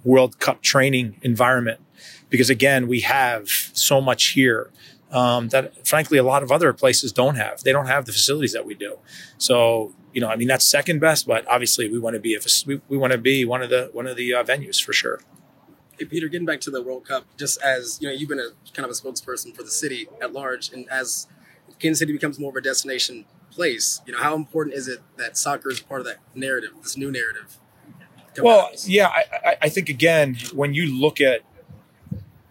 World 0.03 0.39
Cup 0.39 0.61
training 0.61 1.17
environment 1.23 1.79
because 2.29 2.51
again 2.51 2.87
we 2.87 2.99
have 3.01 3.49
so 3.49 3.99
much 3.99 4.27
here 4.27 4.69
um, 5.11 5.49
that 5.49 5.87
frankly 5.87 6.19
a 6.19 6.23
lot 6.23 6.43
of 6.43 6.51
other 6.51 6.71
places 6.71 7.11
don't 7.11 7.35
have. 7.35 7.63
They 7.63 7.71
don't 7.71 7.87
have 7.87 8.05
the 8.05 8.11
facilities 8.11 8.53
that 8.53 8.63
we 8.63 8.75
do. 8.75 8.99
So 9.39 9.95
you 10.13 10.21
know, 10.21 10.27
I 10.27 10.35
mean 10.35 10.47
that's 10.47 10.65
second 10.65 10.99
best, 10.99 11.25
but 11.25 11.47
obviously 11.47 11.89
we 11.89 11.97
want 11.97 12.13
to 12.13 12.19
be 12.19 12.35
a, 12.35 12.39
we, 12.67 12.79
we 12.87 12.95
want 12.95 13.13
to 13.13 13.17
be 13.17 13.43
one 13.43 13.63
of 13.63 13.71
the 13.71 13.89
one 13.91 14.05
of 14.05 14.15
the 14.15 14.35
uh, 14.35 14.43
venues 14.43 14.79
for 14.79 14.93
sure. 14.93 15.19
Hey 15.99 16.05
Peter, 16.05 16.29
getting 16.29 16.45
back 16.45 16.61
to 16.61 16.71
the 16.71 16.81
World 16.81 17.05
Cup, 17.05 17.25
just 17.37 17.61
as 17.61 17.99
you 18.01 18.07
know, 18.07 18.13
you've 18.13 18.29
been 18.29 18.39
a 18.39 18.51
kind 18.73 18.85
of 18.85 18.89
a 18.89 18.93
spokesperson 18.93 19.53
for 19.53 19.63
the 19.63 19.69
city 19.69 20.07
at 20.21 20.31
large, 20.31 20.71
and 20.71 20.89
as 20.89 21.27
Kansas 21.77 21.99
City 21.99 22.13
becomes 22.13 22.39
more 22.39 22.51
of 22.51 22.55
a 22.55 22.61
destination 22.61 23.25
place, 23.51 24.01
you 24.05 24.13
know, 24.13 24.19
how 24.19 24.33
important 24.33 24.75
is 24.75 24.87
it 24.87 25.01
that 25.17 25.37
soccer 25.37 25.69
is 25.69 25.81
part 25.81 25.99
of 25.99 26.07
that 26.07 26.19
narrative, 26.33 26.71
this 26.81 26.95
new 26.95 27.11
narrative? 27.11 27.57
Well, 28.37 28.71
yeah, 28.85 29.09
I, 29.09 29.57
I 29.63 29.69
think 29.69 29.89
again, 29.89 30.37
when 30.53 30.73
you 30.73 30.85
look 30.85 31.19
at 31.19 31.41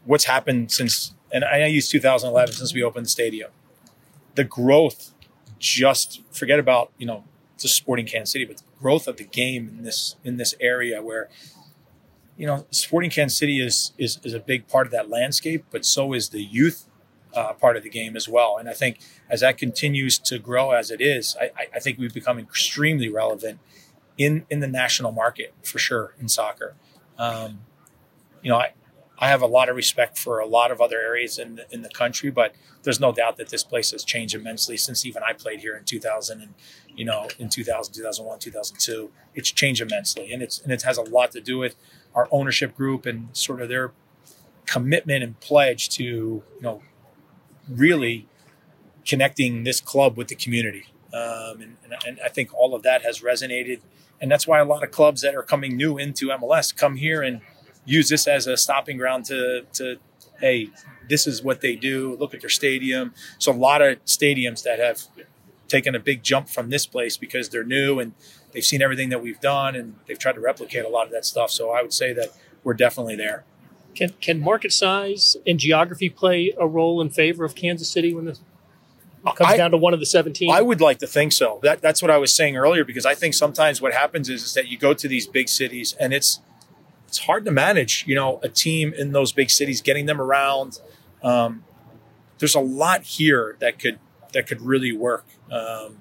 what's 0.04 0.24
happened 0.24 0.70
since 0.70 1.14
and 1.32 1.44
I 1.44 1.66
use 1.66 1.88
2011 1.88 2.54
since 2.54 2.74
we 2.74 2.82
opened 2.82 3.06
the 3.06 3.10
stadium. 3.10 3.50
The 4.34 4.44
growth, 4.44 5.12
just 5.58 6.20
forget 6.30 6.58
about 6.58 6.92
you 6.98 7.06
know 7.06 7.24
just 7.58 7.76
sporting 7.76 8.06
Kansas 8.06 8.32
City, 8.32 8.44
but 8.44 8.58
the 8.58 8.64
growth 8.78 9.08
of 9.08 9.16
the 9.16 9.24
game 9.24 9.68
in 9.78 9.84
this 9.84 10.16
in 10.22 10.36
this 10.36 10.54
area 10.60 11.02
where 11.02 11.28
you 12.38 12.46
know 12.46 12.66
sporting 12.70 13.10
Kansas 13.10 13.36
City 13.36 13.60
is 13.60 13.92
is, 13.98 14.18
is 14.22 14.32
a 14.32 14.40
big 14.40 14.68
part 14.68 14.86
of 14.86 14.92
that 14.92 15.10
landscape, 15.10 15.66
but 15.70 15.84
so 15.84 16.14
is 16.14 16.30
the 16.30 16.42
youth 16.42 16.86
uh, 17.34 17.52
part 17.52 17.76
of 17.76 17.82
the 17.82 17.90
game 17.90 18.16
as 18.16 18.28
well. 18.28 18.56
And 18.58 18.68
I 18.68 18.72
think 18.72 19.00
as 19.28 19.40
that 19.40 19.58
continues 19.58 20.18
to 20.20 20.38
grow 20.38 20.70
as 20.70 20.90
it 20.90 21.00
is, 21.00 21.36
I, 21.40 21.50
I 21.74 21.80
think 21.80 21.98
we've 21.98 22.14
become 22.14 22.38
extremely 22.38 23.10
relevant 23.10 23.58
in 24.16 24.46
in 24.48 24.60
the 24.60 24.68
national 24.68 25.12
market 25.12 25.52
for 25.62 25.78
sure 25.78 26.14
in 26.20 26.28
soccer. 26.28 26.74
Um, 27.18 27.60
you 28.40 28.50
know, 28.50 28.58
I, 28.58 28.72
I 29.18 29.28
have 29.28 29.42
a 29.42 29.46
lot 29.46 29.68
of 29.68 29.74
respect 29.74 30.16
for 30.16 30.38
a 30.38 30.46
lot 30.46 30.70
of 30.70 30.80
other 30.80 30.98
areas 31.00 31.38
in 31.38 31.56
the, 31.56 31.66
in 31.72 31.82
the 31.82 31.88
country, 31.88 32.30
but 32.30 32.54
there's 32.84 33.00
no 33.00 33.10
doubt 33.10 33.36
that 33.38 33.48
this 33.48 33.64
place 33.64 33.90
has 33.90 34.04
changed 34.04 34.34
immensely 34.34 34.76
since 34.76 35.04
even 35.04 35.24
I 35.24 35.32
played 35.32 35.58
here 35.60 35.76
in 35.76 35.82
2000 35.84 36.40
and 36.40 36.54
you 36.98 37.04
know 37.04 37.28
in 37.38 37.48
2000, 37.48 37.94
2001, 37.94 38.40
2002. 38.40 39.10
It's 39.34 39.50
changed 39.50 39.80
immensely, 39.80 40.32
and 40.32 40.42
it's 40.42 40.60
and 40.60 40.72
it 40.72 40.82
has 40.82 40.98
a 40.98 41.02
lot 41.02 41.30
to 41.32 41.40
do 41.40 41.56
with 41.56 41.76
our 42.14 42.28
ownership 42.30 42.76
group 42.76 43.06
and 43.06 43.28
sort 43.32 43.62
of 43.62 43.68
their 43.68 43.92
commitment 44.66 45.22
and 45.22 45.38
pledge 45.40 45.88
to 45.90 46.04
you 46.04 46.44
know 46.60 46.82
really 47.70 48.26
connecting 49.06 49.64
this 49.64 49.80
club 49.80 50.16
with 50.16 50.28
the 50.28 50.34
community. 50.34 50.86
Um, 51.14 51.62
and, 51.62 51.76
and, 51.84 51.94
and 52.06 52.20
I 52.22 52.28
think 52.28 52.52
all 52.52 52.74
of 52.74 52.82
that 52.82 53.02
has 53.02 53.20
resonated, 53.20 53.80
and 54.20 54.30
that's 54.30 54.46
why 54.46 54.58
a 54.58 54.64
lot 54.64 54.82
of 54.82 54.90
clubs 54.90 55.22
that 55.22 55.34
are 55.34 55.42
coming 55.42 55.76
new 55.76 55.96
into 55.96 56.26
MLS 56.28 56.76
come 56.76 56.96
here 56.96 57.22
and 57.22 57.40
use 57.86 58.08
this 58.08 58.26
as 58.26 58.46
a 58.46 58.56
stopping 58.56 58.98
ground 58.98 59.24
to 59.26 59.64
to 59.74 59.98
hey, 60.40 60.70
this 61.08 61.26
is 61.28 61.42
what 61.42 61.60
they 61.60 61.76
do. 61.76 62.16
Look 62.18 62.34
at 62.34 62.40
their 62.40 62.50
stadium. 62.50 63.14
So 63.38 63.52
a 63.52 63.54
lot 63.54 63.82
of 63.82 64.04
stadiums 64.04 64.62
that 64.64 64.78
have 64.80 65.02
taken 65.68 65.94
a 65.94 66.00
big 66.00 66.22
jump 66.22 66.48
from 66.48 66.70
this 66.70 66.86
place 66.86 67.16
because 67.16 67.48
they're 67.48 67.64
new 67.64 67.98
and 68.00 68.12
they've 68.52 68.64
seen 68.64 68.82
everything 68.82 69.10
that 69.10 69.22
we've 69.22 69.40
done 69.40 69.76
and 69.76 69.94
they've 70.06 70.18
tried 70.18 70.32
to 70.32 70.40
replicate 70.40 70.84
a 70.84 70.88
lot 70.88 71.06
of 71.06 71.12
that 71.12 71.24
stuff. 71.24 71.50
So 71.50 71.70
I 71.70 71.82
would 71.82 71.92
say 71.92 72.12
that 72.14 72.32
we're 72.64 72.74
definitely 72.74 73.16
there. 73.16 73.44
Can 73.94 74.10
can 74.20 74.40
market 74.40 74.72
size 74.72 75.36
and 75.46 75.58
geography 75.58 76.08
play 76.08 76.54
a 76.58 76.66
role 76.66 77.00
in 77.00 77.10
favor 77.10 77.44
of 77.44 77.54
Kansas 77.54 77.90
City 77.90 78.14
when 78.14 78.26
this 78.26 78.40
comes 79.24 79.50
I, 79.50 79.56
down 79.56 79.70
to 79.72 79.76
one 79.76 79.94
of 79.94 80.00
the 80.00 80.06
17? 80.06 80.50
I 80.50 80.62
would 80.62 80.80
like 80.80 80.98
to 80.98 81.06
think 81.06 81.32
so. 81.32 81.58
That 81.62 81.80
that's 81.80 82.02
what 82.02 82.10
I 82.10 82.18
was 82.18 82.32
saying 82.32 82.56
earlier 82.56 82.84
because 82.84 83.06
I 83.06 83.14
think 83.14 83.34
sometimes 83.34 83.80
what 83.80 83.92
happens 83.92 84.28
is, 84.28 84.44
is 84.44 84.54
that 84.54 84.68
you 84.68 84.78
go 84.78 84.94
to 84.94 85.08
these 85.08 85.26
big 85.26 85.48
cities 85.48 85.94
and 85.98 86.12
it's 86.12 86.40
it's 87.06 87.18
hard 87.20 87.46
to 87.46 87.50
manage, 87.50 88.04
you 88.06 88.14
know, 88.14 88.38
a 88.42 88.48
team 88.48 88.92
in 88.92 89.12
those 89.12 89.32
big 89.32 89.50
cities, 89.50 89.80
getting 89.80 90.04
them 90.04 90.20
around. 90.20 90.78
Um, 91.22 91.64
there's 92.38 92.54
a 92.54 92.60
lot 92.60 93.02
here 93.02 93.56
that 93.60 93.78
could 93.78 93.98
that 94.32 94.46
could 94.46 94.60
really 94.60 94.92
work 94.92 95.24
um, 95.50 95.98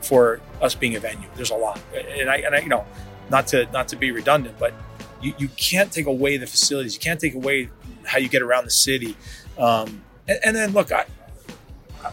for 0.00 0.40
us 0.60 0.74
being 0.74 0.96
a 0.96 1.00
venue. 1.00 1.28
There's 1.34 1.50
a 1.50 1.56
lot, 1.56 1.80
and 1.94 2.30
I 2.30 2.36
and 2.36 2.54
I, 2.54 2.60
you 2.60 2.68
know, 2.68 2.86
not 3.30 3.46
to 3.48 3.70
not 3.72 3.88
to 3.88 3.96
be 3.96 4.10
redundant, 4.10 4.58
but 4.58 4.74
you, 5.22 5.34
you 5.38 5.48
can't 5.56 5.92
take 5.92 6.06
away 6.06 6.36
the 6.36 6.46
facilities. 6.46 6.94
You 6.94 7.00
can't 7.00 7.20
take 7.20 7.34
away 7.34 7.70
how 8.06 8.18
you 8.18 8.28
get 8.28 8.42
around 8.42 8.64
the 8.64 8.70
city. 8.70 9.16
Um, 9.58 10.02
and, 10.26 10.38
and, 10.44 10.56
then 10.56 10.72
look, 10.72 10.90
I, 10.90 11.04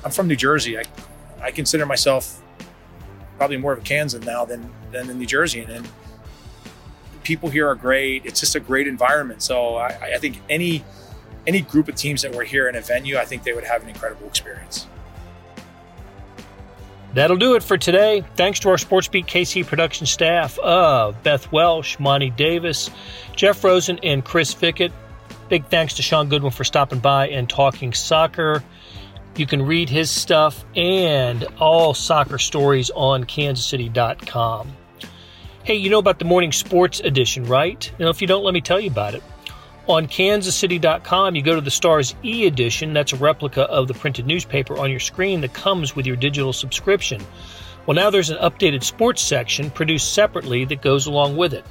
I'm 0.03 0.11
from 0.11 0.27
New 0.27 0.35
Jersey. 0.35 0.77
I 0.77 0.83
I 1.41 1.51
consider 1.51 1.85
myself 1.85 2.41
probably 3.37 3.57
more 3.57 3.73
of 3.73 3.79
a 3.79 3.81
Kansan 3.81 4.21
now 4.21 4.45
than 4.45 4.71
than 4.91 5.09
a 5.09 5.13
New 5.13 5.27
Jerseyan, 5.27 5.69
and 5.69 5.87
people 7.23 7.49
here 7.49 7.67
are 7.67 7.75
great. 7.75 8.25
It's 8.25 8.39
just 8.39 8.55
a 8.55 8.59
great 8.59 8.87
environment. 8.87 9.41
So 9.41 9.75
I, 9.75 10.15
I 10.15 10.17
think 10.17 10.39
any 10.49 10.83
any 11.45 11.61
group 11.61 11.87
of 11.87 11.95
teams 11.95 12.21
that 12.23 12.35
were 12.35 12.43
here 12.43 12.67
in 12.67 12.75
a 12.75 12.81
venue, 12.81 13.17
I 13.17 13.25
think 13.25 13.43
they 13.43 13.53
would 13.53 13.63
have 13.63 13.83
an 13.83 13.89
incredible 13.89 14.27
experience. 14.27 14.87
That'll 17.13 17.37
do 17.37 17.55
it 17.55 17.63
for 17.63 17.77
today. 17.77 18.23
Thanks 18.35 18.59
to 18.59 18.69
our 18.69 18.75
SportsBeat 18.75 19.25
KC 19.25 19.65
production 19.65 20.05
staff 20.05 20.59
of 20.59 21.21
Beth 21.23 21.51
Welsh, 21.51 21.97
Monty 21.99 22.29
Davis, 22.29 22.89
Jeff 23.35 23.63
Rosen, 23.63 23.99
and 24.03 24.23
Chris 24.23 24.53
Fickett. 24.53 24.91
Big 25.49 25.65
thanks 25.65 25.95
to 25.95 26.01
Shaun 26.01 26.29
Goodwin 26.29 26.51
for 26.51 26.63
stopping 26.63 26.99
by 26.99 27.29
and 27.29 27.49
talking 27.49 27.93
soccer. 27.93 28.63
You 29.35 29.45
can 29.45 29.61
read 29.61 29.89
his 29.89 30.11
stuff 30.11 30.65
and 30.75 31.43
all 31.59 31.93
soccer 31.93 32.37
stories 32.37 32.89
on 32.89 33.23
kansascity.com. 33.23 34.73
Hey, 35.63 35.75
you 35.75 35.89
know 35.89 35.99
about 35.99 36.19
the 36.19 36.25
morning 36.25 36.51
sports 36.51 36.99
edition, 37.01 37.45
right? 37.45 37.91
Now, 37.99 38.09
if 38.09 38.21
you 38.21 38.27
don't, 38.27 38.43
let 38.43 38.53
me 38.53 38.61
tell 38.61 38.79
you 38.79 38.89
about 38.89 39.15
it. 39.15 39.23
On 39.87 40.05
kansascity.com, 40.05 41.35
you 41.35 41.41
go 41.41 41.55
to 41.55 41.61
the 41.61 41.71
Stars 41.71 42.13
e 42.21 42.45
edition. 42.45 42.91
That's 42.91 43.13
a 43.13 43.15
replica 43.15 43.61
of 43.63 43.87
the 43.87 43.93
printed 43.93 44.27
newspaper 44.27 44.77
on 44.77 44.91
your 44.91 44.99
screen 44.99 45.39
that 45.41 45.53
comes 45.53 45.95
with 45.95 46.05
your 46.05 46.17
digital 46.17 46.51
subscription. 46.51 47.25
Well, 47.85 47.95
now 47.95 48.09
there's 48.09 48.29
an 48.29 48.37
updated 48.39 48.83
sports 48.83 49.21
section 49.21 49.71
produced 49.71 50.13
separately 50.13 50.65
that 50.65 50.81
goes 50.81 51.07
along 51.07 51.37
with 51.37 51.53
it. 51.53 51.63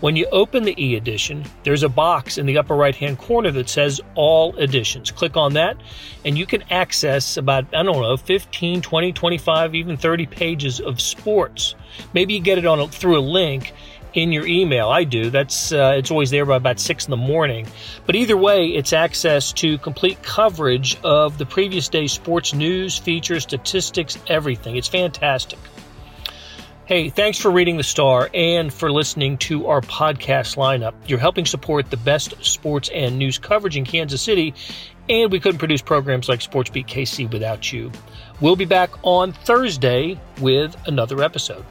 When 0.00 0.14
you 0.14 0.26
open 0.30 0.64
the 0.64 0.78
e 0.78 0.94
edition, 0.94 1.42
there's 1.62 1.82
a 1.82 1.88
box 1.88 2.36
in 2.36 2.44
the 2.44 2.58
upper 2.58 2.76
right 2.76 2.94
hand 2.94 3.16
corner 3.16 3.50
that 3.52 3.70
says 3.70 3.98
All 4.14 4.54
Editions. 4.58 5.10
Click 5.10 5.38
on 5.38 5.54
that, 5.54 5.78
and 6.22 6.36
you 6.36 6.44
can 6.44 6.64
access 6.70 7.38
about, 7.38 7.64
I 7.74 7.82
don't 7.82 7.98
know, 7.98 8.18
15, 8.18 8.82
20, 8.82 9.12
25, 9.14 9.74
even 9.74 9.96
30 9.96 10.26
pages 10.26 10.80
of 10.80 11.00
sports. 11.00 11.76
Maybe 12.12 12.34
you 12.34 12.40
get 12.40 12.58
it 12.58 12.66
on 12.66 12.86
through 12.90 13.18
a 13.18 13.20
link 13.20 13.72
in 14.14 14.32
your 14.32 14.46
email. 14.46 14.88
I 14.88 15.04
do. 15.04 15.30
That's 15.30 15.72
uh, 15.72 15.94
it's 15.96 16.10
always 16.10 16.30
there 16.30 16.46
by 16.46 16.56
about 16.56 16.80
six 16.80 17.04
in 17.04 17.10
the 17.10 17.16
morning. 17.16 17.66
But 18.06 18.14
either 18.14 18.36
way, 18.36 18.68
it's 18.68 18.92
access 18.92 19.52
to 19.54 19.76
complete 19.78 20.22
coverage 20.22 20.98
of 21.02 21.36
the 21.36 21.46
previous 21.46 21.88
day's 21.88 22.12
sports 22.12 22.54
news, 22.54 22.96
features, 22.96 23.42
statistics, 23.42 24.18
everything. 24.28 24.76
It's 24.76 24.88
fantastic. 24.88 25.58
Hey, 26.86 27.08
thanks 27.08 27.38
for 27.38 27.50
reading 27.50 27.78
the 27.78 27.82
Star 27.82 28.28
and 28.34 28.72
for 28.72 28.92
listening 28.92 29.38
to 29.38 29.68
our 29.68 29.80
podcast 29.80 30.56
lineup. 30.58 30.92
You're 31.06 31.18
helping 31.18 31.46
support 31.46 31.90
the 31.90 31.96
best 31.96 32.34
sports 32.44 32.90
and 32.92 33.18
news 33.18 33.38
coverage 33.38 33.78
in 33.78 33.86
Kansas 33.86 34.20
City, 34.20 34.52
and 35.08 35.32
we 35.32 35.40
couldn't 35.40 35.60
produce 35.60 35.80
programs 35.80 36.28
like 36.28 36.40
SportsBeat 36.40 36.86
KC 36.86 37.32
without 37.32 37.72
you. 37.72 37.90
We'll 38.42 38.56
be 38.56 38.66
back 38.66 38.90
on 39.02 39.32
Thursday 39.32 40.20
with 40.42 40.76
another 40.86 41.22
episode. 41.22 41.64